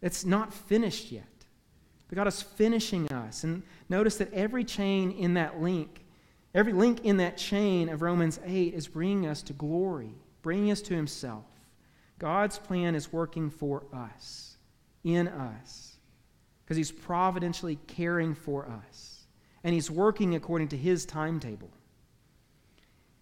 It's 0.00 0.24
not 0.24 0.54
finished 0.54 1.12
yet, 1.12 1.26
but 2.08 2.16
God 2.16 2.26
is 2.26 2.40
finishing 2.40 3.12
us. 3.12 3.44
And 3.44 3.62
notice 3.90 4.16
that 4.16 4.32
every 4.32 4.64
chain 4.64 5.10
in 5.10 5.34
that 5.34 5.60
link, 5.60 6.02
every 6.54 6.72
link 6.72 7.04
in 7.04 7.18
that 7.18 7.36
chain 7.36 7.90
of 7.90 8.00
Romans 8.00 8.40
8 8.42 8.72
is 8.72 8.88
bringing 8.88 9.26
us 9.26 9.42
to 9.42 9.52
glory, 9.52 10.14
bringing 10.40 10.70
us 10.70 10.80
to 10.82 10.94
Himself. 10.94 11.44
God's 12.18 12.58
plan 12.58 12.94
is 12.94 13.12
working 13.12 13.50
for 13.50 13.84
us, 13.92 14.56
in 15.04 15.28
us 15.28 15.91
because 16.72 16.88
He's 16.88 16.90
providentially 17.04 17.76
caring 17.86 18.34
for 18.34 18.66
us. 18.66 19.26
And 19.62 19.74
He's 19.74 19.90
working 19.90 20.36
according 20.36 20.68
to 20.68 20.76
His 20.78 21.04
timetable. 21.04 21.68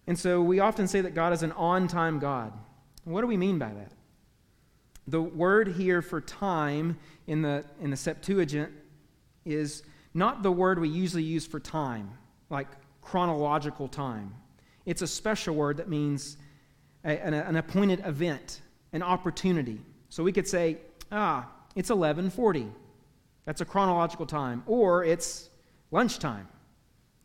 And 0.07 0.17
so 0.17 0.41
we 0.41 0.61
often 0.61 0.87
say 0.87 1.01
that 1.01 1.13
God 1.13 1.33
is 1.33 1.43
an 1.43 1.51
on 1.51 1.89
time 1.89 2.17
God. 2.17 2.53
What 3.03 3.19
do 3.19 3.27
we 3.27 3.35
mean 3.35 3.59
by 3.59 3.73
that? 3.73 3.91
The 5.05 5.21
word 5.21 5.67
here 5.67 6.01
for 6.01 6.21
time 6.21 6.97
in 7.27 7.41
the, 7.41 7.65
in 7.81 7.89
the 7.89 7.97
Septuagint 7.97 8.71
is 9.43 9.83
not 10.13 10.43
the 10.43 10.51
word 10.51 10.79
we 10.79 10.87
usually 10.87 11.23
use 11.23 11.45
for 11.45 11.59
time, 11.59 12.09
like 12.49 12.67
chronological 13.01 13.89
time. 13.89 14.33
It's 14.85 15.01
a 15.01 15.07
special 15.07 15.55
word 15.55 15.75
that 15.75 15.89
means 15.89 16.37
a, 17.03 17.21
an, 17.21 17.33
an 17.33 17.57
appointed 17.57 18.01
event, 18.05 18.61
an 18.93 19.03
opportunity. 19.03 19.81
So 20.07 20.23
we 20.23 20.31
could 20.31 20.47
say, 20.47 20.77
ah, 21.11 21.49
it's 21.75 21.89
1140. 21.89 22.67
That's 23.45 23.61
a 23.61 23.65
chronological 23.65 24.25
time. 24.25 24.63
Or 24.65 25.03
it's 25.03 25.49
lunchtime, 25.91 26.47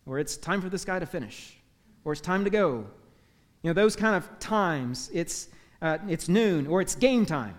or 0.06 0.18
it's 0.18 0.36
time 0.36 0.60
for 0.60 0.68
this 0.68 0.84
guy 0.84 0.98
to 0.98 1.06
finish, 1.06 1.56
or 2.04 2.12
it's 2.12 2.20
time 2.20 2.44
to 2.44 2.50
go. 2.50 2.86
You 3.62 3.70
know, 3.70 3.72
those 3.72 3.96
kind 3.96 4.14
of 4.14 4.38
times. 4.38 5.10
It's, 5.12 5.48
uh, 5.82 5.98
it's 6.08 6.28
noon, 6.28 6.66
or 6.66 6.80
it's 6.80 6.94
game 6.94 7.26
time. 7.26 7.54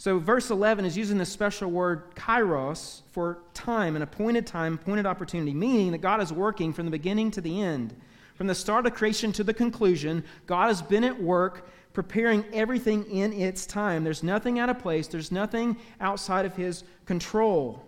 So, 0.00 0.20
verse 0.20 0.50
11 0.50 0.84
is 0.84 0.96
using 0.96 1.18
this 1.18 1.28
special 1.28 1.72
word 1.72 2.14
kairos 2.14 3.02
for 3.10 3.38
time, 3.52 3.96
an 3.96 4.02
appointed 4.02 4.46
time, 4.46 4.74
appointed 4.74 5.06
opportunity, 5.06 5.52
meaning 5.52 5.90
that 5.90 5.98
God 5.98 6.20
is 6.20 6.32
working 6.32 6.72
from 6.72 6.84
the 6.84 6.92
beginning 6.92 7.32
to 7.32 7.40
the 7.40 7.60
end. 7.60 7.96
From 8.36 8.46
the 8.46 8.54
start 8.54 8.86
of 8.86 8.94
creation 8.94 9.32
to 9.32 9.42
the 9.42 9.52
conclusion, 9.52 10.22
God 10.46 10.68
has 10.68 10.80
been 10.80 11.02
at 11.02 11.20
work 11.20 11.68
preparing 11.98 12.44
everything 12.52 13.04
in 13.10 13.32
its 13.32 13.66
time. 13.66 14.04
There's 14.04 14.22
nothing 14.22 14.60
out 14.60 14.68
of 14.68 14.78
place, 14.78 15.08
there's 15.08 15.32
nothing 15.32 15.76
outside 16.00 16.46
of 16.46 16.54
His 16.54 16.84
control. 17.06 17.84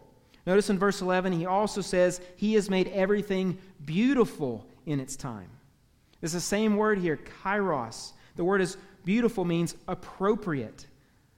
Notice 0.46 0.68
in 0.68 0.80
verse 0.80 1.00
11, 1.00 1.32
he 1.32 1.46
also 1.46 1.80
says, 1.80 2.20
He 2.34 2.54
has 2.54 2.68
made 2.68 2.88
everything 2.88 3.56
beautiful 3.84 4.66
in 4.84 4.98
its 4.98 5.14
time. 5.14 5.48
It's 6.22 6.32
the 6.32 6.40
same 6.40 6.76
word 6.76 6.98
here, 6.98 7.20
kairos. 7.44 8.14
The 8.34 8.42
word 8.42 8.60
is 8.60 8.78
beautiful 9.04 9.44
means 9.44 9.76
appropriate. 9.86 10.88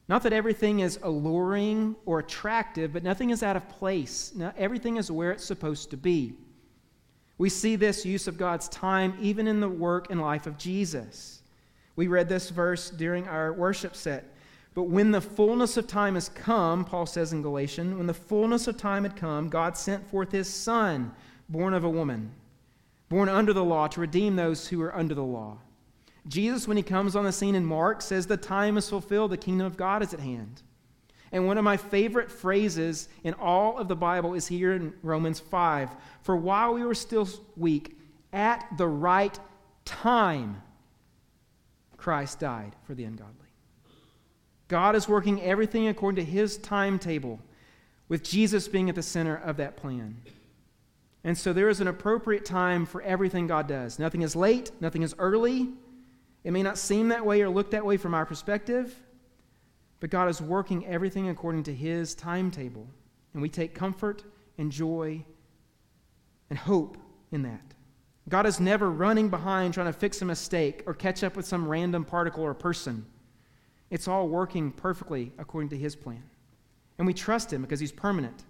Not 0.08 0.22
that 0.22 0.32
everything 0.32 0.80
is 0.80 0.98
alluring 1.02 1.94
or 2.06 2.20
attractive, 2.20 2.94
but 2.94 3.02
nothing 3.02 3.28
is 3.28 3.42
out 3.42 3.56
of 3.56 3.68
place. 3.68 4.32
Now, 4.34 4.54
everything 4.56 4.96
is 4.96 5.10
where 5.10 5.30
it's 5.30 5.44
supposed 5.44 5.90
to 5.90 5.98
be. 5.98 6.32
We 7.36 7.50
see 7.50 7.76
this 7.76 8.06
use 8.06 8.28
of 8.28 8.38
God's 8.38 8.70
time 8.70 9.14
even 9.20 9.46
in 9.46 9.60
the 9.60 9.68
work 9.68 10.08
and 10.08 10.22
life 10.22 10.46
of 10.46 10.56
Jesus. 10.56 11.41
We 11.96 12.06
read 12.06 12.28
this 12.28 12.50
verse 12.50 12.90
during 12.90 13.28
our 13.28 13.52
worship 13.52 13.94
set. 13.94 14.24
But 14.74 14.84
when 14.84 15.10
the 15.10 15.20
fullness 15.20 15.76
of 15.76 15.86
time 15.86 16.14
has 16.14 16.30
come, 16.30 16.84
Paul 16.84 17.04
says 17.04 17.32
in 17.32 17.42
Galatians, 17.42 17.94
when 17.94 18.06
the 18.06 18.14
fullness 18.14 18.66
of 18.66 18.78
time 18.78 19.02
had 19.02 19.16
come, 19.16 19.48
God 19.48 19.76
sent 19.76 20.08
forth 20.08 20.32
his 20.32 20.48
Son, 20.48 21.12
born 21.48 21.74
of 21.74 21.84
a 21.84 21.90
woman, 21.90 22.32
born 23.10 23.28
under 23.28 23.52
the 23.52 23.64
law, 23.64 23.86
to 23.88 24.00
redeem 24.00 24.36
those 24.36 24.68
who 24.68 24.80
are 24.80 24.96
under 24.96 25.14
the 25.14 25.22
law. 25.22 25.58
Jesus, 26.28 26.66
when 26.66 26.76
he 26.76 26.82
comes 26.82 27.16
on 27.16 27.24
the 27.24 27.32
scene 27.32 27.54
in 27.54 27.66
Mark, 27.66 28.00
says, 28.00 28.26
The 28.26 28.36
time 28.36 28.78
is 28.78 28.88
fulfilled, 28.88 29.32
the 29.32 29.36
kingdom 29.36 29.66
of 29.66 29.76
God 29.76 30.02
is 30.02 30.14
at 30.14 30.20
hand. 30.20 30.62
And 31.32 31.46
one 31.46 31.58
of 31.58 31.64
my 31.64 31.76
favorite 31.76 32.30
phrases 32.30 33.08
in 33.24 33.34
all 33.34 33.78
of 33.78 33.88
the 33.88 33.96
Bible 33.96 34.34
is 34.34 34.46
here 34.46 34.74
in 34.74 34.94
Romans 35.02 35.40
5 35.40 35.90
For 36.22 36.36
while 36.36 36.74
we 36.74 36.84
were 36.84 36.94
still 36.94 37.28
weak, 37.56 37.98
at 38.32 38.66
the 38.78 38.86
right 38.86 39.38
time, 39.84 40.62
Christ 42.02 42.40
died 42.40 42.74
for 42.82 42.94
the 42.94 43.04
ungodly. 43.04 43.46
God 44.66 44.96
is 44.96 45.08
working 45.08 45.40
everything 45.40 45.86
according 45.86 46.24
to 46.24 46.28
his 46.28 46.56
timetable, 46.56 47.38
with 48.08 48.24
Jesus 48.24 48.66
being 48.66 48.88
at 48.88 48.96
the 48.96 49.04
center 49.04 49.36
of 49.36 49.56
that 49.58 49.76
plan. 49.76 50.20
And 51.22 51.38
so 51.38 51.52
there 51.52 51.68
is 51.68 51.80
an 51.80 51.86
appropriate 51.86 52.44
time 52.44 52.86
for 52.86 53.02
everything 53.02 53.46
God 53.46 53.68
does. 53.68 54.00
Nothing 54.00 54.22
is 54.22 54.34
late, 54.34 54.72
nothing 54.80 55.02
is 55.02 55.14
early. 55.16 55.68
It 56.42 56.50
may 56.50 56.64
not 56.64 56.76
seem 56.76 57.06
that 57.08 57.24
way 57.24 57.40
or 57.40 57.48
look 57.48 57.70
that 57.70 57.86
way 57.86 57.96
from 57.96 58.14
our 58.14 58.26
perspective, 58.26 58.92
but 60.00 60.10
God 60.10 60.28
is 60.28 60.42
working 60.42 60.84
everything 60.84 61.28
according 61.28 61.62
to 61.64 61.72
his 61.72 62.16
timetable. 62.16 62.88
And 63.32 63.40
we 63.40 63.48
take 63.48 63.76
comfort 63.76 64.24
and 64.58 64.72
joy 64.72 65.24
and 66.50 66.58
hope 66.58 66.96
in 67.30 67.42
that. 67.42 67.74
God 68.28 68.46
is 68.46 68.60
never 68.60 68.90
running 68.90 69.28
behind 69.28 69.74
trying 69.74 69.86
to 69.86 69.92
fix 69.92 70.22
a 70.22 70.24
mistake 70.24 70.82
or 70.86 70.94
catch 70.94 71.24
up 71.24 71.36
with 71.36 71.46
some 71.46 71.66
random 71.66 72.04
particle 72.04 72.44
or 72.44 72.54
person. 72.54 73.04
It's 73.90 74.08
all 74.08 74.28
working 74.28 74.70
perfectly 74.70 75.32
according 75.38 75.70
to 75.70 75.76
His 75.76 75.96
plan. 75.96 76.22
And 76.98 77.06
we 77.06 77.14
trust 77.14 77.52
Him 77.52 77.62
because 77.62 77.80
He's 77.80 77.92
permanent, 77.92 78.44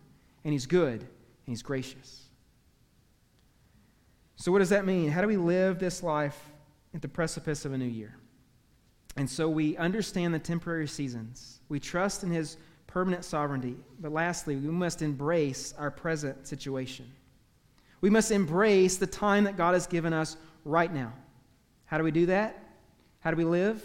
and 0.44 0.52
He's 0.52 0.66
good, 0.66 1.00
and 1.00 1.08
He's 1.46 1.62
gracious. 1.62 2.28
So, 4.36 4.52
what 4.52 4.58
does 4.58 4.70
that 4.70 4.84
mean? 4.84 5.10
How 5.10 5.20
do 5.20 5.26
we 5.26 5.36
live 5.36 5.78
this 5.78 6.02
life 6.02 6.50
at 6.94 7.00
the 7.00 7.08
precipice 7.08 7.64
of 7.64 7.72
a 7.72 7.78
new 7.78 7.84
year? 7.84 8.16
And 9.16 9.28
so 9.28 9.48
we 9.48 9.76
understand 9.76 10.32
the 10.32 10.38
temporary 10.38 10.88
seasons. 10.88 11.60
We 11.68 11.80
trust 11.80 12.22
in 12.22 12.30
His 12.30 12.56
permanent 12.92 13.24
sovereignty. 13.24 13.76
But 14.00 14.12
lastly, 14.12 14.56
we 14.56 14.68
must 14.68 15.02
embrace 15.02 15.74
our 15.78 15.90
present 15.90 16.46
situation. 16.46 17.10
We 18.02 18.10
must 18.10 18.30
embrace 18.30 18.98
the 18.98 19.06
time 19.06 19.44
that 19.44 19.56
God 19.56 19.72
has 19.72 19.86
given 19.86 20.12
us 20.12 20.36
right 20.66 20.92
now. 20.92 21.14
How 21.86 21.96
do 21.96 22.04
we 22.04 22.10
do 22.10 22.26
that? 22.26 22.62
How 23.20 23.30
do 23.30 23.36
we 23.38 23.44
live? 23.44 23.82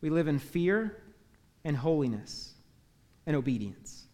We 0.00 0.10
live 0.10 0.28
in 0.28 0.38
fear 0.38 1.02
and 1.64 1.76
holiness 1.76 2.54
and 3.26 3.34
obedience. 3.34 4.04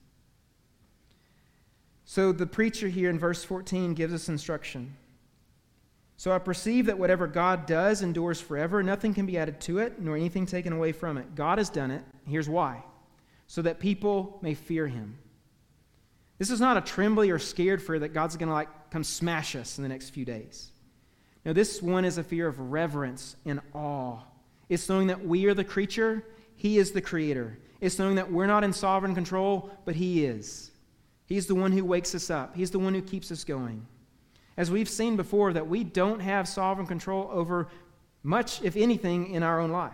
So 2.07 2.33
the 2.33 2.47
preacher 2.47 2.89
here 2.89 3.11
in 3.11 3.19
verse 3.19 3.45
14 3.45 3.93
gives 3.93 4.15
us 4.15 4.31
instruction. 4.31 4.97
So 6.17 6.33
I 6.33 6.39
perceive 6.39 6.87
that 6.87 6.99
whatever 6.99 7.27
God 7.27 7.67
does 7.67 8.01
endures 8.01 8.41
forever. 8.41 8.83
Nothing 8.83 9.13
can 9.13 9.27
be 9.27 9.37
added 9.37 9.61
to 9.63 9.79
it, 9.79 10.01
nor 10.01 10.17
anything 10.17 10.47
taken 10.47 10.73
away 10.73 10.93
from 10.93 11.19
it. 11.19 11.35
God 11.35 11.59
has 11.59 11.69
done 11.69 11.91
it. 11.91 12.03
Here's 12.27 12.49
why 12.49 12.83
so 13.49 13.63
that 13.63 13.81
people 13.81 14.39
may 14.43 14.55
fear 14.55 14.87
him. 14.87 15.19
This 16.39 16.51
is 16.51 16.61
not 16.61 16.77
a 16.77 16.81
trembly 16.81 17.31
or 17.31 17.39
scared 17.39 17.83
fear 17.83 17.99
that 17.99 18.15
God's 18.15 18.37
going 18.37 18.49
to 18.49 18.55
like 18.55 18.91
come 18.91 19.05
smash 19.05 19.57
us 19.57 19.77
in 19.77 19.83
the 19.83 19.89
next 19.89 20.11
few 20.11 20.25
days. 20.25 20.71
No, 21.45 21.53
this 21.53 21.83
one 21.83 22.05
is 22.05 22.19
a 22.19 22.25
fear 22.25 22.47
of 22.47 22.59
reverence 22.59 23.37
and 23.45 23.61
awe. 23.75 24.21
It's 24.69 24.89
knowing 24.89 25.09
that 25.09 25.25
we 25.25 25.47
are 25.47 25.55
the 25.55 25.65
creature, 25.65 26.25
he 26.57 26.79
is 26.79 26.93
the 26.93 27.01
creator. 27.01 27.59
It's 27.81 27.99
knowing 27.99 28.17
that 28.17 28.31
we're 28.31 28.47
not 28.47 28.65
in 28.65 28.73
sovereign 28.73 29.15
control, 29.15 29.71
but 29.85 29.95
he 29.95 30.25
is. 30.25 30.71
He's 31.27 31.47
the 31.47 31.55
one 31.55 31.73
who 31.73 31.85
wakes 31.85 32.15
us 32.15 32.31
up. 32.31 32.57
He's 32.57 32.71
the 32.71 32.79
one 32.79 32.95
who 32.95 33.03
keeps 33.03 33.31
us 33.31 33.45
going. 33.45 33.87
As 34.57 34.71
we've 34.71 34.89
seen 34.89 35.17
before 35.17 35.53
that 35.53 35.69
we 35.69 35.85
don't 35.85 36.21
have 36.21 36.49
sovereign 36.49 36.87
control 36.87 37.29
over 37.33 37.69
much 38.23 38.63
if 38.63 38.77
anything 38.77 39.31
in 39.31 39.43
our 39.43 39.61
own 39.61 39.71
life. 39.71 39.93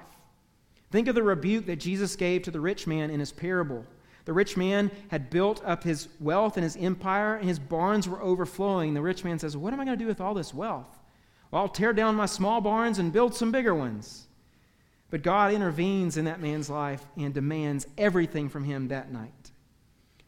Think 0.91 1.09
of 1.09 1.15
the 1.15 1.23
rebuke 1.23 1.67
that 1.67 1.77
Jesus 1.77 2.17
gave 2.17 2.43
to 2.43 2.51
the 2.51 2.61
rich 2.61 2.87
man 2.87 3.11
in 3.11 3.21
his 3.21 3.33
parable. 3.33 3.85
The 4.25 4.33
rich 4.33 4.57
man 4.57 4.91
had 5.09 5.31
built 5.31 5.63
up 5.65 5.85
his 5.85 6.09
wealth 6.19 6.57
and 6.57 6.65
his 6.65 6.77
empire, 6.77 7.37
and 7.37 7.49
his 7.49 7.59
barns 7.59 8.09
were 8.09 8.23
overflowing. 8.23 8.95
The 8.95 9.03
rich 9.03 9.25
man 9.25 9.39
says, 9.39 9.57
What 9.57 9.73
am 9.73 9.81
I 9.81 9.85
going 9.85 9.99
to 9.99 10.03
do 10.03 10.09
with 10.09 10.21
all 10.21 10.35
this 10.35 10.55
wealth? 10.55 10.99
Well, 11.51 11.63
I'll 11.63 11.69
tear 11.69 11.93
down 11.93 12.15
my 12.15 12.27
small 12.27 12.61
barns 12.61 12.99
and 12.99 13.13
build 13.13 13.35
some 13.35 13.53
bigger 13.53 13.75
ones. 13.75 14.27
But 15.11 15.23
God 15.23 15.53
intervenes 15.53 16.17
in 16.17 16.25
that 16.25 16.41
man's 16.41 16.71
life 16.71 17.05
and 17.17 17.33
demands 17.33 17.87
everything 17.99 18.49
from 18.49 18.65
him 18.65 18.89
that 18.89 19.13
night. 19.13 19.53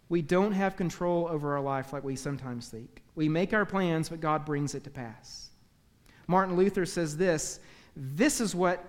We 0.08 0.22
don't 0.22 0.52
have 0.52 0.76
control 0.76 1.26
over 1.28 1.56
our 1.56 1.62
life 1.62 1.92
like 1.92 2.04
we 2.04 2.14
sometimes 2.14 2.68
think. 2.68 3.02
We 3.16 3.28
make 3.28 3.52
our 3.52 3.66
plans, 3.66 4.08
but 4.08 4.20
God 4.20 4.44
brings 4.44 4.74
it 4.74 4.84
to 4.84 4.90
pass. 4.90 5.50
Martin 6.28 6.56
Luther 6.56 6.86
says 6.86 7.16
this 7.16 7.60
this 7.96 8.40
is 8.40 8.54
what 8.54 8.84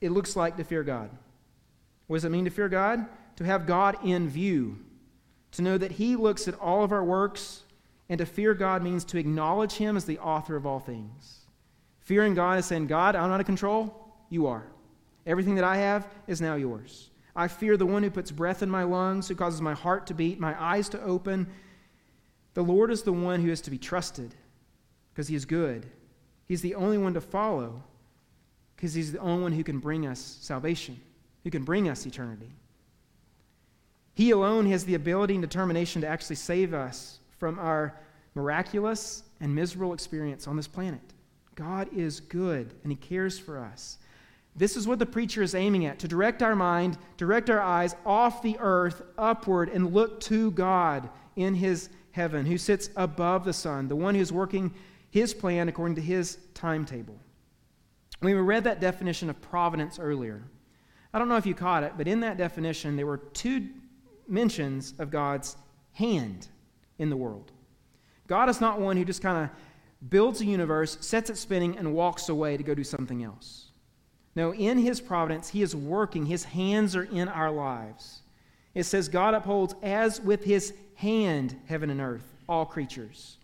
it 0.00 0.10
looks 0.10 0.36
like 0.36 0.56
to 0.58 0.64
fear 0.64 0.82
God. 0.82 1.10
What 2.06 2.18
does 2.18 2.24
it 2.24 2.30
mean 2.30 2.44
to 2.44 2.50
fear 2.50 2.68
God? 2.68 3.06
To 3.40 3.46
have 3.46 3.66
God 3.66 3.96
in 4.04 4.28
view, 4.28 4.78
to 5.52 5.62
know 5.62 5.78
that 5.78 5.92
He 5.92 6.14
looks 6.14 6.46
at 6.46 6.60
all 6.60 6.84
of 6.84 6.92
our 6.92 7.02
works, 7.02 7.62
and 8.10 8.18
to 8.18 8.26
fear 8.26 8.52
God 8.52 8.82
means 8.82 9.02
to 9.06 9.16
acknowledge 9.16 9.72
Him 9.72 9.96
as 9.96 10.04
the 10.04 10.18
author 10.18 10.56
of 10.56 10.66
all 10.66 10.78
things. 10.78 11.46
Fearing 12.00 12.34
God 12.34 12.58
is 12.58 12.66
saying, 12.66 12.86
God, 12.86 13.16
I'm 13.16 13.30
not 13.30 13.40
in 13.40 13.46
control, 13.46 14.14
you 14.28 14.46
are. 14.46 14.66
Everything 15.24 15.54
that 15.54 15.64
I 15.64 15.76
have 15.78 16.06
is 16.26 16.42
now 16.42 16.54
yours. 16.54 17.08
I 17.34 17.48
fear 17.48 17.78
the 17.78 17.86
one 17.86 18.02
who 18.02 18.10
puts 18.10 18.30
breath 18.30 18.62
in 18.62 18.68
my 18.68 18.82
lungs, 18.82 19.26
who 19.26 19.34
causes 19.34 19.62
my 19.62 19.72
heart 19.72 20.06
to 20.08 20.14
beat, 20.14 20.38
my 20.38 20.60
eyes 20.62 20.90
to 20.90 21.02
open. 21.02 21.46
The 22.52 22.62
Lord 22.62 22.90
is 22.90 23.04
the 23.04 23.12
one 23.12 23.40
who 23.40 23.50
is 23.50 23.62
to 23.62 23.70
be 23.70 23.78
trusted 23.78 24.34
because 25.14 25.28
He 25.28 25.34
is 25.34 25.46
good. 25.46 25.86
He's 26.46 26.60
the 26.60 26.74
only 26.74 26.98
one 26.98 27.14
to 27.14 27.22
follow 27.22 27.82
because 28.80 28.94
he's 28.94 29.12
the 29.12 29.18
only 29.18 29.42
one 29.42 29.52
who 29.52 29.62
can 29.62 29.78
bring 29.78 30.06
us 30.06 30.38
salvation, 30.40 30.98
who 31.44 31.50
can 31.50 31.64
bring 31.64 31.86
us 31.86 32.06
eternity. 32.06 32.50
He 34.14 34.30
alone 34.32 34.66
has 34.70 34.84
the 34.84 34.94
ability 34.94 35.34
and 35.34 35.42
determination 35.42 36.02
to 36.02 36.08
actually 36.08 36.36
save 36.36 36.74
us 36.74 37.20
from 37.38 37.58
our 37.58 37.98
miraculous 38.34 39.22
and 39.40 39.54
miserable 39.54 39.92
experience 39.92 40.46
on 40.46 40.56
this 40.56 40.68
planet. 40.68 41.00
God 41.54 41.88
is 41.94 42.20
good 42.20 42.74
and 42.82 42.92
he 42.92 42.96
cares 42.96 43.38
for 43.38 43.58
us. 43.58 43.98
This 44.56 44.76
is 44.76 44.86
what 44.86 44.98
the 44.98 45.06
preacher 45.06 45.42
is 45.42 45.54
aiming 45.54 45.86
at 45.86 45.98
to 46.00 46.08
direct 46.08 46.42
our 46.42 46.56
mind, 46.56 46.98
direct 47.16 47.50
our 47.50 47.60
eyes 47.60 47.94
off 48.04 48.42
the 48.42 48.56
earth, 48.58 49.02
upward, 49.16 49.68
and 49.68 49.94
look 49.94 50.20
to 50.20 50.50
God 50.50 51.08
in 51.36 51.54
his 51.54 51.88
heaven, 52.10 52.44
who 52.44 52.58
sits 52.58 52.90
above 52.96 53.44
the 53.44 53.52
sun, 53.52 53.88
the 53.88 53.96
one 53.96 54.14
who's 54.14 54.32
working 54.32 54.74
his 55.10 55.32
plan 55.32 55.68
according 55.68 55.94
to 55.94 56.02
his 56.02 56.38
timetable. 56.54 57.18
We 58.20 58.34
read 58.34 58.64
that 58.64 58.80
definition 58.80 59.30
of 59.30 59.40
providence 59.40 59.98
earlier. 59.98 60.42
I 61.14 61.18
don't 61.18 61.28
know 61.28 61.36
if 61.36 61.46
you 61.46 61.54
caught 61.54 61.84
it, 61.84 61.94
but 61.96 62.06
in 62.06 62.20
that 62.20 62.36
definition, 62.36 62.96
there 62.96 63.06
were 63.06 63.18
two 63.18 63.68
mentions 64.30 64.94
of 64.98 65.10
God's 65.10 65.56
hand 65.92 66.48
in 66.98 67.10
the 67.10 67.16
world. 67.16 67.52
God 68.26 68.48
is 68.48 68.60
not 68.60 68.80
one 68.80 68.96
who 68.96 69.04
just 69.04 69.22
kind 69.22 69.44
of 69.44 70.08
builds 70.08 70.40
a 70.40 70.44
universe, 70.44 70.96
sets 71.00 71.30
it 71.30 71.36
spinning, 71.36 71.76
and 71.76 71.94
walks 71.94 72.28
away 72.28 72.56
to 72.56 72.62
go 72.62 72.74
do 72.74 72.84
something 72.84 73.24
else. 73.24 73.70
No, 74.36 74.54
in 74.54 74.78
his 74.78 75.00
providence, 75.00 75.48
he 75.48 75.62
is 75.62 75.74
working. 75.74 76.26
His 76.26 76.44
hands 76.44 76.94
are 76.94 77.02
in 77.02 77.28
our 77.28 77.50
lives. 77.50 78.22
It 78.74 78.84
says, 78.84 79.08
God 79.08 79.34
upholds 79.34 79.74
as 79.82 80.20
with 80.20 80.44
his 80.44 80.72
hand 80.94 81.56
heaven 81.66 81.90
and 81.90 82.00
earth, 82.00 82.36
all 82.48 82.64
creatures. 82.64 83.38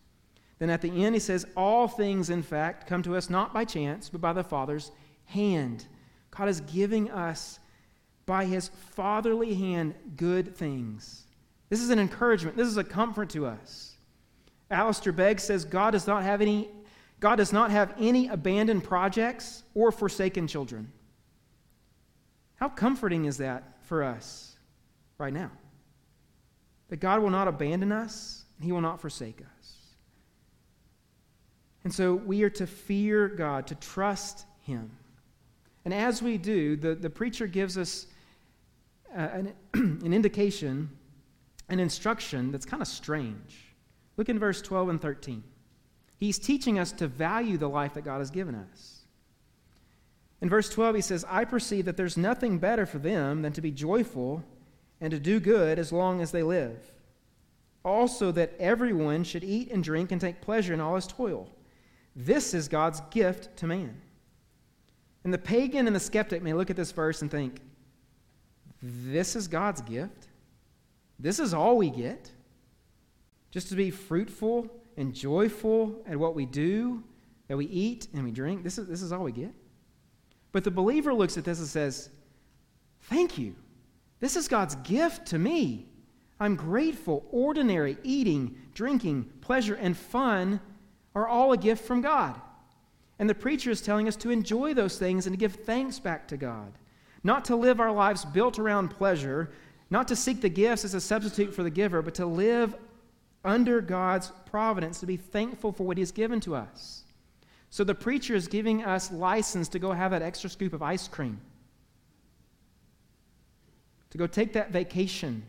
Then 0.58 0.70
at 0.70 0.80
the 0.80 1.04
end, 1.04 1.14
he 1.14 1.20
says, 1.20 1.46
All 1.56 1.88
things, 1.88 2.30
in 2.30 2.42
fact, 2.42 2.86
come 2.86 3.02
to 3.02 3.16
us 3.16 3.28
not 3.28 3.52
by 3.52 3.64
chance, 3.64 4.08
but 4.08 4.20
by 4.20 4.32
the 4.32 4.44
Father's 4.44 4.92
hand. 5.24 5.86
God 6.30 6.48
is 6.48 6.60
giving 6.62 7.10
us, 7.10 7.58
by 8.26 8.44
his 8.44 8.68
fatherly 8.68 9.54
hand, 9.54 9.94
good 10.16 10.56
things. 10.56 11.24
This 11.70 11.80
is 11.80 11.90
an 11.90 11.98
encouragement. 11.98 12.56
This 12.56 12.68
is 12.68 12.76
a 12.76 12.84
comfort 12.84 13.30
to 13.30 13.46
us. 13.46 13.96
Alistair 14.70 15.12
Begg 15.12 15.38
says 15.40 15.64
God 15.64 15.92
does 15.92 16.06
not 16.06 16.24
have 16.24 16.40
any 16.40 16.68
God 17.18 17.36
does 17.36 17.52
not 17.52 17.70
have 17.70 17.94
any 17.98 18.28
abandoned 18.28 18.84
projects 18.84 19.62
or 19.74 19.90
forsaken 19.90 20.46
children. 20.46 20.92
How 22.56 22.68
comforting 22.68 23.24
is 23.24 23.38
that 23.38 23.78
for 23.84 24.02
us 24.04 24.56
right 25.16 25.32
now? 25.32 25.50
That 26.88 26.98
God 26.98 27.22
will 27.22 27.30
not 27.30 27.48
abandon 27.48 27.90
us, 27.90 28.44
and 28.56 28.66
He 28.66 28.72
will 28.72 28.82
not 28.82 29.00
forsake 29.00 29.40
us. 29.40 29.76
And 31.84 31.94
so 31.94 32.14
we 32.14 32.42
are 32.42 32.50
to 32.50 32.66
fear 32.66 33.28
God, 33.28 33.68
to 33.68 33.74
trust 33.76 34.44
Him. 34.60 34.90
And 35.86 35.94
as 35.94 36.20
we 36.20 36.36
do, 36.36 36.76
the, 36.76 36.94
the 36.94 37.10
preacher 37.10 37.46
gives 37.46 37.78
us 37.78 38.06
uh, 39.16 39.20
an, 39.32 39.54
an 39.74 40.12
indication, 40.12 40.90
an 41.68 41.80
instruction 41.80 42.52
that's 42.52 42.66
kind 42.66 42.82
of 42.82 42.88
strange. 42.88 43.74
Look 44.16 44.28
in 44.28 44.38
verse 44.38 44.62
12 44.62 44.88
and 44.90 45.00
13. 45.00 45.42
He's 46.18 46.38
teaching 46.38 46.78
us 46.78 46.92
to 46.92 47.08
value 47.08 47.58
the 47.58 47.68
life 47.68 47.94
that 47.94 48.04
God 48.04 48.18
has 48.18 48.30
given 48.30 48.54
us. 48.54 49.00
In 50.40 50.48
verse 50.48 50.68
12, 50.68 50.96
he 50.96 51.00
says, 51.00 51.24
I 51.28 51.44
perceive 51.44 51.86
that 51.86 51.96
there's 51.96 52.16
nothing 52.16 52.58
better 52.58 52.86
for 52.86 52.98
them 52.98 53.42
than 53.42 53.52
to 53.52 53.60
be 53.60 53.70
joyful 53.70 54.44
and 55.00 55.10
to 55.10 55.18
do 55.18 55.40
good 55.40 55.78
as 55.78 55.92
long 55.92 56.20
as 56.20 56.30
they 56.30 56.42
live. 56.42 56.92
Also, 57.84 58.32
that 58.32 58.54
everyone 58.58 59.24
should 59.24 59.44
eat 59.44 59.70
and 59.70 59.82
drink 59.82 60.12
and 60.12 60.20
take 60.20 60.40
pleasure 60.40 60.74
in 60.74 60.80
all 60.80 60.94
his 60.94 61.06
toil. 61.06 61.48
This 62.14 62.54
is 62.54 62.68
God's 62.68 63.00
gift 63.10 63.56
to 63.58 63.66
man. 63.66 64.00
And 65.24 65.32
the 65.32 65.38
pagan 65.38 65.86
and 65.86 65.94
the 65.94 66.00
skeptic 66.00 66.42
may 66.42 66.52
look 66.52 66.70
at 66.70 66.76
this 66.76 66.92
verse 66.92 67.22
and 67.22 67.30
think, 67.30 67.60
this 68.86 69.36
is 69.36 69.48
God's 69.48 69.80
gift? 69.82 70.28
This 71.18 71.38
is 71.38 71.54
all 71.54 71.76
we 71.76 71.90
get? 71.90 72.30
Just 73.50 73.68
to 73.70 73.74
be 73.74 73.90
fruitful 73.90 74.68
and 74.96 75.14
joyful 75.14 76.02
at 76.06 76.16
what 76.16 76.34
we 76.34 76.46
do, 76.46 77.02
that 77.48 77.56
we 77.56 77.66
eat 77.66 78.08
and 78.12 78.24
we 78.24 78.30
drink? 78.30 78.62
This 78.62 78.78
is, 78.78 78.86
this 78.86 79.02
is 79.02 79.12
all 79.12 79.24
we 79.24 79.32
get? 79.32 79.52
But 80.52 80.64
the 80.64 80.70
believer 80.70 81.12
looks 81.12 81.36
at 81.36 81.44
this 81.44 81.58
and 81.58 81.68
says, 81.68 82.10
Thank 83.02 83.38
you. 83.38 83.54
This 84.20 84.36
is 84.36 84.48
God's 84.48 84.74
gift 84.76 85.26
to 85.26 85.38
me. 85.38 85.86
I'm 86.40 86.56
grateful. 86.56 87.26
Ordinary 87.30 87.98
eating, 88.02 88.56
drinking, 88.74 89.30
pleasure, 89.40 89.74
and 89.74 89.96
fun 89.96 90.60
are 91.14 91.28
all 91.28 91.52
a 91.52 91.56
gift 91.56 91.84
from 91.84 92.00
God. 92.00 92.40
And 93.18 93.30
the 93.30 93.34
preacher 93.34 93.70
is 93.70 93.80
telling 93.80 94.08
us 94.08 94.16
to 94.16 94.30
enjoy 94.30 94.74
those 94.74 94.98
things 94.98 95.26
and 95.26 95.32
to 95.32 95.38
give 95.38 95.54
thanks 95.54 95.98
back 95.98 96.28
to 96.28 96.36
God. 96.36 96.72
Not 97.26 97.44
to 97.46 97.56
live 97.56 97.80
our 97.80 97.90
lives 97.90 98.24
built 98.24 98.56
around 98.56 98.90
pleasure, 98.90 99.50
not 99.90 100.06
to 100.06 100.14
seek 100.14 100.40
the 100.40 100.48
gifts 100.48 100.84
as 100.84 100.94
a 100.94 101.00
substitute 101.00 101.52
for 101.52 101.64
the 101.64 101.70
giver, 101.70 102.00
but 102.00 102.14
to 102.14 102.24
live 102.24 102.76
under 103.44 103.80
God's 103.80 104.30
providence, 104.44 105.00
to 105.00 105.06
be 105.06 105.16
thankful 105.16 105.72
for 105.72 105.82
what 105.82 105.98
He's 105.98 106.12
given 106.12 106.38
to 106.42 106.54
us. 106.54 107.02
So 107.68 107.82
the 107.82 107.96
preacher 107.96 108.36
is 108.36 108.46
giving 108.46 108.84
us 108.84 109.10
license 109.10 109.68
to 109.70 109.80
go 109.80 109.90
have 109.90 110.12
that 110.12 110.22
extra 110.22 110.48
scoop 110.48 110.72
of 110.72 110.82
ice 110.82 111.08
cream. 111.08 111.40
to 114.10 114.18
go 114.18 114.28
take 114.28 114.52
that 114.52 114.70
vacation. 114.70 115.42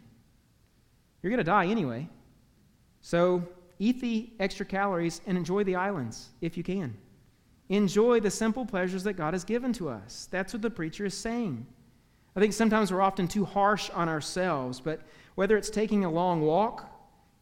You're 1.22 1.30
going 1.30 1.38
to 1.38 1.44
die 1.44 1.68
anyway. 1.68 2.10
So 3.02 3.48
eat 3.78 4.02
the 4.02 4.32
extra 4.40 4.66
calories 4.66 5.22
and 5.28 5.38
enjoy 5.38 5.64
the 5.64 5.76
islands 5.76 6.30
if 6.42 6.58
you 6.58 6.64
can. 6.64 6.98
Enjoy 7.70 8.20
the 8.20 8.32
simple 8.32 8.66
pleasures 8.66 9.04
that 9.04 9.14
God 9.14 9.34
has 9.34 9.44
given 9.44 9.74
to 9.74 9.90
us. 9.90 10.28
That's 10.32 10.54
what 10.54 10.62
the 10.62 10.70
preacher 10.70 11.06
is 11.06 11.14
saying. 11.14 11.66
I 12.36 12.40
think 12.40 12.54
sometimes 12.54 12.92
we're 12.92 13.02
often 13.02 13.28
too 13.28 13.46
harsh 13.46 13.90
on 13.90 14.08
ourselves, 14.08 14.80
but 14.80 15.02
whether 15.36 15.58
it's 15.58 15.70
taking 15.70 16.06
a 16.06 16.12
long 16.12 16.42
walk, 16.42 16.90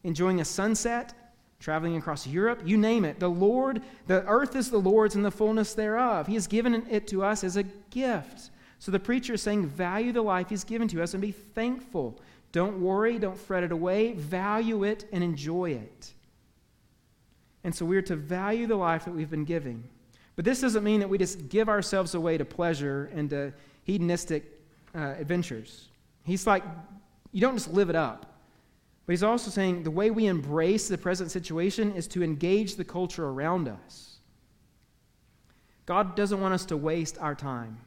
enjoying 0.04 0.40
a 0.40 0.44
sunset, 0.44 1.14
traveling 1.60 1.96
across 1.96 2.26
Europe, 2.26 2.62
you 2.64 2.76
name 2.76 3.04
it, 3.04 3.20
the 3.20 3.30
Lord, 3.30 3.82
the 4.06 4.24
earth 4.26 4.56
is 4.56 4.70
the 4.70 4.78
Lord's 4.78 5.14
and 5.14 5.24
the 5.24 5.30
fullness 5.30 5.74
thereof. 5.74 6.26
He 6.26 6.34
has 6.34 6.46
given 6.46 6.86
it 6.90 7.06
to 7.08 7.22
us 7.22 7.44
as 7.44 7.56
a 7.56 7.62
gift. 7.90 8.50
So 8.78 8.90
the 8.90 9.00
preacher 9.00 9.34
is 9.34 9.42
saying, 9.42 9.66
value 9.66 10.12
the 10.12 10.22
life 10.22 10.48
he's 10.48 10.64
given 10.64 10.88
to 10.88 11.02
us 11.02 11.14
and 11.14 11.20
be 11.20 11.32
thankful. 11.32 12.20
Don't 12.52 12.80
worry, 12.80 13.18
don't 13.18 13.38
fret 13.38 13.64
it 13.64 13.72
away, 13.72 14.12
value 14.12 14.84
it 14.84 15.06
and 15.12 15.22
enjoy 15.22 15.70
it. 15.70 16.12
And 17.64 17.74
so 17.74 17.84
we're 17.84 18.02
to 18.02 18.16
value 18.16 18.66
the 18.66 18.76
life 18.76 19.04
that 19.04 19.12
we've 19.12 19.30
been 19.30 19.44
giving. 19.44 19.84
But 20.36 20.44
this 20.44 20.60
doesn't 20.60 20.84
mean 20.84 21.00
that 21.00 21.08
we 21.08 21.18
just 21.18 21.48
give 21.48 21.68
ourselves 21.68 22.14
away 22.14 22.36
to 22.38 22.44
pleasure 22.44 23.10
and 23.14 23.28
to 23.30 23.52
hedonistic 23.84 24.44
uh, 24.94 25.14
adventures. 25.18 25.88
He's 26.24 26.46
like, 26.46 26.62
you 27.32 27.40
don't 27.40 27.56
just 27.56 27.72
live 27.72 27.90
it 27.90 27.96
up. 27.96 28.34
But 29.06 29.12
he's 29.12 29.22
also 29.22 29.50
saying 29.50 29.82
the 29.82 29.90
way 29.90 30.10
we 30.10 30.26
embrace 30.26 30.88
the 30.88 30.98
present 30.98 31.30
situation 31.30 31.92
is 31.92 32.06
to 32.08 32.22
engage 32.22 32.74
the 32.74 32.84
culture 32.84 33.26
around 33.28 33.68
us. 33.68 34.18
God 35.86 36.16
doesn't 36.16 36.40
want 36.40 36.52
us 36.52 36.64
to 36.66 36.76
waste 36.76 37.16
our 37.18 37.34
time. 37.34 37.78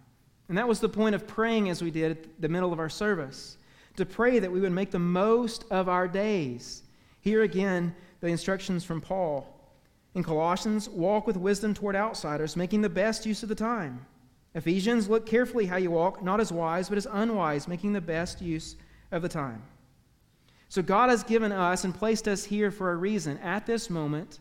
And 0.48 0.58
that 0.58 0.68
was 0.68 0.80
the 0.80 0.90
point 0.90 1.16
of 1.16 1.28
praying 1.28 1.70
as 1.70 1.82
we 1.82 1.92
did 1.92 2.12
at 2.12 2.42
the 2.42 2.50
middle 2.50 2.72
of 2.74 2.80
our 2.80 2.90
service 2.90 3.58
to 3.98 4.06
pray 4.06 4.40
that 4.40 4.52
we 4.52 4.62
would 4.62 4.72
make 4.72 4.92
the 4.92 4.98
most 4.98 5.66
of 5.70 5.90
our 5.90 6.08
days. 6.08 6.84
Here 7.20 7.44
again, 7.44 7.94
the 8.22 8.28
instructions 8.28 8.86
from 8.86 9.02
Paul. 9.02 9.59
In 10.16 10.24
Colossians, 10.24 10.90
walk 10.90 11.28
with 11.28 11.38
wisdom 11.38 11.74
toward 11.74 11.96
outsiders, 11.96 12.56
making 12.56 12.82
the 12.82 12.90
best 12.90 13.26
use 13.26 13.44
of 13.44 13.50
the 13.50 13.56
time. 13.56 14.06
Ephesians, 14.56 15.08
look 15.08 15.26
carefully 15.26 15.68
how 15.68 15.78
you 15.78 15.92
walk, 15.92 16.24
not 16.24 16.40
as 16.40 16.52
wise, 16.52 16.90
but 16.90 16.98
as 16.98 17.08
unwise, 17.12 17.68
making 17.68 17.94
the 17.94 18.02
best 18.02 18.42
use 18.42 18.76
of 19.12 19.22
the 19.22 19.30
time. 19.30 19.62
So 20.70 20.82
God 20.82 21.10
has 21.10 21.24
given 21.24 21.52
us 21.52 21.84
and 21.84 21.94
placed 21.94 22.28
us 22.28 22.46
here 22.46 22.72
for 22.72 22.92
a 22.92 22.96
reason 22.96 23.38
at 23.40 23.66
this 23.66 23.90
moment 23.90 24.40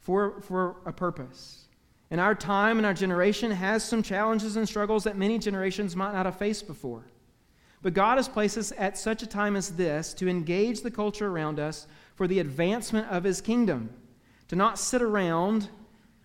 for, 0.00 0.40
for 0.42 0.76
a 0.84 0.92
purpose. 0.92 1.64
And 2.10 2.20
our 2.20 2.34
time 2.34 2.76
and 2.78 2.86
our 2.86 2.94
generation 2.94 3.50
has 3.50 3.82
some 3.82 4.02
challenges 4.02 4.56
and 4.56 4.68
struggles 4.68 5.04
that 5.04 5.16
many 5.16 5.38
generations 5.38 5.96
might 5.96 6.12
not 6.12 6.26
have 6.26 6.38
faced 6.38 6.66
before. 6.66 7.04
But 7.82 7.94
God 7.94 8.16
has 8.18 8.28
placed 8.28 8.56
us 8.56 8.72
at 8.78 8.96
such 8.96 9.22
a 9.22 9.26
time 9.26 9.56
as 9.56 9.70
this 9.70 10.14
to 10.14 10.28
engage 10.28 10.82
the 10.82 10.90
culture 10.90 11.28
around 11.28 11.58
us 11.58 11.86
for 12.14 12.26
the 12.26 12.38
advancement 12.38 13.08
of 13.08 13.24
His 13.24 13.40
kingdom, 13.40 13.90
to 14.54 14.58
not 14.58 14.78
sit 14.78 15.02
around 15.02 15.68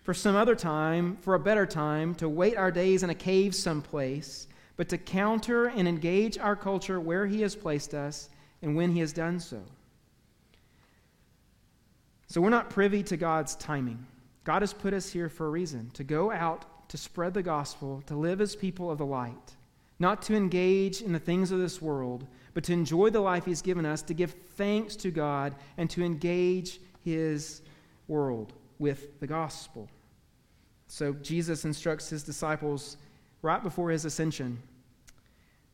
for 0.04 0.14
some 0.14 0.36
other 0.36 0.54
time, 0.54 1.16
for 1.20 1.34
a 1.34 1.40
better 1.40 1.66
time, 1.66 2.14
to 2.14 2.28
wait 2.28 2.56
our 2.56 2.70
days 2.70 3.02
in 3.02 3.10
a 3.10 3.14
cave 3.14 3.52
someplace, 3.56 4.46
but 4.76 4.88
to 4.88 4.96
counter 4.96 5.66
and 5.66 5.88
engage 5.88 6.38
our 6.38 6.54
culture 6.54 7.00
where 7.00 7.26
He 7.26 7.40
has 7.40 7.56
placed 7.56 7.92
us 7.92 8.28
and 8.62 8.76
when 8.76 8.92
He 8.92 9.00
has 9.00 9.12
done 9.12 9.40
so. 9.40 9.60
So 12.28 12.40
we're 12.40 12.50
not 12.50 12.70
privy 12.70 13.02
to 13.02 13.16
God's 13.16 13.56
timing. 13.56 14.06
God 14.44 14.62
has 14.62 14.72
put 14.72 14.94
us 14.94 15.10
here 15.10 15.28
for 15.28 15.48
a 15.48 15.50
reason 15.50 15.90
to 15.94 16.04
go 16.04 16.30
out, 16.30 16.88
to 16.90 16.96
spread 16.96 17.34
the 17.34 17.42
gospel, 17.42 18.00
to 18.06 18.14
live 18.14 18.40
as 18.40 18.54
people 18.54 18.92
of 18.92 18.98
the 18.98 19.06
light, 19.06 19.56
not 19.98 20.22
to 20.22 20.36
engage 20.36 21.02
in 21.02 21.12
the 21.12 21.18
things 21.18 21.50
of 21.50 21.58
this 21.58 21.82
world, 21.82 22.28
but 22.54 22.62
to 22.62 22.72
enjoy 22.72 23.10
the 23.10 23.18
life 23.18 23.44
He's 23.44 23.60
given 23.60 23.84
us, 23.84 24.02
to 24.02 24.14
give 24.14 24.36
thanks 24.54 24.94
to 24.94 25.10
God, 25.10 25.56
and 25.76 25.90
to 25.90 26.04
engage 26.04 26.78
His 27.04 27.62
world 28.10 28.52
with 28.78 29.18
the 29.20 29.26
gospel. 29.26 29.88
So 30.86 31.14
Jesus 31.14 31.64
instructs 31.64 32.10
His 32.10 32.22
disciples 32.22 32.98
right 33.40 33.62
before 33.62 33.90
His 33.90 34.04
ascension 34.04 34.58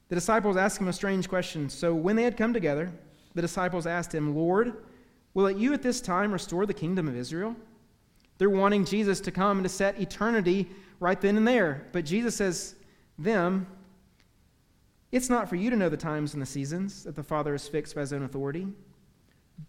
the 0.09 0.14
disciples 0.14 0.57
ask 0.57 0.80
him 0.80 0.89
a 0.89 0.93
strange 0.93 1.28
question. 1.28 1.68
So 1.68 1.95
when 1.95 2.16
they 2.16 2.22
had 2.22 2.37
come 2.37 2.53
together, 2.53 2.93
the 3.34 3.43
disciples 3.43 3.87
asked 3.87 4.14
him, 4.14 4.37
Lord, 4.37 4.84
will 5.34 5.47
it 5.47 5.57
you 5.57 5.72
at 5.72 5.82
this 5.82 6.01
time 6.01 6.32
restore 6.32 6.64
the 6.64 6.74
kingdom 6.74 7.09
of 7.09 7.16
Israel? 7.16 7.57
They're 8.39 8.51
wanting 8.51 8.84
Jesus 8.84 9.20
to 9.20 9.30
come 9.30 9.59
and 9.59 9.64
to 9.64 9.68
set 9.68 10.01
eternity 10.01 10.68
right 11.01 11.20
then 11.20 11.37
and 11.37 11.49
there. 11.49 11.89
But 11.93 12.05
Jesus 12.05 12.37
says, 12.37 12.76
them, 13.18 13.66
it's 15.11 15.30
not 15.30 15.49
for 15.49 15.57
you 15.57 15.70
to 15.70 15.76
know 15.76 15.89
the 15.89 15.97
times 15.97 16.34
and 16.34 16.43
the 16.43 16.47
seasons 16.47 17.05
that 17.05 17.16
the 17.16 17.22
Father 17.22 17.53
has 17.53 17.66
fixed 17.66 17.95
by 17.95 18.03
his 18.03 18.12
own 18.12 18.22
authority, 18.22 18.66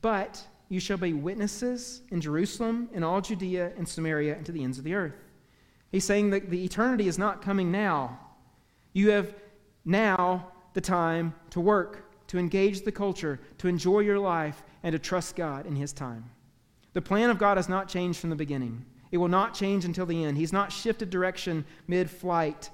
but 0.01 0.43
you 0.69 0.79
shall 0.79 0.97
be 0.97 1.13
witnesses 1.13 2.01
in 2.11 2.19
Jerusalem, 2.19 2.89
in 2.93 3.03
all 3.03 3.21
Judea 3.21 3.71
and 3.77 3.87
Samaria, 3.87 4.35
and 4.35 4.45
to 4.45 4.51
the 4.51 4.63
ends 4.63 4.77
of 4.77 4.83
the 4.83 4.95
earth. 4.95 5.15
He's 5.91 6.03
saying 6.03 6.31
that 6.31 6.49
the 6.49 6.63
eternity 6.63 7.07
is 7.07 7.17
not 7.17 7.41
coming 7.41 7.71
now. 7.71 8.19
You 8.93 9.11
have 9.11 9.33
now 9.85 10.51
the 10.73 10.81
time 10.81 11.33
to 11.51 11.61
work, 11.61 12.11
to 12.27 12.37
engage 12.37 12.81
the 12.81 12.91
culture, 12.91 13.39
to 13.59 13.67
enjoy 13.67 14.01
your 14.01 14.19
life, 14.19 14.61
and 14.83 14.91
to 14.93 14.99
trust 14.99 15.35
God 15.35 15.65
in 15.65 15.75
His 15.75 15.93
time. 15.93 16.29
The 16.93 17.01
plan 17.01 17.29
of 17.29 17.39
God 17.39 17.57
has 17.57 17.69
not 17.69 17.87
changed 17.87 18.19
from 18.19 18.29
the 18.29 18.35
beginning. 18.35 18.85
It 19.11 19.17
will 19.17 19.27
not 19.29 19.53
change 19.53 19.85
until 19.85 20.05
the 20.05 20.25
end. 20.25 20.37
He's 20.37 20.51
not 20.51 20.71
shifted 20.71 21.09
direction 21.09 21.63
mid 21.87 22.09
flight. 22.09 22.69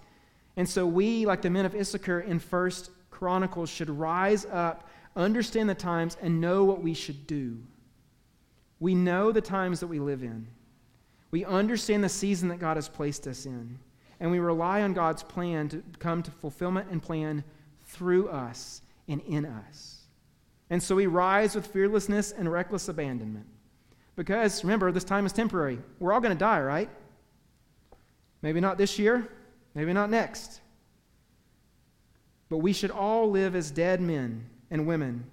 And 0.58 0.68
so 0.68 0.86
we, 0.86 1.26
like 1.26 1.42
the 1.42 1.50
men 1.50 1.66
of 1.66 1.76
Issachar 1.76 2.22
in 2.22 2.40
First 2.40 2.90
Chronicles, 3.12 3.70
should 3.70 3.90
rise 3.90 4.46
up, 4.46 4.90
understand 5.16 5.70
the 5.70 5.76
times, 5.76 6.18
and 6.22 6.42
know 6.42 6.64
what 6.64 6.82
we 6.82 6.94
should 6.94 7.28
do. 7.28 7.60
We 8.84 8.96
know 8.96 9.32
the 9.32 9.40
times 9.40 9.80
that 9.80 9.88
we 9.88 10.00
live 10.00 10.24
in. 10.24 10.46
We 11.32 11.46
understand 11.46 12.04
the 12.04 12.10
season 12.10 12.50
that 12.50 12.60
God 12.60 12.76
has 12.76 12.90
placed 12.90 13.28
us 13.28 13.46
in 13.46 13.80
and 14.20 14.30
we 14.30 14.40
rely 14.40 14.82
on 14.82 14.92
God's 14.92 15.24
plan 15.24 15.70
to 15.70 15.82
come 16.00 16.22
to 16.22 16.32
fulfillment 16.32 16.90
and 16.92 17.02
plan 17.02 17.46
through 17.86 18.28
us 18.28 18.82
and 19.08 19.22
in 19.22 19.46
us. 19.46 20.02
And 20.70 20.84
so 20.84 20.96
we 20.96 21.08
rise 21.08 21.56
with 21.56 21.66
fearlessness 21.68 22.34
and 22.34 22.52
reckless 22.52 22.90
abandonment. 22.90 23.46
Because 24.18 24.66
remember, 24.66 24.92
this 24.92 25.06
time 25.06 25.26
is 25.26 25.32
temporary. 25.32 25.80
We're 26.00 26.12
all 26.12 26.20
going 26.20 26.36
to 26.36 26.40
die, 26.40 26.60
right? 26.60 26.90
Maybe 28.42 28.60
not 28.60 28.78
this 28.78 29.00
year, 29.00 29.30
maybe 29.76 29.94
not 29.94 30.10
next. 30.10 30.60
But 32.50 32.58
we 32.58 32.74
should 32.74 32.92
all 32.92 33.32
live 33.32 33.56
as 33.56 33.72
dead 33.72 34.02
men 34.02 34.44
and 34.70 34.86
women, 34.86 35.24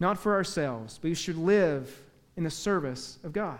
not 0.00 0.18
for 0.18 0.34
ourselves, 0.34 0.98
but 1.00 1.08
we 1.08 1.14
should 1.14 1.38
live 1.38 2.04
in 2.38 2.44
the 2.44 2.50
service 2.50 3.18
of 3.24 3.32
God. 3.32 3.58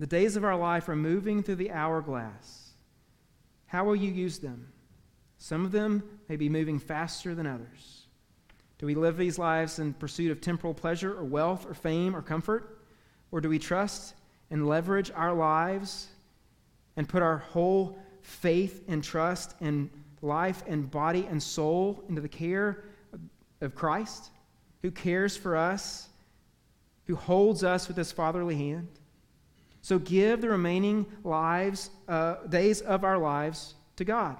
The 0.00 0.06
days 0.06 0.34
of 0.34 0.42
our 0.42 0.56
life 0.56 0.88
are 0.88 0.96
moving 0.96 1.40
through 1.40 1.54
the 1.54 1.70
hourglass. 1.70 2.72
How 3.66 3.84
will 3.84 3.94
you 3.94 4.10
use 4.10 4.40
them? 4.40 4.66
Some 5.38 5.64
of 5.64 5.70
them 5.70 6.02
may 6.28 6.34
be 6.34 6.48
moving 6.48 6.80
faster 6.80 7.36
than 7.36 7.46
others. 7.46 8.08
Do 8.78 8.86
we 8.86 8.96
live 8.96 9.16
these 9.16 9.38
lives 9.38 9.78
in 9.78 9.92
pursuit 9.94 10.32
of 10.32 10.40
temporal 10.40 10.74
pleasure 10.74 11.16
or 11.16 11.22
wealth 11.22 11.70
or 11.70 11.74
fame 11.74 12.16
or 12.16 12.20
comfort? 12.20 12.80
Or 13.30 13.40
do 13.40 13.48
we 13.48 13.60
trust 13.60 14.14
and 14.50 14.66
leverage 14.66 15.12
our 15.14 15.32
lives 15.32 16.08
and 16.96 17.08
put 17.08 17.22
our 17.22 17.38
whole 17.38 17.96
faith 18.22 18.82
and 18.88 19.04
trust 19.04 19.54
and 19.60 19.88
life 20.20 20.64
and 20.66 20.90
body 20.90 21.28
and 21.30 21.40
soul 21.40 22.02
into 22.08 22.20
the 22.20 22.28
care 22.28 22.82
of 23.60 23.76
Christ, 23.76 24.30
who 24.82 24.90
cares 24.90 25.36
for 25.36 25.56
us, 25.56 26.08
who 27.12 27.16
holds 27.16 27.62
us 27.62 27.88
with 27.88 27.96
his 27.98 28.10
fatherly 28.10 28.56
hand? 28.56 28.88
So 29.82 29.98
give 29.98 30.40
the 30.40 30.48
remaining 30.48 31.04
lives, 31.24 31.90
uh, 32.08 32.36
days 32.48 32.80
of 32.80 33.04
our 33.04 33.18
lives 33.18 33.74
to 33.96 34.04
God. 34.04 34.38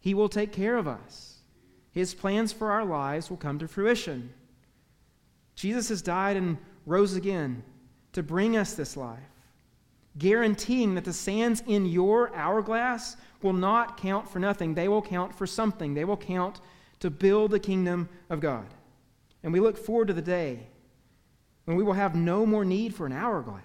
He 0.00 0.14
will 0.14 0.28
take 0.28 0.50
care 0.50 0.76
of 0.76 0.88
us. 0.88 1.36
His 1.92 2.12
plans 2.12 2.52
for 2.52 2.72
our 2.72 2.84
lives 2.84 3.30
will 3.30 3.36
come 3.36 3.60
to 3.60 3.68
fruition. 3.68 4.32
Jesus 5.54 5.90
has 5.90 6.02
died 6.02 6.36
and 6.36 6.58
rose 6.86 7.14
again 7.14 7.62
to 8.14 8.24
bring 8.24 8.56
us 8.56 8.74
this 8.74 8.96
life, 8.96 9.20
guaranteeing 10.18 10.96
that 10.96 11.04
the 11.04 11.12
sands 11.12 11.62
in 11.68 11.86
your 11.86 12.34
hourglass 12.34 13.16
will 13.42 13.52
not 13.52 13.96
count 13.96 14.28
for 14.28 14.40
nothing. 14.40 14.74
They 14.74 14.88
will 14.88 15.02
count 15.02 15.32
for 15.32 15.46
something. 15.46 15.94
They 15.94 16.04
will 16.04 16.16
count 16.16 16.60
to 16.98 17.10
build 17.10 17.52
the 17.52 17.60
kingdom 17.60 18.08
of 18.28 18.40
God. 18.40 18.66
And 19.44 19.52
we 19.52 19.60
look 19.60 19.78
forward 19.78 20.08
to 20.08 20.14
the 20.14 20.20
day 20.20 20.66
when 21.64 21.76
we 21.76 21.82
will 21.82 21.92
have 21.94 22.14
no 22.14 22.44
more 22.44 22.64
need 22.64 22.94
for 22.94 23.06
an 23.06 23.12
hourglass. 23.12 23.62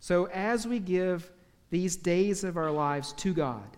So, 0.00 0.26
as 0.26 0.66
we 0.66 0.78
give 0.78 1.30
these 1.70 1.96
days 1.96 2.44
of 2.44 2.56
our 2.56 2.70
lives 2.70 3.12
to 3.14 3.34
God, 3.34 3.76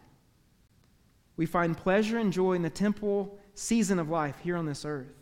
we 1.37 1.47
find 1.47 1.77
pleasure 1.77 2.19
and 2.19 2.33
joy 2.33 2.53
in 2.55 2.63
the 2.63 2.71
temple 2.71 3.39
season 3.55 3.99
of 3.99 4.11
life 4.11 4.37
here 4.43 4.57
on 4.57 4.67
this 4.67 4.85
earth. 4.85 5.15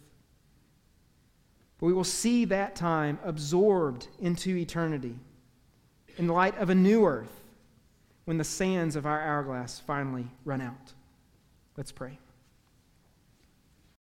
But 1.79 1.87
we 1.87 1.93
will 1.93 2.05
see 2.05 2.45
that 2.47 2.75
time 2.75 3.19
absorbed 3.25 4.09
into 4.19 4.57
eternity 4.57 5.17
in 6.17 6.27
the 6.27 6.33
light 6.33 6.59
of 6.59 6.71
a 6.71 6.75
new 6.75 7.07
earth 7.07 7.45
when 8.25 8.37
the 8.37 8.45
sands 8.45 8.97
of 8.97 9.07
our 9.07 9.21
hourglass 9.21 9.79
finally 9.79 10.27
run 10.45 10.61
out. 10.61 10.93
Let's 11.77 11.93
pray. 11.93 12.19